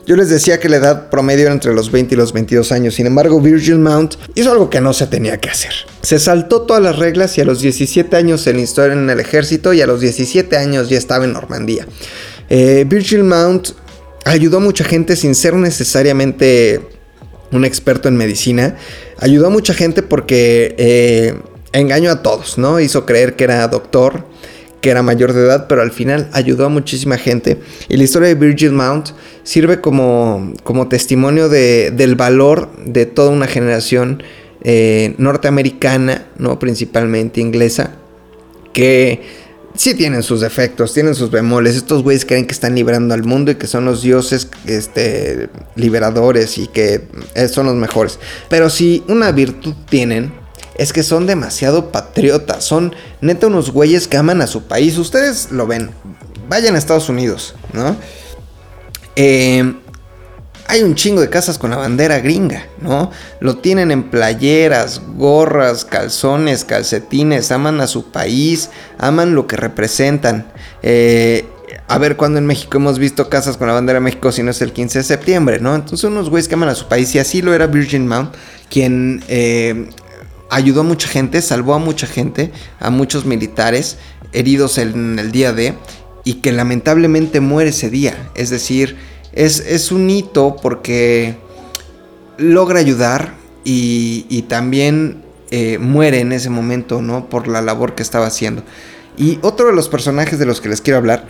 Yo 0.05 0.17
les 0.17 0.29
decía 0.29 0.59
que 0.59 0.67
la 0.67 0.77
edad 0.77 1.09
promedio 1.09 1.43
era 1.45 1.53
entre 1.53 1.73
los 1.73 1.89
20 1.89 2.13
y 2.13 2.17
los 2.17 2.33
22 2.33 2.73
años. 2.73 2.95
Sin 2.95 3.07
embargo, 3.07 3.39
Virgil 3.39 3.79
Mount 3.79 4.15
hizo 4.35 4.51
algo 4.51 4.69
que 4.69 4.81
no 4.81 4.93
se 4.93 5.07
tenía 5.07 5.39
que 5.39 5.49
hacer. 5.49 5.71
Se 6.01 6.19
saltó 6.19 6.63
todas 6.63 6.83
las 6.83 6.97
reglas 6.97 7.37
y 7.37 7.41
a 7.41 7.45
los 7.45 7.61
17 7.61 8.13
años 8.17 8.41
se 8.41 8.49
enlistó 8.49 8.85
en 8.85 9.09
el 9.09 9.19
ejército 9.21 9.71
y 9.73 9.81
a 9.81 9.87
los 9.87 10.01
17 10.01 10.57
años 10.57 10.89
ya 10.89 10.97
estaba 10.97 11.23
en 11.23 11.31
Normandía. 11.31 11.87
Eh, 12.49 12.85
Virgil 12.87 13.23
Mount 13.23 13.69
ayudó 14.25 14.57
a 14.57 14.59
mucha 14.61 14.83
gente 14.83 15.15
sin 15.15 15.35
ser 15.35 15.55
necesariamente 15.55 16.81
un 17.51 17.65
experto 17.65 18.07
en 18.07 18.17
medicina. 18.17 18.75
Ayudó 19.19 19.47
a 19.47 19.49
mucha 19.49 19.73
gente 19.73 20.01
porque 20.01 20.75
eh, 20.77 21.35
engañó 21.71 22.11
a 22.11 22.21
todos, 22.21 22.57
¿no? 22.57 22.79
Hizo 22.79 23.05
creer 23.05 23.35
que 23.35 23.43
era 23.43 23.67
doctor, 23.67 24.25
que 24.81 24.89
era 24.89 25.01
mayor 25.01 25.33
de 25.33 25.41
edad, 25.41 25.67
pero 25.67 25.81
al 25.81 25.91
final 25.91 26.29
ayudó 26.33 26.65
a 26.65 26.69
muchísima 26.69 27.17
gente. 27.17 27.59
Y 27.89 27.97
la 27.97 28.03
historia 28.03 28.27
de 28.27 28.35
Virgil 28.35 28.71
Mount 28.71 29.09
sirve 29.43 29.79
como, 29.81 30.53
como 30.63 30.87
testimonio 30.87 31.47
de, 31.47 31.91
del 31.91 32.15
valor 32.15 32.69
de 32.85 33.05
toda 33.05 33.29
una 33.29 33.47
generación 33.47 34.23
eh, 34.63 35.15
norteamericana, 35.17 36.27
¿no? 36.37 36.59
Principalmente 36.59 37.39
inglesa, 37.39 37.95
que 38.73 39.21
sí 39.75 39.93
tienen 39.95 40.23
sus 40.23 40.41
defectos, 40.41 40.93
tienen 40.93 41.15
sus 41.15 41.31
bemoles. 41.31 41.75
Estos 41.75 42.03
güeyes 42.03 42.25
creen 42.25 42.45
que 42.45 42.53
están 42.53 42.75
liberando 42.75 43.13
al 43.13 43.23
mundo 43.23 43.51
y 43.51 43.55
que 43.55 43.67
son 43.67 43.85
los 43.85 44.01
dioses 44.01 44.47
este, 44.65 45.49
liberadores 45.75 46.57
y 46.57 46.67
que 46.67 47.07
eh, 47.35 47.47
son 47.47 47.65
los 47.65 47.75
mejores. 47.75 48.19
Pero 48.49 48.69
si 48.69 49.03
una 49.07 49.31
virtud 49.31 49.73
tienen, 49.89 50.33
es 50.75 50.93
que 50.93 51.03
son 51.03 51.27
demasiado 51.27 51.91
patriotas. 51.91 52.63
Son 52.63 52.95
neta 53.21 53.47
unos 53.47 53.71
güeyes 53.71 54.07
que 54.07 54.17
aman 54.17 54.41
a 54.41 54.47
su 54.47 54.63
país. 54.63 54.97
Ustedes 54.97 55.51
lo 55.51 55.67
ven. 55.67 55.91
Vayan 56.49 56.75
a 56.75 56.77
Estados 56.77 57.09
Unidos, 57.09 57.55
¿no? 57.73 57.95
Eh, 59.15 59.73
hay 60.67 60.83
un 60.83 60.95
chingo 60.95 61.21
de 61.21 61.29
casas 61.29 61.57
con 61.57 61.71
la 61.71 61.77
bandera 61.77 62.19
gringa, 62.19 62.67
¿no? 62.81 63.11
Lo 63.39 63.57
tienen 63.57 63.91
en 63.91 64.03
playeras, 64.03 65.01
gorras, 65.15 65.85
calzones, 65.85 66.63
calcetines, 66.63 67.51
aman 67.51 67.81
a 67.81 67.87
su 67.87 68.11
país, 68.11 68.69
aman 68.97 69.35
lo 69.35 69.45
que 69.47 69.57
representan. 69.57 70.47
Eh, 70.81 71.45
a 71.87 71.97
ver, 71.97 72.15
cuando 72.15 72.39
en 72.39 72.45
México 72.45 72.77
hemos 72.77 72.97
visto 72.97 73.29
casas 73.29 73.57
con 73.57 73.67
la 73.67 73.73
bandera 73.73 73.99
de 73.99 74.05
México 74.05 74.31
si 74.31 74.43
no 74.43 74.51
es 74.51 74.61
el 74.61 74.71
15 74.71 74.99
de 74.99 75.03
septiembre, 75.03 75.59
¿no? 75.59 75.75
Entonces 75.75 76.03
unos 76.05 76.29
güeyes 76.29 76.47
que 76.47 76.55
aman 76.55 76.69
a 76.69 76.75
su 76.75 76.87
país 76.87 77.13
y 77.15 77.19
así 77.19 77.41
lo 77.41 77.53
era 77.53 77.67
Virgin 77.67 78.07
Mount, 78.07 78.33
quien 78.69 79.23
eh, 79.27 79.89
ayudó 80.49 80.81
a 80.81 80.83
mucha 80.83 81.07
gente, 81.07 81.41
salvó 81.41 81.73
a 81.73 81.79
mucha 81.79 82.07
gente, 82.07 82.51
a 82.79 82.89
muchos 82.89 83.25
militares 83.25 83.97
heridos 84.31 84.77
en 84.77 85.19
el 85.19 85.31
día 85.31 85.51
de 85.51 85.75
y 86.23 86.35
que 86.35 86.51
lamentablemente 86.51 87.39
muere 87.39 87.71
ese 87.71 87.89
día. 87.89 88.31
Es 88.35 88.49
decir, 88.49 88.97
es, 89.33 89.91
un 89.91 90.09
hito 90.09 90.55
porque 90.61 91.35
logra 92.37 92.79
ayudar 92.79 93.33
y, 93.63 94.43
también 94.47 95.23
eh, 95.51 95.77
muere 95.77 96.19
en 96.19 96.31
ese 96.31 96.49
momento, 96.49 97.01
¿no? 97.01 97.29
Por 97.29 97.47
la 97.47 97.61
labor 97.61 97.95
que 97.95 98.03
estaba 98.03 98.27
haciendo. 98.27 98.63
Y 99.17 99.39
otro 99.41 99.67
de 99.67 99.73
los 99.73 99.89
personajes 99.89 100.39
de 100.39 100.45
los 100.45 100.61
que 100.61 100.69
les 100.69 100.81
quiero 100.81 100.97
hablar, 100.97 101.27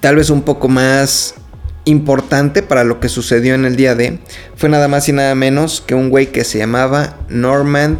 tal 0.00 0.16
vez 0.16 0.30
un 0.30 0.42
poco 0.42 0.68
más 0.68 1.34
importante 1.84 2.62
para 2.62 2.84
lo 2.84 3.00
que 3.00 3.08
sucedió 3.08 3.54
en 3.54 3.64
el 3.64 3.76
día 3.76 3.94
de, 3.94 4.18
fue 4.56 4.68
nada 4.68 4.88
más 4.88 5.08
y 5.08 5.12
nada 5.12 5.34
menos 5.34 5.82
que 5.84 5.94
un 5.94 6.10
güey 6.10 6.26
que 6.26 6.44
se 6.44 6.58
llamaba 6.58 7.16
Norman 7.28 7.98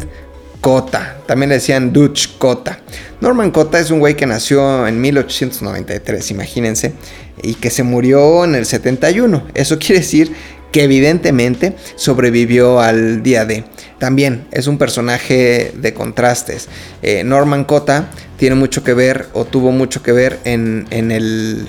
Cota. 0.61 1.17
También 1.25 1.49
le 1.49 1.55
decían 1.55 1.91
Dutch 1.91 2.37
Cota. 2.37 2.79
Norman 3.21 3.51
Cota 3.51 3.79
es 3.79 3.91
un 3.91 3.99
güey 3.99 4.15
que 4.15 4.25
nació 4.25 4.87
en 4.87 5.01
1893, 5.01 6.31
imagínense, 6.31 6.93
y 7.41 7.55
que 7.55 7.69
se 7.69 7.83
murió 7.83 8.43
en 8.43 8.55
el 8.55 8.65
71. 8.65 9.43
Eso 9.53 9.79
quiere 9.79 9.99
decir 10.01 10.33
que 10.71 10.83
evidentemente 10.83 11.75
sobrevivió 11.95 12.79
al 12.79 13.23
día 13.23 13.45
de. 13.45 13.63
También 13.97 14.47
es 14.51 14.67
un 14.67 14.77
personaje 14.77 15.73
de 15.75 15.93
contrastes. 15.93 16.69
Eh, 17.01 17.23
Norman 17.23 17.65
Cota 17.65 18.09
tiene 18.37 18.55
mucho 18.55 18.83
que 18.83 18.93
ver 18.93 19.27
o 19.33 19.45
tuvo 19.45 19.71
mucho 19.71 20.03
que 20.03 20.11
ver 20.11 20.39
en, 20.43 20.87
en 20.91 21.11
el 21.11 21.67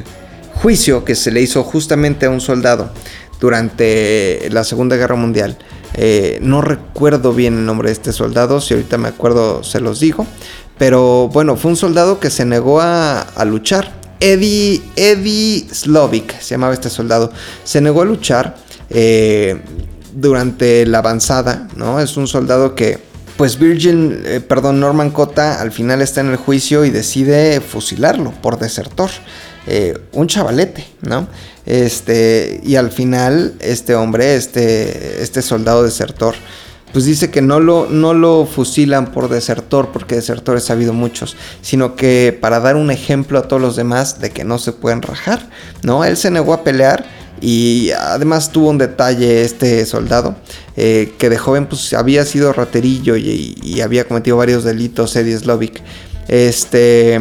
juicio 0.55 1.05
que 1.05 1.15
se 1.15 1.31
le 1.31 1.41
hizo 1.41 1.65
justamente 1.65 2.27
a 2.27 2.31
un 2.31 2.41
soldado 2.41 2.93
durante 3.41 4.49
la 4.51 4.65
Segunda 4.65 4.97
Guerra 4.97 5.17
Mundial. 5.17 5.57
Eh, 5.95 6.39
no 6.41 6.61
recuerdo 6.61 7.33
bien 7.33 7.59
el 7.59 7.67
nombre 7.67 7.89
de 7.89 7.95
este 7.95 8.13
soldado, 8.13 8.61
si 8.61 8.75
ahorita 8.75 8.99
me 8.99 9.09
acuerdo 9.09 9.65
se 9.65 9.81
los 9.81 10.01
digo. 10.01 10.27
Pero 10.79 11.29
bueno, 11.29 11.57
fue 11.57 11.73
un 11.73 11.77
soldado 11.77 12.21
que 12.21 12.31
se 12.31 12.45
negó 12.45 12.81
a, 12.81 13.27
luchar. 13.45 14.00
Eddie, 14.21 14.83
Eddie 14.97 15.67
Slovic 15.73 16.39
se 16.41 16.55
llamaba 16.55 16.75
este 16.75 16.91
soldado. 16.91 17.33
Se 17.65 17.81
negó 17.81 18.03
a 18.03 18.05
luchar 18.05 18.57
eh, 18.91 19.61
durante 20.15 20.87
la 20.87 20.99
avanzada, 20.99 21.69
¿no? 21.77 22.01
Es 22.01 22.17
un 22.17 22.27
soldado 22.29 22.75
que, 22.75 22.99
pues 23.37 23.59
Virgin, 23.59 24.23
eh, 24.25 24.41
perdón, 24.41 24.79
Norman 24.79 25.11
Cota 25.11 25.61
al 25.61 25.73
final 25.73 26.03
está 26.03 26.21
en 26.21 26.29
el 26.29 26.37
juicio 26.37 26.85
y 26.85 26.91
decide 26.91 27.61
fusilarlo 27.61 28.33
por 28.43 28.59
desertor. 28.59 29.11
Eh, 29.67 29.99
un 30.13 30.27
chavalete, 30.27 30.87
¿no? 31.03 31.29
Este, 31.67 32.61
y 32.65 32.77
al 32.77 32.91
final, 32.91 33.55
este 33.61 33.95
hombre, 33.95 34.35
este, 34.35 35.23
este 35.23 35.43
soldado 35.43 35.85
desertor, 35.85 36.35
pues 36.93 37.05
dice 37.05 37.31
que 37.31 37.43
no 37.43 37.61
lo, 37.61 37.87
no 37.89 38.15
lo 38.15 38.47
fusilan 38.47 39.13
por 39.13 39.29
desertor, 39.29 39.91
porque 39.93 40.17
desertores 40.17 40.71
ha 40.71 40.75
habido 40.75 40.93
muchos, 40.93 41.37
sino 41.63 41.97
que 41.97 42.37
para 42.41 42.61
dar 42.61 42.77
un 42.77 42.91
ejemplo 42.91 43.39
a 43.39 43.43
todos 43.43 43.63
los 43.63 43.77
demás 43.77 44.21
de 44.21 44.31
que 44.31 44.45
no 44.45 44.59
se 44.59 44.73
pueden 44.73 45.03
rajar, 45.03 45.49
¿no? 45.83 46.05
Él 46.05 46.17
se 46.17 46.31
negó 46.31 46.53
a 46.53 46.65
pelear 46.65 47.05
y 47.41 47.91
además 47.93 48.53
tuvo 48.53 48.69
un 48.69 48.79
detalle 48.79 49.43
este 49.43 49.87
soldado, 49.87 50.37
eh, 50.77 51.15
que 51.19 51.31
de 51.31 51.39
joven 51.39 51.67
pues 51.67 51.93
había 51.95 52.25
sido 52.25 52.53
raterillo 52.53 53.17
y, 53.17 53.81
había 53.83 54.07
cometido 54.07 54.37
varios 54.37 54.65
delitos, 54.65 55.17
Eddie 55.17 55.39
Slovic. 55.39 55.81
Este 56.29 57.19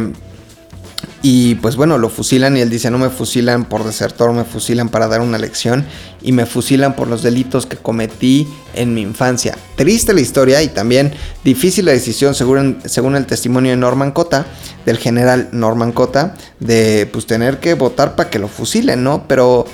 y 1.22 1.56
pues 1.56 1.76
bueno, 1.76 1.98
lo 1.98 2.08
fusilan 2.08 2.56
y 2.56 2.60
él 2.60 2.70
dice, 2.70 2.90
no 2.90 2.96
me 2.96 3.10
fusilan 3.10 3.66
por 3.66 3.84
desertor, 3.84 4.32
me 4.32 4.44
fusilan 4.44 4.88
para 4.88 5.06
dar 5.06 5.20
una 5.20 5.36
lección 5.36 5.84
y 6.22 6.32
me 6.32 6.46
fusilan 6.46 6.96
por 6.96 7.08
los 7.08 7.22
delitos 7.22 7.66
que 7.66 7.76
cometí 7.76 8.48
en 8.74 8.94
mi 8.94 9.02
infancia. 9.02 9.56
Triste 9.76 10.14
la 10.14 10.22
historia 10.22 10.62
y 10.62 10.68
también 10.68 11.12
difícil 11.44 11.84
la 11.84 11.92
decisión 11.92 12.34
según, 12.34 12.78
según 12.86 13.16
el 13.16 13.26
testimonio 13.26 13.72
de 13.72 13.76
Norman 13.76 14.12
Cota, 14.12 14.46
del 14.86 14.96
general 14.96 15.50
Norman 15.52 15.92
Cota, 15.92 16.36
de 16.58 17.06
pues 17.12 17.26
tener 17.26 17.60
que 17.60 17.74
votar 17.74 18.16
para 18.16 18.30
que 18.30 18.38
lo 18.38 18.48
fusilen, 18.48 19.04
¿no? 19.04 19.24
Pero 19.28 19.66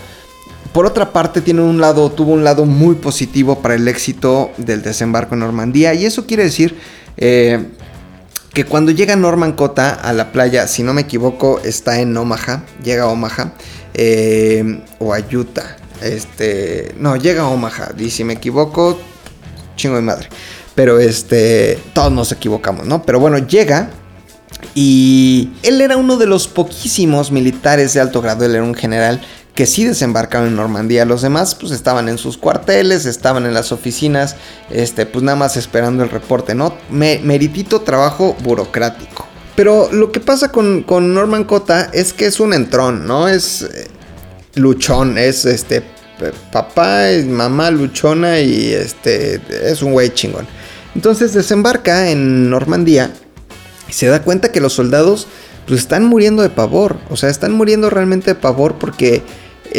por 0.72 0.84
otra 0.84 1.12
parte 1.12 1.42
tiene 1.42 1.62
un 1.62 1.80
lado, 1.80 2.10
tuvo 2.10 2.32
un 2.32 2.42
lado 2.42 2.64
muy 2.64 2.96
positivo 2.96 3.62
para 3.62 3.76
el 3.76 3.86
éxito 3.86 4.50
del 4.56 4.82
desembarco 4.82 5.34
en 5.34 5.40
Normandía 5.40 5.94
y 5.94 6.06
eso 6.06 6.26
quiere 6.26 6.42
decir... 6.42 6.76
Eh, 7.18 7.64
que 8.56 8.64
cuando 8.64 8.90
llega 8.90 9.16
Norman 9.16 9.52
Cota 9.52 9.90
a 9.90 10.14
la 10.14 10.32
playa, 10.32 10.66
si 10.66 10.82
no 10.82 10.94
me 10.94 11.02
equivoco, 11.02 11.60
está 11.62 12.00
en 12.00 12.16
Omaha, 12.16 12.64
llega 12.82 13.02
a 13.02 13.08
Omaha, 13.08 13.52
eh, 13.92 14.80
o 14.98 15.12
a 15.12 15.18
Utah, 15.18 15.76
este, 16.00 16.94
no, 16.98 17.16
llega 17.16 17.42
a 17.42 17.48
Omaha, 17.48 17.90
y 17.98 18.08
si 18.08 18.24
me 18.24 18.32
equivoco, 18.32 18.98
chingo 19.76 19.96
de 19.96 20.00
madre, 20.00 20.30
pero 20.74 20.98
este, 20.98 21.78
todos 21.92 22.10
nos 22.10 22.32
equivocamos, 22.32 22.86
¿no? 22.86 23.02
Pero 23.02 23.20
bueno, 23.20 23.36
llega 23.36 23.90
y 24.74 25.50
él 25.62 25.82
era 25.82 25.98
uno 25.98 26.16
de 26.16 26.24
los 26.24 26.48
poquísimos 26.48 27.30
militares 27.30 27.92
de 27.92 28.00
alto 28.00 28.22
grado, 28.22 28.46
él 28.46 28.54
era 28.54 28.64
un 28.64 28.74
general 28.74 29.20
que 29.56 29.66
sí 29.66 29.84
desembarcaron 29.84 30.48
en 30.48 30.56
Normandía. 30.56 31.04
Los 31.06 31.22
demás 31.22 31.56
pues 31.56 31.72
estaban 31.72 32.08
en 32.08 32.18
sus 32.18 32.36
cuarteles, 32.36 33.06
estaban 33.06 33.46
en 33.46 33.54
las 33.54 33.72
oficinas, 33.72 34.36
este, 34.70 35.06
pues 35.06 35.24
nada 35.24 35.36
más 35.36 35.56
esperando 35.56 36.04
el 36.04 36.10
reporte, 36.10 36.54
¿no? 36.54 36.76
meritito 36.90 37.80
trabajo 37.80 38.36
burocrático. 38.44 39.26
Pero 39.56 39.88
lo 39.90 40.12
que 40.12 40.20
pasa 40.20 40.52
con, 40.52 40.84
Norman 40.86 41.44
Cota 41.44 41.90
es 41.94 42.12
que 42.12 42.26
es 42.26 42.38
un 42.38 42.52
entrón, 42.52 43.06
¿no? 43.06 43.26
Es 43.26 43.62
eh, 43.62 43.88
luchón, 44.54 45.16
es 45.16 45.46
este 45.46 45.82
papá 46.52 47.06
mamá 47.26 47.70
luchona 47.70 48.40
y 48.40 48.72
este 48.72 49.40
es 49.70 49.82
un 49.82 49.92
güey 49.92 50.10
chingón. 50.10 50.46
Entonces 50.94 51.32
desembarca 51.32 52.10
en 52.10 52.50
Normandía 52.50 53.10
y 53.88 53.92
se 53.94 54.06
da 54.06 54.22
cuenta 54.22 54.52
que 54.52 54.60
los 54.60 54.74
soldados 54.74 55.26
pues 55.66 55.80
están 55.80 56.04
muriendo 56.04 56.42
de 56.42 56.50
pavor, 56.50 56.98
o 57.10 57.16
sea, 57.16 57.30
están 57.30 57.52
muriendo 57.52 57.90
realmente 57.90 58.32
de 58.32 58.34
pavor 58.34 58.76
porque 58.78 59.22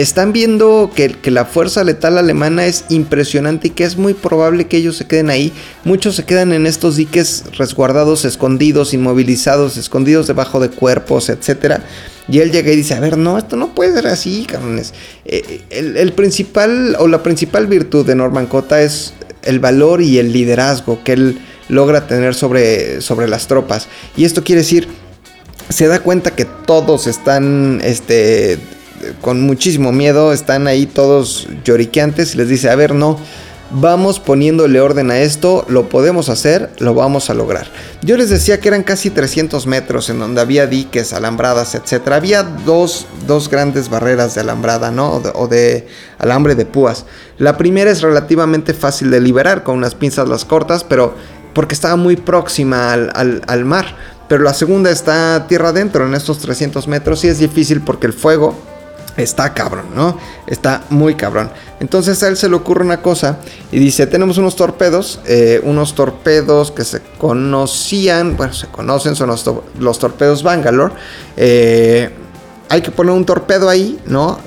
están 0.02 0.32
viendo 0.32 0.91
que, 0.93 1.18
la 1.32 1.45
fuerza 1.45 1.84
letal 1.84 2.20
alemana 2.20 2.68
es 2.68 2.86
impresionante 2.89 3.70
y 3.70 3.72
que 3.72 3.84
es 3.84 3.98
muy 3.98 4.14
probable 4.14 4.68
que 4.68 4.78
ellos 4.78 4.95
se 4.95 5.08
queden 5.08 5.32
ahí. 5.32 5.52
Muchos 5.86 6.16
se 6.16 6.24
quedan 6.24 6.54
en 6.54 6.68
estos 6.68 6.98
diques 6.98 7.45
resguardados, 7.58 8.24
escondidos, 8.24 8.93
inmovilizados, 8.93 9.76
escondidos 9.76 10.28
debajo 10.28 10.60
de 10.60 10.70
cuerpos, 10.70 11.30
etc. 11.30 11.80
Y 12.28 12.39
él 12.39 12.52
llega 12.52 12.72
y 12.72 12.76
dice, 12.76 12.93
a 12.93 13.00
ver, 13.00 13.18
no, 13.18 13.39
esto 13.39 13.56
no 13.56 13.74
puede 13.74 13.93
ser 13.93 14.06
así, 14.06 14.45
cabrones. 14.45 14.93
Eh, 15.26 15.62
el, 15.72 16.14
principal 16.14 16.95
o 17.00 17.08
la 17.08 17.24
principal 17.24 17.66
virtud 17.66 18.06
de 18.06 18.14
Norman 18.14 18.45
Cota 18.45 18.84
es 18.84 19.16
el 19.41 19.60
valor 19.60 20.04
y 20.04 20.20
el 20.20 20.32
liderazgo 20.32 21.04
que 21.04 21.14
él 21.14 21.39
logra 21.70 22.06
tener 22.06 22.36
sobre, 22.36 23.02
sobre 23.02 23.28
las 23.28 23.48
tropas. 23.48 23.88
Y 24.16 24.26
esto 24.26 24.43
quiere 24.43 24.62
decir, 24.62 24.88
se 25.70 25.88
da 25.88 26.02
cuenta 26.02 26.36
que 26.36 26.45
todos 26.45 27.08
están 27.08 27.82
este, 27.84 28.60
con 29.22 29.41
muchísimo 29.41 29.91
miedo, 29.91 30.34
están 30.34 30.68
ahí 30.68 30.86
todos 30.86 31.47
lloriqueantes 31.64 32.36
y 32.36 32.38
les 32.38 32.49
dice, 32.49 32.70
a 32.70 32.76
ver, 32.76 32.93
no, 32.93 33.18
vamos 33.72 34.20
poniéndole 34.20 34.80
orden 34.80 35.12
a 35.12 35.20
esto, 35.20 35.66
lo 35.68 35.89
podemos 35.89 36.30
hacer, 36.30 36.70
lo 36.80 36.93
vamos 36.93 37.30
a 37.30 37.34
lograr. 37.34 37.68
Yo 38.01 38.18
les 38.18 38.30
decía 38.30 38.60
que 38.60 38.70
eran 38.70 38.84
casi 38.84 39.10
300 39.10 39.68
metros 39.68 40.10
en 40.10 40.20
donde 40.20 40.41
había 40.41 40.68
diques, 40.68 41.14
alambradas, 41.14 41.76
etc. 41.76 42.10
Había 42.14 42.43
dos, 42.43 43.05
grandes 43.51 43.89
barreras 43.89 44.36
de 44.36 44.41
alambrada, 44.41 44.91
¿no? 44.91 45.22
O 45.34 45.47
de, 45.47 45.88
alambre 46.18 46.55
de 46.55 46.66
púas. 46.66 47.05
La 47.38 47.58
primera 47.58 47.91
es 47.91 48.01
relativamente 48.01 48.74
fácil 48.74 49.12
de 49.12 49.20
liberar 49.20 49.64
con 49.64 49.78
unas 49.78 49.95
pinzas 49.95 50.28
las 50.28 50.45
cortas, 50.45 50.84
pero 50.84 51.16
porque 51.53 51.74
estaba 51.74 51.95
muy 51.95 52.16
próxima 52.16 52.93
al, 52.93 53.41
al 53.47 53.66
mar. 53.66 53.95
Pero 54.28 54.43
la 54.43 54.53
segunda 54.53 54.91
está 54.91 55.45
tierra 55.47 55.70
adentro 55.70 56.05
en 56.05 56.14
estos 56.14 56.39
300 56.39 56.88
metros 56.88 57.24
y 57.24 57.30
es 57.30 57.39
difícil 57.39 57.82
porque 57.82 58.08
el 58.08 58.14
fuego 58.14 58.55
está 59.18 59.53
cabrón, 59.53 59.88
¿no? 59.95 60.18
Está 60.45 60.84
muy 60.89 61.15
cabrón. 61.15 61.49
Entonces 61.80 62.22
a 62.24 62.28
él 62.28 62.38
se 62.38 62.47
le 62.47 62.55
ocurre 62.55 62.84
una 62.86 63.01
cosa 63.01 63.39
y 63.72 63.80
dice, 63.80 64.07
tenemos 64.07 64.38
unos 64.38 64.55
torpedos, 64.55 65.20
eh, 65.26 65.59
unos 65.63 65.95
torpedos 65.95 66.72
que 66.72 66.84
se 66.84 67.01
conocían, 67.18 68.38
bueno, 68.38 68.53
se 68.53 68.68
conocen, 68.68 69.15
son 69.15 69.30
los, 69.30 69.99
torpedos 69.99 70.43
Bangalore. 70.43 70.93
Eh, 71.36 72.11
hay 72.70 72.82
que 72.82 72.91
poner 72.91 73.13
un 73.13 73.26
torpedo 73.26 73.70
ahí, 73.70 73.99
¿no? 74.05 74.39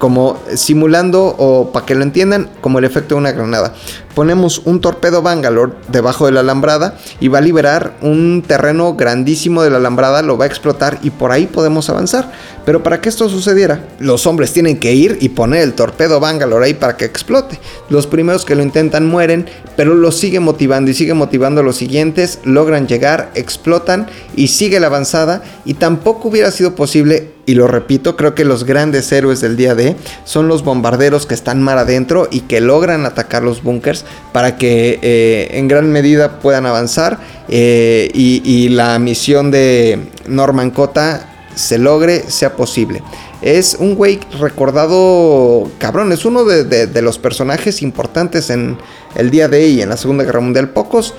como 0.00 0.38
simulando 0.54 1.22
o 1.36 1.72
para 1.72 1.84
que 1.84 1.94
lo 1.94 2.02
entiendan 2.02 2.48
como 2.62 2.78
el 2.78 2.86
efecto 2.86 3.16
de 3.16 3.18
una 3.20 3.32
granada. 3.32 3.74
Ponemos 4.14 4.62
un 4.64 4.80
torpedo 4.80 5.22
Bangalore 5.22 5.72
debajo 5.88 6.26
de 6.26 6.32
la 6.32 6.40
alambrada 6.40 6.98
y 7.20 7.28
va 7.28 7.38
a 7.38 7.42
liberar 7.42 7.94
un 8.02 8.42
terreno 8.46 8.94
grandísimo 8.94 9.62
de 9.62 9.70
la 9.70 9.76
alambrada, 9.76 10.22
lo 10.22 10.36
va 10.36 10.44
a 10.44 10.48
explotar 10.48 10.98
y 11.02 11.10
por 11.10 11.32
ahí 11.32 11.46
podemos 11.46 11.88
avanzar. 11.90 12.32
Pero 12.64 12.82
para 12.82 13.00
que 13.00 13.08
esto 13.08 13.28
sucediera, 13.28 13.88
los 13.98 14.26
hombres 14.26 14.52
tienen 14.52 14.78
que 14.78 14.92
ir 14.92 15.18
y 15.20 15.30
poner 15.30 15.62
el 15.62 15.74
torpedo 15.74 16.20
Bangalore 16.20 16.66
ahí 16.66 16.74
para 16.74 16.96
que 16.96 17.04
explote. 17.04 17.58
Los 17.88 18.06
primeros 18.06 18.44
que 18.44 18.54
lo 18.54 18.62
intentan 18.62 19.06
mueren, 19.06 19.46
pero 19.76 19.94
lo 19.94 20.12
sigue 20.12 20.40
motivando 20.40 20.90
y 20.90 20.94
sigue 20.94 21.14
motivando 21.14 21.60
a 21.60 21.64
los 21.64 21.76
siguientes, 21.76 22.40
logran 22.44 22.86
llegar, 22.86 23.30
explotan 23.34 24.06
y 24.36 24.48
sigue 24.48 24.80
la 24.80 24.88
avanzada 24.88 25.42
y 25.64 25.74
tampoco 25.74 26.28
hubiera 26.28 26.50
sido 26.50 26.74
posible 26.74 27.32
y 27.46 27.54
lo 27.54 27.66
repito, 27.66 28.16
creo 28.16 28.36
que 28.36 28.44
los 28.44 28.62
grandes 28.62 29.10
héroes 29.10 29.40
del 29.40 29.56
día 29.56 29.74
de 29.74 29.96
son 30.24 30.46
los 30.46 30.62
bombarderos 30.62 31.26
que 31.26 31.34
están 31.34 31.62
mar 31.62 31.78
adentro 31.78 32.28
y 32.30 32.42
que 32.42 32.60
logran 32.60 33.06
atacar 33.06 33.42
los 33.42 33.64
búnkers 33.64 34.04
para 34.32 34.56
que 34.56 34.98
eh, 35.02 35.48
en 35.52 35.68
gran 35.68 35.90
medida 35.90 36.38
puedan 36.40 36.66
avanzar 36.66 37.18
eh, 37.48 38.10
y, 38.14 38.68
la 38.68 38.98
misión 38.98 39.50
de 39.50 39.98
Norman 40.26 40.70
Cota 40.70 41.26
se 41.54 41.78
logre, 41.78 42.30
sea 42.30 42.54
posible. 42.54 43.02
es 43.42 43.76
un 43.78 43.96
güey 43.96 44.20
recordado, 44.38 45.68
cabrón, 45.78 46.12
es 46.12 46.24
uno 46.24 46.44
de, 46.44 47.02
los 47.02 47.18
personajes 47.18 47.82
importantes 47.82 48.50
en 48.50 48.78
el 49.16 49.30
día 49.30 49.48
de 49.48 49.64
hoy, 49.64 49.82
en 49.82 49.88
la 49.88 49.96
Segunda 49.96 50.24
Guerra 50.24 50.40
Mundial. 50.40 50.68
Pocos 50.68 51.14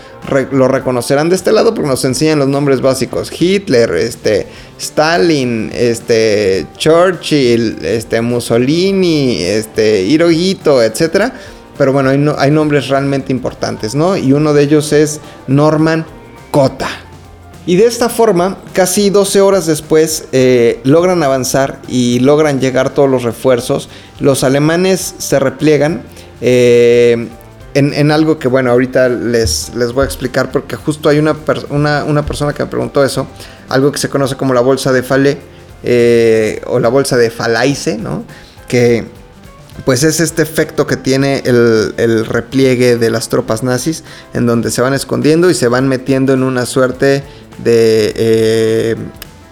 lo 0.52 0.68
reconocerán 0.70 1.30
de 1.30 1.36
este 1.36 1.52
lado 1.52 1.74
porque 1.74 1.90
nos 1.90 2.06
enseñan 2.06 2.40
los 2.40 2.48
nombres 2.48 2.80
básicos. 2.80 3.30
Hitler, 3.38 3.92
este, 3.96 4.48
Stalin, 4.80 5.70
este, 5.74 6.66
Churchill, 6.78 7.80
este, 7.84 8.22
Mussolini, 8.22 9.42
este, 9.42 10.04
Hirohito, 10.04 10.82
etc. 10.82 11.34
Pero 11.82 11.94
bueno, 11.94 12.36
hay, 12.38 12.52
nombres 12.52 12.90
realmente 12.90 13.32
importantes, 13.32 13.96
¿no? 13.96 14.16
Y 14.16 14.34
uno 14.34 14.54
de 14.54 14.62
ellos 14.62 14.94
es 14.94 15.20
Norman 15.48 16.06
Cota. 16.52 16.88
Y 17.66 17.76
de 17.76 17.88
esta 17.88 18.08
forma, 18.08 18.60
casi 18.72 19.10
12 19.10 19.42
horas 19.42 19.66
después, 19.66 20.26
eh, 20.32 20.80
logran 20.84 21.24
avanzar 21.24 21.80
y 21.88 22.20
logran 22.20 22.60
llegar 22.60 22.92
todos 22.92 23.10
los 23.10 23.24
refuerzos. 23.24 23.90
Los 24.20 24.44
alemanes 24.44 25.16
se 25.18 25.40
repliegan 25.40 26.04
eh, 26.40 27.30
en, 27.74 28.12
algo 28.12 28.38
que, 28.38 28.48
bueno, 28.48 28.70
ahorita 28.70 29.10
les, 29.10 29.74
les 29.74 29.92
voy 29.92 30.04
a 30.04 30.06
explicar 30.06 30.52
porque 30.52 30.76
justo 30.76 31.10
hay 31.10 31.18
una, 31.18 31.36
una, 31.72 32.26
persona 32.28 32.54
que 32.54 32.62
me 32.62 32.70
preguntó 32.70 33.04
eso, 33.04 33.26
algo 33.70 33.92
que 33.92 33.98
se 33.98 34.08
conoce 34.08 34.36
como 34.36 34.54
la 34.54 34.62
bolsa 34.62 34.92
de 34.92 35.02
Fale 35.02 35.40
eh, 35.82 36.62
o 36.68 36.80
la 36.80 36.90
bolsa 36.90 37.18
de 37.18 37.32
Falaise, 37.32 37.98
¿no? 37.98 38.24
Que 38.68 39.20
pues 39.86 40.04
es 40.04 40.20
este 40.20 40.42
efecto 40.42 40.86
que 40.86 40.98
tiene 40.98 41.42
el, 41.46 42.26
repliegue 42.26 42.98
de 42.98 43.10
las 43.10 43.30
tropas 43.30 43.64
nazis, 43.64 44.04
en 44.34 44.46
donde 44.46 44.70
se 44.70 44.82
van 44.82 44.94
escondiendo 44.94 45.50
y 45.50 45.54
se 45.54 45.68
van 45.68 45.88
metiendo 45.88 46.34
en 46.34 46.44
una 46.44 46.66
suerte 46.66 47.24
de... 47.64 48.14
Eh, 48.16 48.96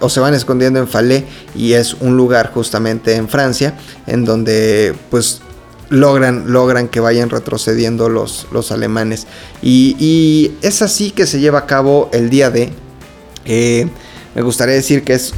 o 0.02 0.08
se 0.08 0.18
van 0.18 0.32
escondiendo 0.32 0.78
en 0.78 0.88
Falais 0.88 1.24
y 1.54 1.74
es 1.74 1.94
un 1.94 2.16
lugar 2.16 2.52
justamente 2.54 3.16
en 3.16 3.28
Francia 3.28 3.74
en 4.06 4.24
donde 4.24 4.94
pues 5.10 5.42
logran, 5.90 6.50
logran 6.52 6.88
que 6.88 7.00
vayan 7.00 7.28
retrocediendo 7.28 8.08
los, 8.08 8.46
los 8.50 8.72
alemanes. 8.72 9.26
Y, 9.60 10.52
es 10.62 10.80
así 10.80 11.10
que 11.10 11.26
se 11.26 11.40
lleva 11.40 11.60
a 11.60 11.66
cabo 11.66 12.08
el 12.12 12.30
día 12.30 12.50
de... 12.50 12.72
Eh, 13.44 13.88
me 14.34 14.42
gustaría 14.42 14.74
decir 14.74 15.04
que 15.04 15.14
es 15.14 15.32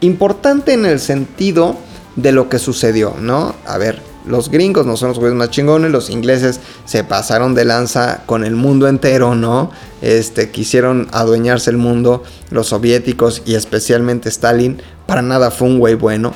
importante 0.00 0.72
en 0.72 0.86
el 0.86 0.98
sentido 0.98 1.76
de 2.16 2.32
lo 2.32 2.48
que 2.48 2.58
sucedió, 2.58 3.14
¿no? 3.20 3.54
A 3.66 3.78
ver, 3.78 4.00
los 4.26 4.50
gringos 4.50 4.86
no 4.86 4.96
son 4.96 5.08
los 5.10 5.18
juegos 5.18 5.36
más 5.36 5.50
chingones, 5.50 5.90
los 5.90 6.10
ingleses 6.10 6.60
se 6.84 7.04
pasaron 7.04 7.54
de 7.54 7.64
lanza 7.64 8.22
con 8.26 8.44
el 8.44 8.54
mundo 8.54 8.88
entero, 8.88 9.34
¿no? 9.34 9.70
Este, 10.00 10.50
quisieron 10.50 11.08
adueñarse 11.12 11.70
el 11.70 11.76
mundo, 11.76 12.22
los 12.50 12.68
soviéticos 12.68 13.42
y 13.44 13.54
especialmente 13.54 14.28
Stalin, 14.28 14.80
para 15.06 15.22
nada 15.22 15.50
fue 15.50 15.68
un 15.68 15.78
güey 15.78 15.94
bueno, 15.94 16.32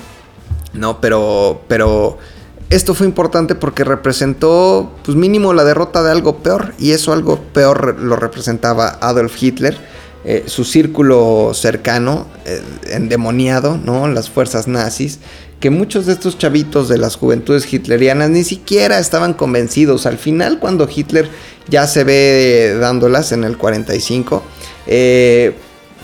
¿no? 0.75 1.01
Pero, 1.01 1.63
pero 1.69 2.19
esto 2.71 2.95
fue 2.95 3.07
importante 3.07 3.55
porque 3.55 3.85
representó, 3.85 4.93
pues 5.05 5.17
mínimo, 5.17 5.55
la 5.55 5.65
derrota 5.65 6.03
de 6.03 6.11
algo 6.11 6.39
peor, 6.39 6.75
y 6.79 6.91
eso 6.91 7.15
algo 7.15 7.39
peor 7.55 7.99
lo 7.99 8.17
representaba 8.17 8.99
Adolf 9.01 9.43
Hitler. 9.43 9.79
Eh, 10.25 10.45
su 10.47 10.65
círculo 10.65 11.53
cercano, 11.55 12.27
eh, 12.45 12.61
endemoniado, 12.91 13.79
¿no? 13.79 14.09
Las 14.09 14.29
fuerzas 14.29 14.67
nazis, 14.67 15.21
que 15.61 15.71
muchos 15.71 16.07
de 16.07 16.13
estos 16.13 16.39
chavitos 16.39 16.89
de 16.89 16.99
las 16.99 17.17
juventudes 17.17 17.73
hitlerianas 17.73 18.31
ni 18.31 18.45
siquiera 18.45 18.99
estaban 18.99 19.35
convencidos. 19.35 20.07
Al 20.07 20.19
final, 20.19 20.59
cuando 20.61 20.89
Hitler 20.93 21.29
ya 21.69 21.87
se 21.87 22.05
ve 22.05 22.77
dándolas 22.81 23.33
en 23.33 23.45
el 23.45 23.57
45, 23.57 24.43
eh, 24.87 25.55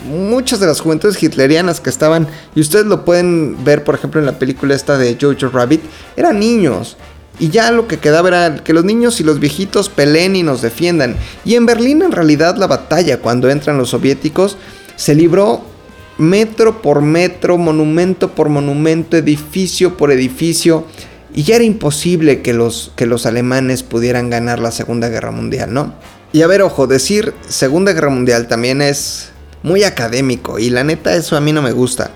muchas 0.09 0.59
de 0.59 0.67
las 0.67 0.81
juventudes 0.81 1.21
hitlerianas 1.21 1.79
que 1.79 1.89
estaban, 1.89 2.27
y 2.53 2.59
ustedes 2.59 2.85
lo 2.85 3.05
pueden 3.05 3.63
ver, 3.63 3.83
por 3.83 3.95
ejemplo, 3.95 4.19
en 4.19 4.25
la 4.25 4.37
película 4.37 4.75
esta 4.75 4.97
de 4.97 5.17
Jojo 5.19 5.49
Rabbit, 5.49 5.81
eran 6.17 6.39
niños. 6.39 6.97
Y 7.39 7.49
ya 7.49 7.71
lo 7.71 7.87
que 7.87 7.97
quedaba 7.97 8.29
era 8.29 8.55
que 8.63 8.73
los 8.73 8.85
niños 8.85 9.19
y 9.19 9.23
los 9.23 9.39
viejitos 9.39 9.89
peleen 9.89 10.35
y 10.35 10.43
nos 10.43 10.61
defiendan. 10.61 11.15
Y 11.43 11.55
en 11.55 11.65
Berlín 11.65 12.01
en 12.01 12.11
realidad 12.11 12.55
la 12.57 12.67
batalla 12.67 13.19
cuando 13.19 13.49
entran 13.49 13.77
los 13.77 13.89
soviéticos 13.89 14.57
se 14.95 15.15
libró 15.15 15.65
metro 16.17 16.81
por 16.81 17.01
metro, 17.01 17.57
monumento 17.57 18.31
por 18.31 18.49
monumento, 18.49 19.17
edificio 19.17 19.97
por 19.97 20.11
edificio, 20.11 20.85
y 21.33 21.43
ya 21.43 21.55
era 21.55 21.65
imposible 21.65 22.41
que 22.41 22.53
los, 22.53 22.91
que 22.95 23.05
los 23.05 23.25
alemanes 23.25 23.83
pudieran 23.83 24.29
ganar 24.29 24.59
la 24.59 24.71
Segunda 24.71 25.09
Guerra 25.09 25.31
Mundial, 25.31 25.73
¿no? 25.73 25.93
Y 26.31 26.41
a 26.41 26.47
ver, 26.47 26.61
ojo, 26.61 26.87
decir 26.87 27.33
Segunda 27.47 27.93
Guerra 27.93 28.09
Mundial 28.09 28.47
también 28.47 28.81
es 28.81 29.29
muy 29.63 29.83
académico, 29.83 30.59
y 30.59 30.69
la 30.69 30.83
neta 30.83 31.15
eso 31.15 31.35
a 31.35 31.41
mí 31.41 31.51
no 31.51 31.61
me 31.61 31.71
gusta. 31.71 32.11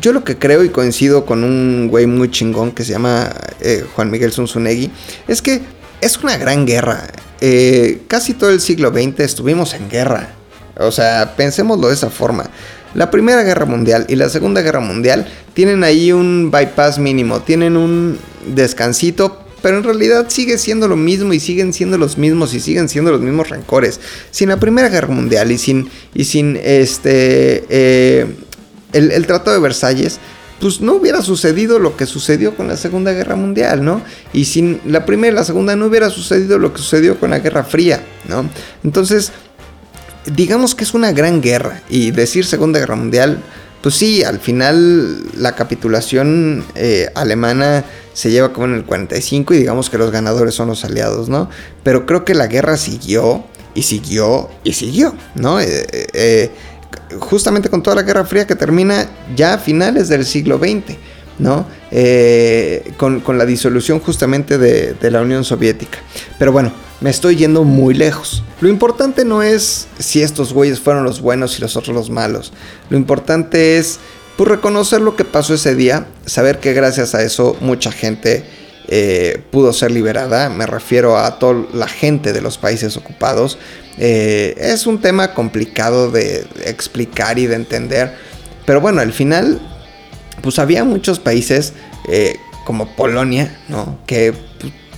Yo 0.00 0.12
lo 0.12 0.22
que 0.22 0.38
creo 0.38 0.62
y 0.62 0.68
coincido 0.68 1.26
con 1.26 1.42
un 1.42 1.88
güey 1.88 2.06
muy 2.06 2.30
chingón 2.30 2.72
que 2.72 2.84
se 2.84 2.92
llama 2.92 3.32
eh, 3.60 3.84
Juan 3.94 4.10
Miguel 4.10 4.32
Zunzunegui, 4.32 4.90
es 5.26 5.42
que 5.42 5.62
es 6.00 6.18
una 6.18 6.36
gran 6.36 6.66
guerra. 6.66 7.08
Eh, 7.40 8.02
casi 8.06 8.34
todo 8.34 8.50
el 8.50 8.60
siglo 8.60 8.90
XX 8.90 9.20
estuvimos 9.20 9.74
en 9.74 9.88
guerra. 9.88 10.34
O 10.78 10.92
sea, 10.92 11.34
pensémoslo 11.36 11.88
de 11.88 11.94
esa 11.94 12.10
forma. 12.10 12.48
La 12.94 13.10
Primera 13.10 13.42
Guerra 13.42 13.66
Mundial 13.66 14.06
y 14.08 14.16
la 14.16 14.28
Segunda 14.28 14.62
Guerra 14.62 14.80
Mundial 14.80 15.26
tienen 15.54 15.84
ahí 15.84 16.12
un 16.12 16.50
bypass 16.50 16.98
mínimo, 16.98 17.40
tienen 17.40 17.76
un 17.76 18.18
descansito, 18.54 19.44
pero 19.62 19.78
en 19.78 19.84
realidad 19.84 20.26
sigue 20.28 20.58
siendo 20.58 20.88
lo 20.88 20.96
mismo 20.96 21.32
y 21.32 21.40
siguen 21.40 21.72
siendo 21.72 21.98
los 21.98 22.18
mismos 22.18 22.54
y 22.54 22.60
siguen 22.60 22.88
siendo 22.88 23.12
los 23.12 23.20
mismos 23.20 23.48
rencores. 23.48 24.00
Sin 24.30 24.48
la 24.48 24.58
Primera 24.58 24.88
Guerra 24.88 25.08
Mundial 25.08 25.52
y 25.52 25.58
sin, 25.58 25.90
y 26.14 26.24
sin 26.24 26.56
este, 26.56 27.64
eh, 27.68 28.26
el, 28.92 29.12
el 29.12 29.26
Tratado 29.26 29.56
de 29.56 29.62
Versalles, 29.62 30.18
pues 30.60 30.80
no 30.80 30.94
hubiera 30.94 31.22
sucedido 31.22 31.78
lo 31.78 31.96
que 31.96 32.06
sucedió 32.06 32.54
con 32.54 32.68
la 32.68 32.76
Segunda 32.76 33.12
Guerra 33.12 33.34
Mundial, 33.34 33.82
¿no? 33.84 34.02
Y 34.32 34.44
sin 34.44 34.80
la 34.84 35.06
Primera 35.06 35.32
y 35.32 35.36
la 35.36 35.44
Segunda 35.44 35.74
no 35.74 35.86
hubiera 35.86 36.10
sucedido 36.10 36.58
lo 36.58 36.72
que 36.72 36.78
sucedió 36.78 37.18
con 37.18 37.30
la 37.30 37.38
Guerra 37.38 37.64
Fría, 37.64 38.04
¿no? 38.28 38.48
Entonces, 38.84 39.32
digamos 40.26 40.74
que 40.74 40.84
es 40.84 40.94
una 40.94 41.12
gran 41.12 41.40
guerra. 41.40 41.82
Y 41.88 42.10
decir 42.10 42.44
Segunda 42.44 42.78
Guerra 42.78 42.96
Mundial, 42.96 43.42
pues 43.82 43.94
sí, 43.94 44.22
al 44.22 44.38
final 44.38 45.22
la 45.38 45.54
capitulación 45.54 46.64
eh, 46.74 47.10
alemana 47.14 47.84
se 48.12 48.30
lleva 48.30 48.52
como 48.52 48.66
en 48.66 48.74
el 48.74 48.84
45 48.84 49.54
y 49.54 49.58
digamos 49.58 49.88
que 49.88 49.96
los 49.96 50.10
ganadores 50.10 50.54
son 50.54 50.68
los 50.68 50.84
aliados, 50.84 51.28
¿no? 51.28 51.48
Pero 51.82 52.04
creo 52.04 52.24
que 52.24 52.34
la 52.34 52.46
guerra 52.46 52.76
siguió 52.76 53.44
y 53.74 53.82
siguió 53.82 54.50
y 54.64 54.74
siguió, 54.74 55.14
¿no? 55.34 55.60
Eh, 55.60 55.86
eh, 56.12 56.50
justamente 57.18 57.70
con 57.70 57.82
toda 57.82 57.96
la 57.96 58.02
Guerra 58.02 58.24
Fría 58.24 58.46
que 58.46 58.56
termina 58.56 59.08
ya 59.34 59.54
a 59.54 59.58
finales 59.58 60.08
del 60.08 60.26
siglo 60.26 60.58
XX. 60.58 60.96
¿no? 61.38 61.64
con, 62.98 63.38
la 63.38 63.46
disolución 63.46 63.98
justamente 63.98 64.58
de, 64.58 64.92
de 64.92 65.10
la 65.10 65.22
Unión 65.22 65.42
Soviética. 65.42 65.96
Pero 66.38 66.52
bueno, 66.52 66.70
me 67.00 67.10
estoy 67.10 67.36
yendo 67.36 67.64
muy 67.64 67.94
lejos. 67.94 68.42
Lo 68.60 68.68
importante 68.68 69.24
no 69.24 69.42
es 69.42 69.88
si 69.98 70.22
estos 70.22 70.52
güeyes 70.52 70.80
fueron 70.80 71.04
los 71.04 71.20
buenos 71.20 71.58
y 71.58 71.62
los 71.62 71.76
otros 71.76 71.94
los 71.94 72.10
malos. 72.10 72.52
Lo 72.90 72.96
importante 72.96 73.78
es 73.78 73.98
pues, 74.36 74.48
reconocer 74.48 75.00
lo 75.00 75.16
que 75.16 75.24
pasó 75.24 75.54
ese 75.54 75.74
día, 75.74 76.06
saber 76.26 76.60
que 76.60 76.72
gracias 76.72 77.14
a 77.14 77.22
eso 77.22 77.56
mucha 77.60 77.90
gente 77.90 78.44
eh, 78.88 79.42
pudo 79.50 79.72
ser 79.72 79.90
liberada. 79.92 80.50
Me 80.50 80.66
refiero 80.66 81.16
a 81.16 81.38
toda 81.38 81.64
la 81.72 81.88
gente 81.88 82.32
de 82.32 82.42
los 82.42 82.58
países 82.58 82.96
ocupados. 82.96 83.58
Eh, 83.98 84.54
es 84.58 84.86
un 84.86 85.00
tema 85.00 85.34
complicado 85.34 86.10
de 86.10 86.46
explicar 86.64 87.38
y 87.38 87.46
de 87.46 87.54
entender. 87.54 88.14
Pero 88.66 88.80
bueno, 88.80 89.00
al 89.00 89.12
final, 89.12 89.60
pues 90.42 90.58
había 90.58 90.84
muchos 90.84 91.18
países 91.18 91.72
eh, 92.08 92.36
como 92.66 92.94
Polonia, 92.94 93.58
¿no? 93.68 93.98
Que 94.06 94.34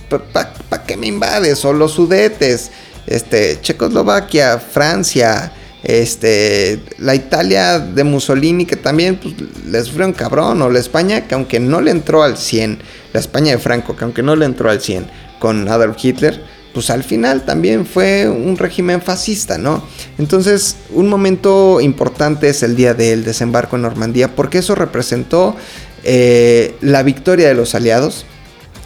¿para 0.09 0.83
qué 0.85 0.97
me 0.97 1.07
invades? 1.07 1.63
O 1.65 1.73
los 1.73 1.93
sudetes, 1.93 2.71
este, 3.07 3.59
Checoslovaquia, 3.61 4.59
Francia, 4.59 5.51
este, 5.83 6.81
la 6.99 7.13
Italia 7.13 7.79
de 7.79 8.03
Mussolini, 8.03 8.65
que 8.65 8.77
también 8.77 9.17
pues, 9.17 9.35
les 9.65 9.91
fue 9.91 10.05
un 10.05 10.13
cabrón, 10.13 10.61
o 10.61 10.69
la 10.69 10.79
España, 10.79 11.27
que 11.27 11.35
aunque 11.35 11.59
no 11.59 11.81
le 11.81 11.91
entró 11.91 12.23
al 12.23 12.37
100, 12.37 12.79
la 13.11 13.19
España 13.19 13.51
de 13.51 13.57
Franco, 13.57 13.95
que 13.95 14.03
aunque 14.05 14.23
no 14.23 14.35
le 14.35 14.45
entró 14.45 14.69
al 14.69 14.81
100 14.81 15.07
con 15.39 15.67
Adolf 15.67 15.97
Hitler, 16.03 16.41
pues 16.73 16.89
al 16.89 17.03
final 17.03 17.45
también 17.45 17.85
fue 17.85 18.27
un 18.27 18.57
régimen 18.57 19.01
fascista, 19.01 19.57
¿no? 19.57 19.85
Entonces, 20.17 20.77
un 20.89 21.07
momento 21.07 21.79
importante 21.81 22.49
es 22.49 22.63
el 22.63 22.75
día 22.75 22.93
del 22.93 23.23
desembarco 23.23 23.75
en 23.75 23.83
Normandía, 23.83 24.35
porque 24.35 24.57
eso 24.57 24.73
representó 24.73 25.55
eh, 26.03 26.75
la 26.81 27.03
victoria 27.03 27.47
de 27.47 27.53
los 27.53 27.75
aliados, 27.75 28.25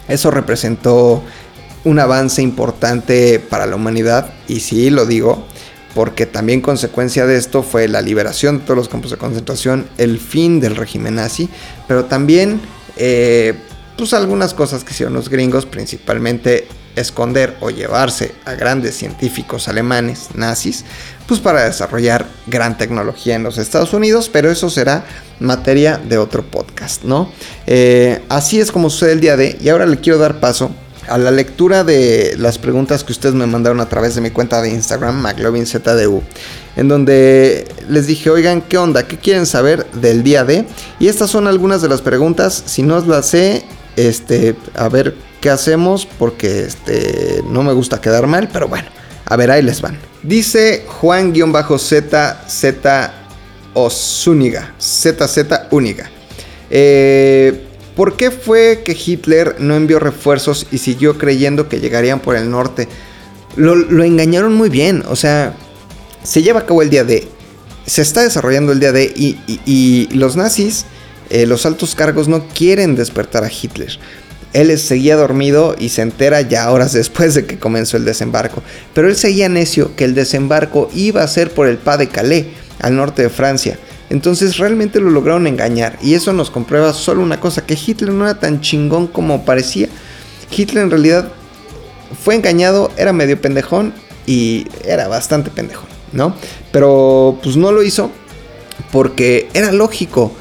eso 0.08 0.30
representó 0.30 1.22
un 1.84 1.98
avance 1.98 2.42
importante 2.42 3.38
para 3.38 3.66
la 3.66 3.76
humanidad 3.76 4.32
y 4.48 4.60
sí 4.60 4.90
lo 4.90 5.06
digo 5.06 5.46
porque 5.94 6.26
también 6.26 6.60
consecuencia 6.60 7.26
de 7.26 7.36
esto 7.36 7.62
fue 7.62 7.88
la 7.88 8.02
liberación 8.02 8.58
de 8.58 8.64
todos 8.64 8.76
los 8.76 8.88
campos 8.88 9.10
de 9.10 9.16
concentración, 9.16 9.88
el 9.98 10.18
fin 10.18 10.60
del 10.60 10.76
régimen 10.76 11.16
nazi, 11.16 11.48
pero 11.88 12.04
también 12.04 12.60
eh, 12.96 13.54
pues 13.96 14.12
algunas 14.12 14.54
cosas 14.54 14.84
que 14.84 14.92
hicieron 14.92 15.14
los 15.14 15.28
gringos, 15.28 15.66
principalmente 15.66 16.68
esconder 16.96 17.56
o 17.60 17.70
llevarse 17.70 18.34
a 18.44 18.54
grandes 18.54 18.96
científicos 18.96 19.68
alemanes 19.68 20.28
nazis, 20.34 20.84
pues 21.26 21.40
para 21.40 21.64
desarrollar 21.64 22.26
gran 22.46 22.78
tecnología 22.78 23.34
en 23.34 23.42
los 23.42 23.58
Estados 23.58 23.92
Unidos, 23.92 24.30
pero 24.32 24.50
eso 24.50 24.70
será 24.70 25.04
materia 25.40 25.98
de 25.98 26.18
otro 26.18 26.42
podcast, 26.42 27.04
¿no? 27.04 27.30
Eh, 27.66 28.22
así 28.28 28.60
es 28.60 28.72
como 28.72 28.90
sucede 28.90 29.12
el 29.12 29.20
día 29.20 29.36
de, 29.36 29.58
y 29.60 29.68
ahora 29.68 29.86
le 29.86 29.98
quiero 29.98 30.18
dar 30.18 30.40
paso 30.40 30.70
a 31.08 31.18
la 31.18 31.30
lectura 31.30 31.84
de 31.84 32.34
las 32.38 32.58
preguntas 32.58 33.02
que 33.02 33.12
ustedes 33.12 33.34
me 33.34 33.46
mandaron 33.46 33.80
a 33.80 33.88
través 33.88 34.14
de 34.14 34.20
mi 34.20 34.30
cuenta 34.30 34.60
de 34.62 34.70
Instagram, 34.70 35.20
McLovinZDU, 35.20 36.22
en 36.76 36.88
donde 36.88 37.66
les 37.88 38.06
dije, 38.06 38.30
oigan, 38.30 38.60
¿qué 38.62 38.78
onda? 38.78 39.06
¿Qué 39.06 39.16
quieren 39.16 39.46
saber 39.46 39.86
del 39.92 40.22
día 40.22 40.44
de? 40.44 40.66
Y 40.98 41.08
estas 41.08 41.30
son 41.30 41.46
algunas 41.46 41.82
de 41.82 41.88
las 41.88 42.02
preguntas, 42.02 42.62
si 42.66 42.82
no 42.82 43.00
las 43.00 43.26
sé, 43.26 43.64
este, 43.96 44.54
a 44.74 44.88
ver 44.88 45.14
qué 45.40 45.50
hacemos, 45.50 46.06
porque 46.06 46.64
este, 46.64 47.42
no 47.48 47.62
me 47.62 47.72
gusta 47.72 48.00
quedar 48.00 48.26
mal, 48.26 48.48
pero 48.52 48.68
bueno, 48.68 48.88
a 49.24 49.36
ver, 49.36 49.50
ahí 49.50 49.62
les 49.62 49.80
van. 49.80 49.98
Dice 50.22 50.84
Juan-ZZ 50.86 52.04
Osúniga, 53.74 54.74
ZZ 54.80 55.38
Úniga. 55.70 56.10
Eh, 56.70 57.64
¿Por 57.94 58.16
qué 58.16 58.30
fue 58.30 58.82
que 58.84 58.92
Hitler 58.92 59.56
no 59.58 59.74
envió 59.74 59.98
refuerzos 59.98 60.66
y 60.70 60.78
siguió 60.78 61.18
creyendo 61.18 61.68
que 61.68 61.80
llegarían 61.80 62.20
por 62.20 62.36
el 62.36 62.48
norte? 62.50 62.88
Lo, 63.56 64.04
engañaron 64.04 64.54
muy 64.54 64.68
bien, 64.68 65.02
o 65.08 65.16
sea, 65.16 65.54
se 66.22 66.42
lleva 66.42 66.60
a 66.60 66.66
cabo 66.66 66.82
el 66.82 66.90
día 66.90 67.02
D, 67.02 67.26
se 67.86 68.02
está 68.02 68.22
desarrollando 68.22 68.70
el 68.70 68.78
día 68.78 68.92
D 68.92 69.12
y, 69.16 70.08
los 70.12 70.36
nazis, 70.36 70.84
eh, 71.28 71.44
los 71.46 71.66
altos 71.66 71.96
cargos 71.96 72.28
no 72.28 72.46
quieren 72.46 72.94
despertar 72.94 73.42
a 73.42 73.50
Hitler. 73.50 73.98
Él 74.52 74.76
seguía 74.78 75.16
dormido 75.16 75.76
y 75.78 75.90
se 75.90 76.02
entera 76.02 76.40
ya 76.40 76.70
horas 76.70 76.92
después 76.92 77.34
de 77.34 77.46
que 77.46 77.58
comenzó 77.58 77.96
el 77.96 78.04
desembarco. 78.04 78.62
Pero 78.94 79.08
él 79.08 79.16
seguía 79.16 79.48
necio 79.48 79.94
que 79.94 80.04
el 80.04 80.14
desembarco 80.14 80.90
iba 80.94 81.22
a 81.22 81.28
ser 81.28 81.52
por 81.52 81.68
el 81.68 81.78
Pas 81.78 81.98
de 81.98 82.08
Calais, 82.08 82.46
al 82.80 82.96
norte 82.96 83.22
de 83.22 83.28
Francia. 83.28 83.78
Entonces 84.10 84.56
realmente 84.56 85.00
lo 85.00 85.10
lograron 85.10 85.46
engañar. 85.46 85.98
Y 86.02 86.14
eso 86.14 86.32
nos 86.32 86.50
comprueba 86.50 86.92
solo 86.92 87.22
una 87.22 87.40
cosa, 87.40 87.66
que 87.66 87.74
Hitler 87.74 88.12
no 88.12 88.24
era 88.24 88.40
tan 88.40 88.60
chingón 88.60 89.06
como 89.06 89.44
parecía. 89.44 89.88
Hitler 90.50 90.84
en 90.84 90.90
realidad 90.90 91.28
fue 92.22 92.34
engañado, 92.34 92.90
era 92.96 93.12
medio 93.12 93.40
pendejón 93.40 93.92
y 94.26 94.66
era 94.84 95.08
bastante 95.08 95.50
pendejón, 95.50 95.88
¿no? 96.12 96.34
Pero 96.72 97.38
pues 97.42 97.56
no 97.56 97.70
lo 97.70 97.82
hizo 97.82 98.10
porque 98.92 99.48
era 99.52 99.72
lógico 99.72 100.32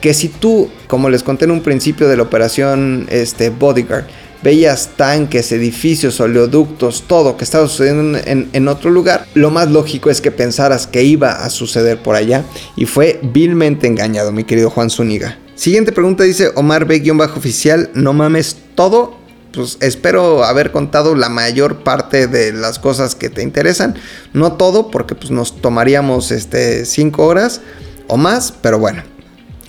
que 0.00 0.14
si 0.14 0.28
tú, 0.28 0.70
como 0.92 1.08
les 1.08 1.22
conté 1.22 1.46
en 1.46 1.52
un 1.52 1.62
principio 1.62 2.06
de 2.06 2.18
la 2.18 2.22
operación 2.22 3.06
este, 3.08 3.48
Bodyguard, 3.48 4.04
veías 4.42 4.90
tanques, 4.94 5.50
edificios, 5.50 6.20
oleoductos, 6.20 7.04
todo 7.06 7.38
que 7.38 7.44
estaba 7.44 7.66
sucediendo 7.66 8.18
en, 8.22 8.68
otro 8.68 8.90
lugar, 8.90 9.26
lo 9.32 9.50
más 9.50 9.70
lógico 9.70 10.10
es 10.10 10.20
que 10.20 10.30
pensaras 10.30 10.86
que 10.86 11.02
iba 11.02 11.46
a 11.46 11.48
suceder 11.48 12.02
por 12.02 12.14
allá 12.14 12.44
y 12.76 12.84
fue 12.84 13.18
vilmente 13.22 13.86
engañado, 13.86 14.32
mi 14.32 14.44
querido 14.44 14.68
Juan 14.68 14.90
Zúñiga. 14.90 15.38
Siguiente 15.54 15.92
pregunta 15.92 16.24
dice 16.24 16.50
Omar 16.56 16.84
B-oficial, 16.84 17.88
no 17.94 18.12
mames 18.12 18.58
todo. 18.74 19.16
Pues 19.54 19.78
espero 19.80 20.44
haber 20.44 20.72
contado 20.72 21.14
la 21.14 21.30
mayor 21.30 21.84
parte 21.84 22.26
de 22.26 22.52
las 22.52 22.78
cosas 22.78 23.14
que 23.14 23.30
te 23.30 23.42
interesan. 23.42 23.94
No 24.34 24.52
todo, 24.58 24.90
porque 24.90 25.14
pues 25.14 25.30
nos 25.30 25.58
tomaríamos 25.58 26.30
este 26.30 26.84
5 26.84 27.26
horas 27.26 27.62
o 28.08 28.18
más, 28.18 28.52
pero 28.60 28.78
bueno. 28.78 29.11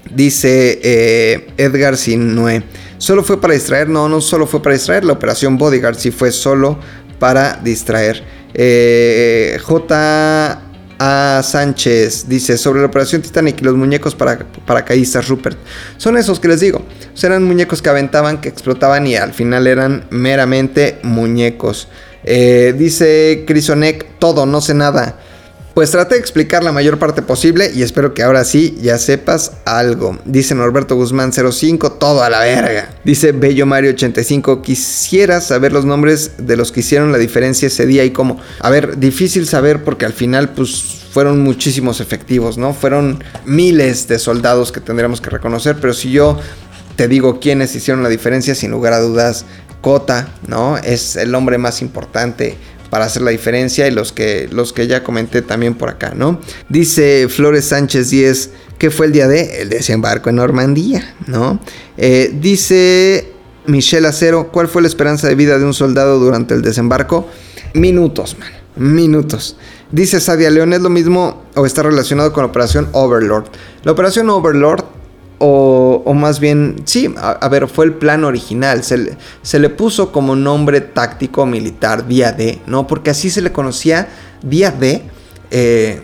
Dice 0.10 0.80
eh, 0.84 1.48
Edgar 1.58 1.98
Sinue. 1.98 2.64
¿Solo 2.98 3.24
fue 3.24 3.40
para 3.40 3.54
distraer? 3.54 3.90
No, 3.90 4.08
no 4.08 4.22
solo 4.22 4.48
fue 4.48 4.62
para 4.62 4.76
distraer. 4.76 5.06
La 5.06 5.14
operación 5.14 5.58
Bodyguard 5.58 5.98
sí 5.98 6.12
fue 6.12 6.32
solo 6.32 6.80
para 7.20 7.60
distraer. 7.64 8.24
Eh, 8.54 9.58
J. 9.62 10.60
A. 11.00 11.42
Sánchez 11.44 12.30
dice 12.30 12.58
sobre 12.58 12.80
la 12.80 12.88
operación 12.88 13.22
Titanic 13.22 13.60
y 13.60 13.64
los 13.66 13.76
muñecos 13.76 14.16
para 14.16 14.40
paracaidistas 14.66 15.28
Rupert. 15.28 15.58
Son 15.98 16.18
esos 16.18 16.40
que 16.40 16.48
les 16.48 16.60
digo. 16.60 16.86
eran 17.22 17.44
muñecos 17.44 17.82
que 17.82 17.90
aventaban, 17.90 18.40
que 18.40 18.50
explotaban 18.50 19.06
y 19.08 19.16
al 19.16 19.34
final 19.34 19.68
eran 19.68 20.06
meramente 20.12 21.00
muñecos. 21.04 21.88
Eh, 22.24 22.74
dice 22.78 23.44
Crisonek, 23.46 24.18
todo, 24.20 24.46
no 24.46 24.62
sé 24.62 24.74
nada. 24.74 25.20
Pues 25.74 25.90
traté 25.90 26.14
de 26.14 26.22
explicar 26.22 26.64
la 26.64 26.72
mayor 26.72 27.00
parte 27.00 27.24
posible 27.24 27.72
y 27.74 27.82
espero 27.82 28.14
que 28.14 28.22
ahora 28.22 28.44
sí 28.44 28.78
ya 28.80 29.00
sepas 29.00 29.54
algo. 29.66 30.20
Dice 30.24 30.54
Norberto 30.54 30.96
Guzmán 30.96 31.34
05, 31.34 31.94
todo 31.94 32.22
a 32.22 32.30
la 32.30 32.42
verga. 32.42 32.90
Dice 33.04 33.32
Bello 33.32 33.66
Mario 33.66 33.90
85, 33.90 34.62
quisiera 34.62 35.42
saber 35.42 35.74
los 35.74 35.84
nombres 35.84 36.34
de 36.38 36.58
los 36.58 36.72
que 36.72 36.82
hicieron 36.82 37.12
la 37.12 37.18
diferencia 37.18 37.68
ese 37.68 37.88
día 37.88 38.06
y 38.06 38.12
cómo. 38.12 38.40
A 38.60 38.70
ver, 38.70 39.00
difícil 39.00 39.48
saber 39.48 39.84
porque 39.84 40.06
al 40.06 40.14
final 40.14 40.50
pues 40.50 40.84
fueron 41.12 41.42
muchísimos 41.42 42.02
efectivos, 42.02 42.60
¿no? 42.60 42.76
Fueron 42.76 43.24
miles 43.46 44.08
de 44.08 44.20
soldados 44.20 44.72
que 44.72 44.80
tendríamos 44.80 45.22
que 45.22 45.32
reconocer, 45.32 45.78
pero 45.82 45.96
si 45.96 46.12
yo 46.12 46.38
te 46.96 47.08
digo 47.08 47.40
quiénes 47.40 47.76
hicieron 47.76 48.04
la 48.04 48.10
diferencia, 48.10 48.54
sin 48.54 48.70
lugar 48.70 48.94
a 48.94 49.00
dudas, 49.00 49.46
Cota, 49.82 50.30
¿no? 50.48 50.78
Es 50.78 51.18
el 51.18 51.36
hombre 51.36 51.58
más 51.58 51.82
importante 51.82 52.58
para 52.94 53.06
hacer 53.06 53.24
la 53.24 53.32
diferencia 53.32 53.88
y 53.88 53.92
los 53.92 54.12
que, 54.12 54.48
los 54.52 54.72
que 54.72 54.86
ya 54.86 55.04
comenté 55.04 55.42
también 55.42 55.74
por 55.74 55.90
acá, 55.90 56.14
¿no? 56.16 56.40
Dice 56.70 57.28
Flores 57.28 57.66
Sánchez 57.66 58.12
10, 58.12 58.50
¿qué 58.78 58.92
fue 58.92 59.08
el 59.08 59.14
día 59.14 59.28
de? 59.28 59.64
El 59.64 59.70
desembarco 59.70 60.30
en 60.30 60.36
Normandía, 60.36 61.16
¿no? 61.26 61.60
Eh, 61.98 62.32
dice 62.40 63.32
Michelle 63.66 64.08
Acero, 64.08 64.50
¿cuál 64.52 64.68
fue 64.68 64.84
la 64.84 64.88
esperanza 64.88 65.28
de 65.28 65.34
vida 65.34 65.58
de 65.58 65.66
un 65.66 65.74
soldado 65.74 66.20
durante 66.20 66.54
el 66.54 66.62
desembarco? 66.62 67.28
Minutos, 67.74 68.38
man, 68.38 68.52
minutos. 68.76 69.58
Dice 69.92 70.20
Sadia 70.20 70.52
León, 70.52 70.72
¿es 70.74 70.82
lo 70.82 70.92
mismo 70.92 71.46
o 71.56 71.66
está 71.66 71.82
relacionado 71.82 72.32
con 72.32 72.44
la 72.44 72.50
operación 72.50 72.90
Overlord? 72.92 73.46
La 73.86 73.94
operación 73.94 74.30
Overlord 74.30 74.86
o, 75.46 76.14
más 76.14 76.40
bien, 76.40 76.84
sí, 76.86 77.14
a, 77.18 77.48
ver, 77.50 77.68
fue 77.68 77.86
el 77.86 77.94
plan 77.94 78.24
original. 78.24 78.84
Se 78.84 79.18
se 79.42 79.60
le, 79.60 79.70
puso 79.70 80.12
como 80.14 80.38
nombre 80.38 80.80
táctico 80.80 81.46
militar 81.46 82.08
día 82.08 82.32
D, 82.32 82.62
¿no? 82.66 82.88
Porque 82.88 83.10
así 83.10 83.30
se 83.30 83.42
le 83.42 83.52
conocía 83.52 84.08
día 84.42 84.72
D 84.72 85.04
eh, 85.52 86.02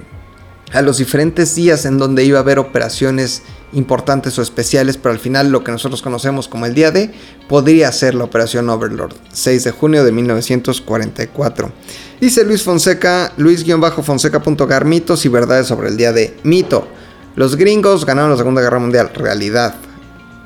a 0.73 0.81
los 0.81 0.97
diferentes 0.97 1.55
días 1.55 1.85
en 1.85 1.97
donde 1.97 2.25
iba 2.25 2.37
a 2.37 2.41
haber 2.41 2.59
operaciones 2.59 3.43
importantes 3.71 4.37
o 4.39 4.41
especiales, 4.41 4.97
pero 4.97 5.13
al 5.13 5.19
final 5.19 5.51
lo 5.51 5.63
que 5.63 5.71
nosotros 5.71 6.01
conocemos 6.01 6.49
como 6.49 6.65
el 6.65 6.73
día 6.73 6.91
D 6.91 7.11
podría 7.47 7.91
ser 7.93 8.15
la 8.15 8.25
operación 8.25 8.69
Overlord, 8.69 9.13
6 9.31 9.63
de 9.63 9.71
junio 9.71 10.03
de 10.03 10.11
1944. 10.11 11.71
Dice 12.19 12.43
Luis 12.43 12.63
Fonseca, 12.63 13.31
luis-fonseca.gar 13.37 14.83
mitos 14.83 15.25
y 15.25 15.29
verdades 15.29 15.67
sobre 15.67 15.87
el 15.87 15.95
día 15.95 16.11
D. 16.11 16.35
Mito. 16.43 16.98
Los 17.39 17.55
gringos 17.55 18.05
ganaron 18.05 18.31
la 18.31 18.35
Segunda 18.35 18.61
Guerra 18.61 18.79
Mundial, 18.79 19.11
realidad. 19.13 19.73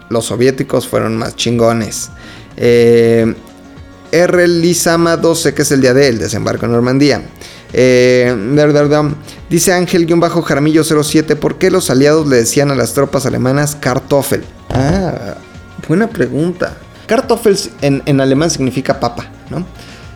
Los 0.09 0.25
soviéticos 0.25 0.87
fueron 0.87 1.17
más 1.17 1.35
chingones. 1.35 2.11
Eh, 2.55 3.33
R. 4.11 4.47
Lizama 4.47 5.17
12, 5.17 5.55
que 5.55 5.63
es 5.63 5.71
el 5.71 5.81
día 5.81 5.95
del 5.95 6.19
desembarco 6.19 6.67
en 6.67 6.71
Normandía. 6.71 7.23
Eh, 7.73 8.31
dice 9.49 9.73
Ángel-Jaramillo07, 9.73 11.35
¿por 11.35 11.57
qué 11.57 11.71
los 11.71 11.89
aliados 11.89 12.27
le 12.27 12.35
decían 12.35 12.69
a 12.69 12.75
las 12.75 12.93
tropas 12.93 13.25
alemanas 13.25 13.75
Kartoffel? 13.75 14.43
Ah, 14.69 15.37
buena 15.87 16.07
pregunta. 16.07 16.77
Kartoffel 17.07 17.57
en, 17.81 18.03
en 18.05 18.21
alemán 18.21 18.51
significa 18.51 18.99
papa, 18.99 19.31
¿no? 19.49 19.65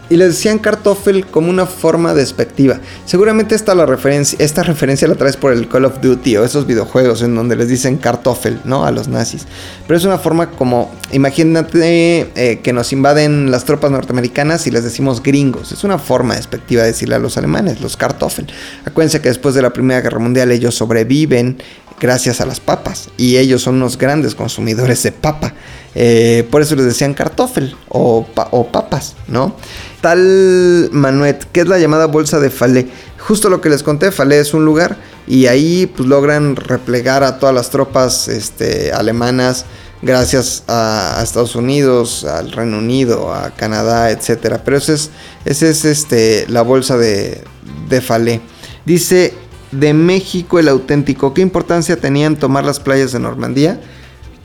Y 0.10 0.18
le 0.18 0.28
decían 0.28 0.60
Kartoffel 0.60 1.26
como 1.26 1.50
una 1.50 1.66
forma 1.66 2.14
despectiva. 2.14 2.80
Seguramente 3.06 3.56
esta, 3.56 3.76
la 3.76 3.86
referencia, 3.86 4.38
esta 4.42 4.64
referencia 4.64 5.08
la 5.08 5.16
traes 5.16 5.38
por 5.38 5.52
el 5.52 5.68
Call 5.68 5.86
of 5.86 6.02
Duty 6.02 6.38
o 6.38 6.46
esos 6.46 6.66
videojuegos 6.66 7.22
en 7.22 7.36
donde 7.36 7.56
les 7.56 7.68
dicen 7.68 7.98
Kartoffel, 7.98 8.60
¿no? 8.64 8.86
A 8.86 8.92
los 8.92 9.08
nazis. 9.08 9.46
Pero 9.88 9.98
es 9.98 10.06
una 10.06 10.18
forma 10.18 10.52
como, 10.52 10.92
imagínate 11.12 12.32
eh, 12.36 12.60
que 12.64 12.74
nos 12.74 12.94
invaden 12.94 13.52
las 13.52 13.66
tropas 13.66 13.92
norteamericanas 13.92 14.68
y 14.68 14.72
les 14.72 14.84
decimos 14.84 15.22
gringos. 15.22 15.72
Es 15.72 15.84
una 15.84 16.00
forma 16.00 16.36
despectiva 16.36 16.84
de 16.84 16.90
decirle 16.90 17.16
a 17.16 17.20
los 17.20 17.38
alemanes, 17.38 17.82
los 17.82 17.98
Kartoffel. 17.98 18.48
Acuérdense 18.86 19.22
que 19.22 19.30
después 19.30 19.56
de 19.56 19.62
la 19.62 19.72
Primera 19.72 20.02
Guerra 20.02 20.20
Mundial 20.20 20.52
ellos 20.52 20.76
sobreviven 20.76 21.58
gracias 22.00 22.42
a 22.42 22.46
las 22.46 22.60
papas 22.60 23.10
y 23.18 23.38
ellos 23.38 23.62
son 23.62 23.76
unos 23.76 23.98
grandes 23.98 24.36
consumidores 24.36 25.04
de 25.04 25.12
papa. 25.12 25.54
Eh, 25.96 26.48
por 26.52 26.62
eso 26.62 26.76
les 26.76 26.86
decían 26.86 27.14
kartoffel 27.14 27.76
o, 27.90 28.26
o, 28.52 28.68
papas, 28.68 29.16
¿no? 29.28 29.56
Tal 30.02 30.90
Manuet, 30.92 31.46
que 31.52 31.62
es 31.62 31.68
la 31.68 31.80
llamada 31.80 32.06
bolsa 32.06 32.40
de 32.40 32.50
Falé. 32.50 32.88
Justo 33.20 33.50
lo 33.50 33.62
que 33.62 33.70
les 33.70 33.84
conté, 33.84 34.12
Falé 34.12 34.40
es 34.40 34.54
un 34.54 34.66
lugar 34.66 34.98
y 35.28 35.48
ahí 35.48 35.86
pues 35.88 36.08
logran 36.08 36.56
replegar 36.56 37.24
a 37.24 37.40
todas 37.40 37.54
las 37.54 37.70
tropas 37.70 38.28
este, 38.28 38.94
alemanas 38.94 39.66
gracias 40.02 40.64
a, 40.68 41.20
Estados 41.24 41.56
Unidos, 41.56 42.24
al 42.24 42.52
Reino 42.52 42.78
Unido, 42.78 43.34
a 43.34 43.52
Canadá, 43.52 44.12
etcétera. 44.12 44.62
Pero 44.64 44.78
esa 44.78 44.94
es, 44.94 45.10
ese 45.46 45.70
es 45.70 45.86
este, 45.86 46.46
la 46.48 46.62
bolsa 46.62 46.98
de, 46.98 47.44
de 47.90 48.02
Falé. 48.02 48.42
Dice 48.86 49.34
de 49.72 49.94
México 49.94 50.60
el 50.60 50.70
auténtico. 50.70 51.34
¿Qué 51.34 51.42
importancia 51.42 51.98
tenían 51.98 52.38
tomar 52.38 52.64
las 52.64 52.80
playas 52.80 53.12
de 53.12 53.20
Normandía? 53.20 53.80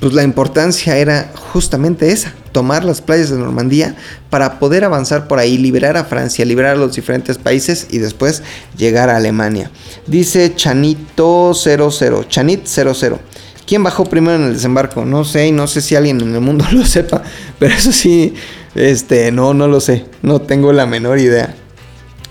Pues 0.02 0.14
la 0.14 0.24
importancia 0.24 0.98
era 0.98 1.30
justamente 1.52 2.10
esa, 2.10 2.34
tomar 2.50 2.82
las 2.82 3.00
playas 3.00 3.30
de 3.30 3.38
Normandía 3.38 3.94
para 4.30 4.58
poder 4.58 4.82
avanzar 4.82 5.28
por 5.28 5.38
ahí, 5.38 5.56
liberar 5.56 5.96
a 5.96 6.04
Francia, 6.04 6.44
liberar 6.44 6.72
a 6.72 6.76
los 6.76 6.96
diferentes 6.96 7.38
países 7.38 7.86
y 7.88 7.98
después 7.98 8.42
llegar 8.76 9.10
a 9.10 9.16
Alemania. 9.16 9.70
Dice 10.08 10.56
Chanito 10.56 11.54
00, 11.54 12.24
Chanit 12.24 12.66
00. 12.66 13.20
¿Quién 13.64 13.84
bajó 13.84 14.04
primero 14.04 14.34
en 14.34 14.48
el 14.48 14.54
desembarco? 14.54 15.04
No 15.04 15.22
sé, 15.22 15.46
y 15.46 15.52
no 15.52 15.68
sé 15.68 15.80
si 15.80 15.94
alguien 15.94 16.20
en 16.20 16.34
el 16.34 16.40
mundo 16.40 16.64
lo 16.72 16.84
sepa, 16.84 17.22
pero 17.60 17.72
eso 17.72 17.92
sí, 17.92 18.34
este, 18.74 19.30
no, 19.30 19.54
no 19.54 19.68
lo 19.68 19.80
sé, 19.80 20.06
no 20.22 20.40
tengo 20.40 20.72
la 20.72 20.84
menor 20.84 21.20
idea. 21.20 21.54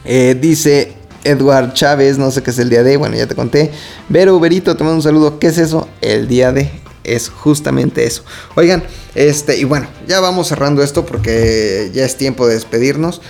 Eh, 0.03 0.36
dice 0.38 0.91
Edward 1.24 1.72
Chávez, 1.72 2.17
no 2.17 2.32
sé 2.32 2.43
qué 2.43 2.49
es 2.49 2.59
el 2.59 2.69
día 2.69 2.84
de, 2.84 2.97
bueno, 2.97 3.15
ya 3.15 3.28
te 3.28 3.36
conté. 3.36 3.72
Vero 4.09 4.36
Uberito, 4.36 4.76
te 4.76 4.84
mando 4.84 4.97
un 4.97 5.03
saludo. 5.03 5.39
¿Qué 5.39 5.47
es 5.47 5.57
eso? 5.57 5.88
El 6.01 6.28
día 6.28 6.51
de 6.51 6.69
es 7.04 7.30
justamente 7.30 8.06
eso. 8.06 8.24
Oigan, 8.56 8.84
este, 9.16 9.58
y 9.58 9.64
bueno, 9.64 9.88
ya 10.08 10.20
vamos 10.20 10.47
cerrando 10.47 10.84
esto 10.84 11.06
porque 11.06 11.91
ya 11.93 12.06
es 12.06 12.18
tiempo 12.18 12.47
de 12.47 12.56
despedirnos. 12.56 13.22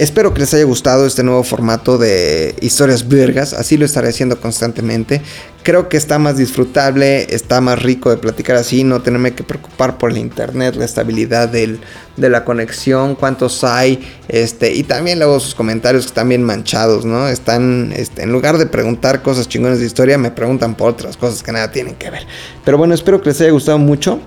Espero 0.00 0.32
que 0.32 0.40
les 0.40 0.54
haya 0.54 0.64
gustado 0.64 1.06
este 1.06 1.22
nuevo 1.22 1.42
formato 1.44 1.98
de 1.98 2.54
historias 2.62 3.06
vergas, 3.06 3.52
así 3.52 3.76
lo 3.76 3.84
estaré 3.84 4.08
haciendo 4.08 4.40
constantemente. 4.40 5.20
Creo 5.62 5.90
que 5.90 5.98
está 5.98 6.18
más 6.18 6.38
disfrutable, 6.38 7.26
está 7.34 7.60
más 7.60 7.82
rico 7.82 8.08
de 8.08 8.16
platicar 8.16 8.56
así, 8.56 8.82
no 8.82 9.02
tenerme 9.02 9.34
que 9.34 9.44
preocupar 9.44 9.98
por 9.98 10.10
el 10.10 10.16
internet, 10.16 10.74
la 10.76 10.86
estabilidad 10.86 11.50
de 11.50 11.78
la 12.16 12.46
conexión, 12.46 13.14
cuántos 13.14 13.62
hay, 13.62 14.00
este, 14.28 14.72
y 14.72 14.84
también 14.84 15.18
luego 15.18 15.38
sus 15.38 15.54
comentarios 15.54 16.04
que 16.04 16.08
están 16.08 16.30
bien 16.30 16.44
manchados, 16.44 17.04
¿no? 17.04 17.28
Están, 17.28 17.92
este, 17.94 18.22
en 18.22 18.32
lugar 18.32 18.56
de 18.56 18.64
preguntar 18.64 19.20
cosas 19.20 19.50
chingones 19.50 19.80
de 19.80 19.84
historia, 19.84 20.16
me 20.16 20.30
preguntan 20.30 20.76
por 20.76 20.92
otras 20.92 21.18
cosas 21.18 21.42
que 21.42 21.52
nada 21.52 21.72
tienen 21.72 21.94
que 21.96 22.08
ver. 22.08 22.26
Pero 22.64 22.78
bueno, 22.78 22.94
espero 22.94 23.20
que 23.20 23.28
les 23.28 23.40
haya 23.42 23.50
gustado 23.50 23.76
mucho. 23.76 24.18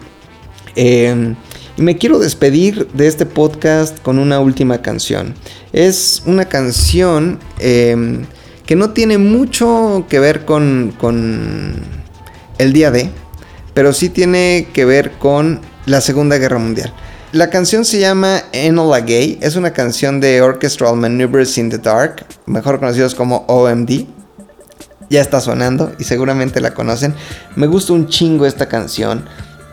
Eh, 0.76 1.34
y 1.76 1.82
me 1.82 1.98
quiero 1.98 2.20
despedir 2.20 2.88
de 2.94 3.08
este 3.08 3.26
podcast 3.26 4.00
con 4.02 4.20
una 4.20 4.40
última 4.40 4.82
canción. 4.82 5.34
Es 5.72 6.22
una 6.26 6.46
canción 6.46 7.40
em, 7.60 8.26
que 8.66 8.76
no 8.76 8.92
tiene 8.92 9.18
mucho 9.18 10.06
que 10.10 10.20
ver 10.20 10.46
con, 10.46 10.94
con 11.00 11.76
el 12.58 12.74
día 12.74 12.92
de, 12.92 13.10
pero 13.74 13.94
sí 13.94 14.10
tiene 14.10 14.68
que 14.74 14.86
ver 14.86 15.14
con 15.14 15.62
la 15.86 16.02
Segunda 16.02 16.38
Guerra 16.38 16.60
Mundial. 16.60 16.94
La 17.32 17.50
canción 17.50 17.84
se 17.84 18.00
llama 18.00 18.44
Enola 18.52 19.00
Gay, 19.00 19.40
es 19.42 19.56
una 19.56 19.74
canción 19.74 20.20
de 20.20 20.42
Orchestral 20.44 20.96
Maneuvers 20.96 21.58
in 21.58 21.72
the 21.72 21.80
Dark, 21.80 22.26
mejor 22.46 22.80
conocidos 22.80 23.16
como 23.16 23.38
OMD. 23.48 24.06
Ya 25.10 25.22
está 25.22 25.42
sonando 25.42 25.92
y 25.98 26.04
seguramente 26.04 26.62
la 26.62 26.76
conocen. 26.76 27.16
Me 27.56 27.66
gusta 27.66 27.94
un 27.94 28.08
chingo 28.08 28.46
esta 28.46 28.68
canción 28.68 29.26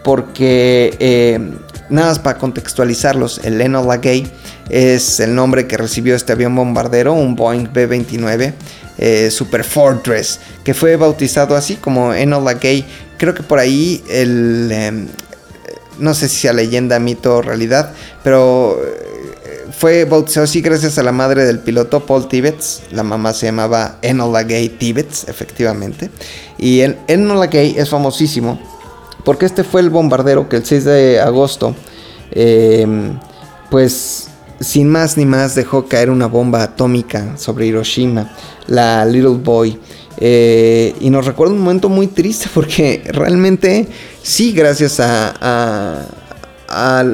porque 0.03 0.96
em, 0.98 1.59
Nada 1.91 2.09
más 2.09 2.18
para 2.20 2.38
contextualizarlos, 2.38 3.41
el 3.45 3.61
Enola 3.61 3.97
Gay 3.97 4.30
es 4.68 5.18
el 5.18 5.34
nombre 5.34 5.66
que 5.66 5.76
recibió 5.76 6.14
este 6.14 6.32
avión 6.32 6.55
bombardero, 6.55 7.12
un 7.12 7.34
Boeing 7.34 7.68
B-29 7.72 8.55
eh, 8.99 9.30
Super 9.30 9.64
Fortress, 9.64 10.41
que 10.62 10.74
fue 10.74 10.97
bautizado 10.97 11.57
así 11.57 11.76
como 11.76 12.12
Enola 12.12 12.55
Gay. 12.55 12.84
Creo 13.16 13.34
que 13.34 13.43
por 13.43 13.59
ahí 13.59 14.05
el... 14.11 14.70
Em, 14.70 15.09
no 15.99 16.14
sé 16.14 16.28
si 16.28 16.36
sea 16.36 16.53
leyenda, 16.53 16.99
mito 16.99 17.36
o 17.36 17.43
realidad, 17.43 17.93
pero 18.22 18.80
eh, 18.82 19.66
fue 19.76 20.05
bautizado 20.05 20.45
así 20.45 20.61
gracias 20.61 20.99
a 20.99 21.03
la 21.03 21.12
madre 21.12 21.45
del 21.45 21.59
piloto 21.59 22.07
Paul 22.07 22.28
Tibbets. 22.28 22.82
La 22.91 23.03
mamá 23.03 23.32
se 23.32 23.47
llamaba 23.47 23.97
Enola 24.03 24.45
Gay 24.45 24.68
Tibbets, 24.68 25.28
efectivamente. 25.28 26.11
Y 26.59 26.80
el 26.80 26.99
Enola 27.09 27.47
Gay 27.47 27.74
es 27.78 27.88
famosísimo 27.88 28.61
porque 29.25 29.47
este 29.47 29.64
fue 29.64 29.81
el 29.81 29.91
bombardero 29.91 30.49
que 30.49 30.57
el 30.57 30.64
6 30.64 30.85
de 30.85 31.21
agosto, 31.21 31.75
em, 32.31 33.18
pues 33.71 34.29
sin 34.61 34.89
más 34.89 35.16
ni 35.16 35.25
más 35.25 35.55
dejó 35.55 35.87
caer 35.87 36.11
una 36.11 36.27
bomba 36.27 36.62
atómica 36.62 37.37
sobre 37.37 37.66
Hiroshima, 37.66 38.31
la 38.66 39.05
Little 39.05 39.39
Boy. 39.43 39.79
Eh, 40.18 40.95
y 41.01 41.09
nos 41.09 41.25
recuerda 41.25 41.55
un 41.55 41.61
momento 41.61 41.89
muy 41.89 42.07
triste 42.07 42.49
porque 42.53 43.03
realmente 43.07 43.89
sí, 44.23 44.53
gracias 44.53 45.01
a, 45.01 46.07
a 46.71 47.05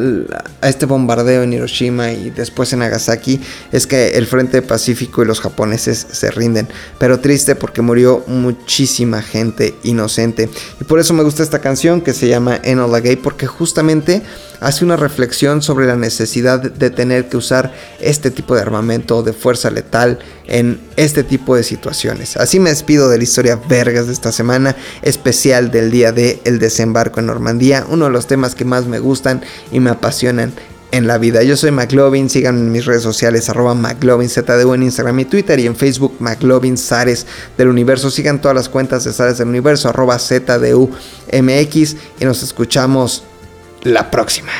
este 0.62 0.86
bombardeo 0.86 1.42
en 1.42 1.52
Hiroshima 1.52 2.12
y 2.12 2.30
después 2.30 2.72
en 2.72 2.80
Nagasaki 2.80 3.40
es 3.72 3.86
que 3.86 4.10
el 4.10 4.26
frente 4.26 4.60
pacífico 4.62 5.22
y 5.22 5.26
los 5.26 5.40
japoneses 5.40 6.06
se 6.10 6.30
rinden. 6.30 6.68
Pero 6.98 7.20
triste 7.20 7.54
porque 7.54 7.82
murió 7.82 8.22
muchísima 8.26 9.22
gente 9.22 9.74
inocente. 9.82 10.50
Y 10.80 10.84
por 10.84 11.00
eso 11.00 11.14
me 11.14 11.22
gusta 11.22 11.42
esta 11.42 11.60
canción 11.60 12.02
que 12.02 12.12
se 12.12 12.28
llama 12.28 12.60
Enola 12.62 13.00
Gay 13.00 13.16
porque 13.16 13.46
justamente 13.46 14.22
hace 14.60 14.84
una 14.84 14.96
reflexión 14.96 15.62
sobre 15.62 15.86
la 15.86 15.96
necesidad 15.96 16.60
de 16.60 16.90
tener 16.90 17.28
que 17.28 17.36
usar 17.36 17.72
este 18.00 18.30
tipo 18.30 18.54
de 18.54 18.62
armamento 18.62 19.22
de 19.22 19.32
fuerza 19.32 19.70
letal 19.70 20.18
en 20.46 20.80
este 20.96 21.24
tipo 21.24 21.56
de 21.56 21.62
situaciones. 21.62 22.36
Así 22.36 22.60
me 22.60 22.70
despido 22.70 23.08
de 23.08 23.18
la 23.18 23.24
historia 23.24 23.60
vergas 23.68 24.06
de 24.06 24.12
esta 24.12 24.32
semana, 24.32 24.76
especial 25.02 25.70
del 25.70 25.90
día 25.90 26.12
de 26.12 26.40
el 26.44 26.58
desembarco 26.58 27.20
en 27.20 27.26
Normandía, 27.26 27.86
uno 27.88 28.06
de 28.06 28.10
los 28.10 28.26
temas 28.26 28.54
que 28.54 28.64
más 28.64 28.86
me 28.86 28.98
gustan 28.98 29.42
y 29.72 29.80
me 29.80 29.90
apasionan 29.90 30.52
en 30.92 31.06
la 31.06 31.18
vida. 31.18 31.42
Yo 31.42 31.56
soy 31.56 31.72
McLovin, 31.72 32.30
síganme 32.30 32.70
mis 32.70 32.86
redes 32.86 33.02
sociales, 33.02 33.48
arroba 33.48 33.74
McLovinZDU 33.74 34.74
en 34.74 34.84
Instagram 34.84 35.18
y 35.20 35.24
Twitter 35.24 35.58
y 35.58 35.66
en 35.66 35.76
Facebook 35.76 36.14
McLovin 36.20 36.78
Zares 36.78 37.26
del 37.58 37.68
Universo. 37.68 38.10
Sigan 38.10 38.40
todas 38.40 38.54
las 38.54 38.68
cuentas 38.68 39.04
de 39.04 39.12
Zares 39.12 39.38
del 39.38 39.48
Universo, 39.48 39.92
ZDUMX 39.92 41.96
y 42.20 42.24
nos 42.24 42.42
escuchamos 42.42 43.24
la 43.86 44.10
próxima. 44.10 44.52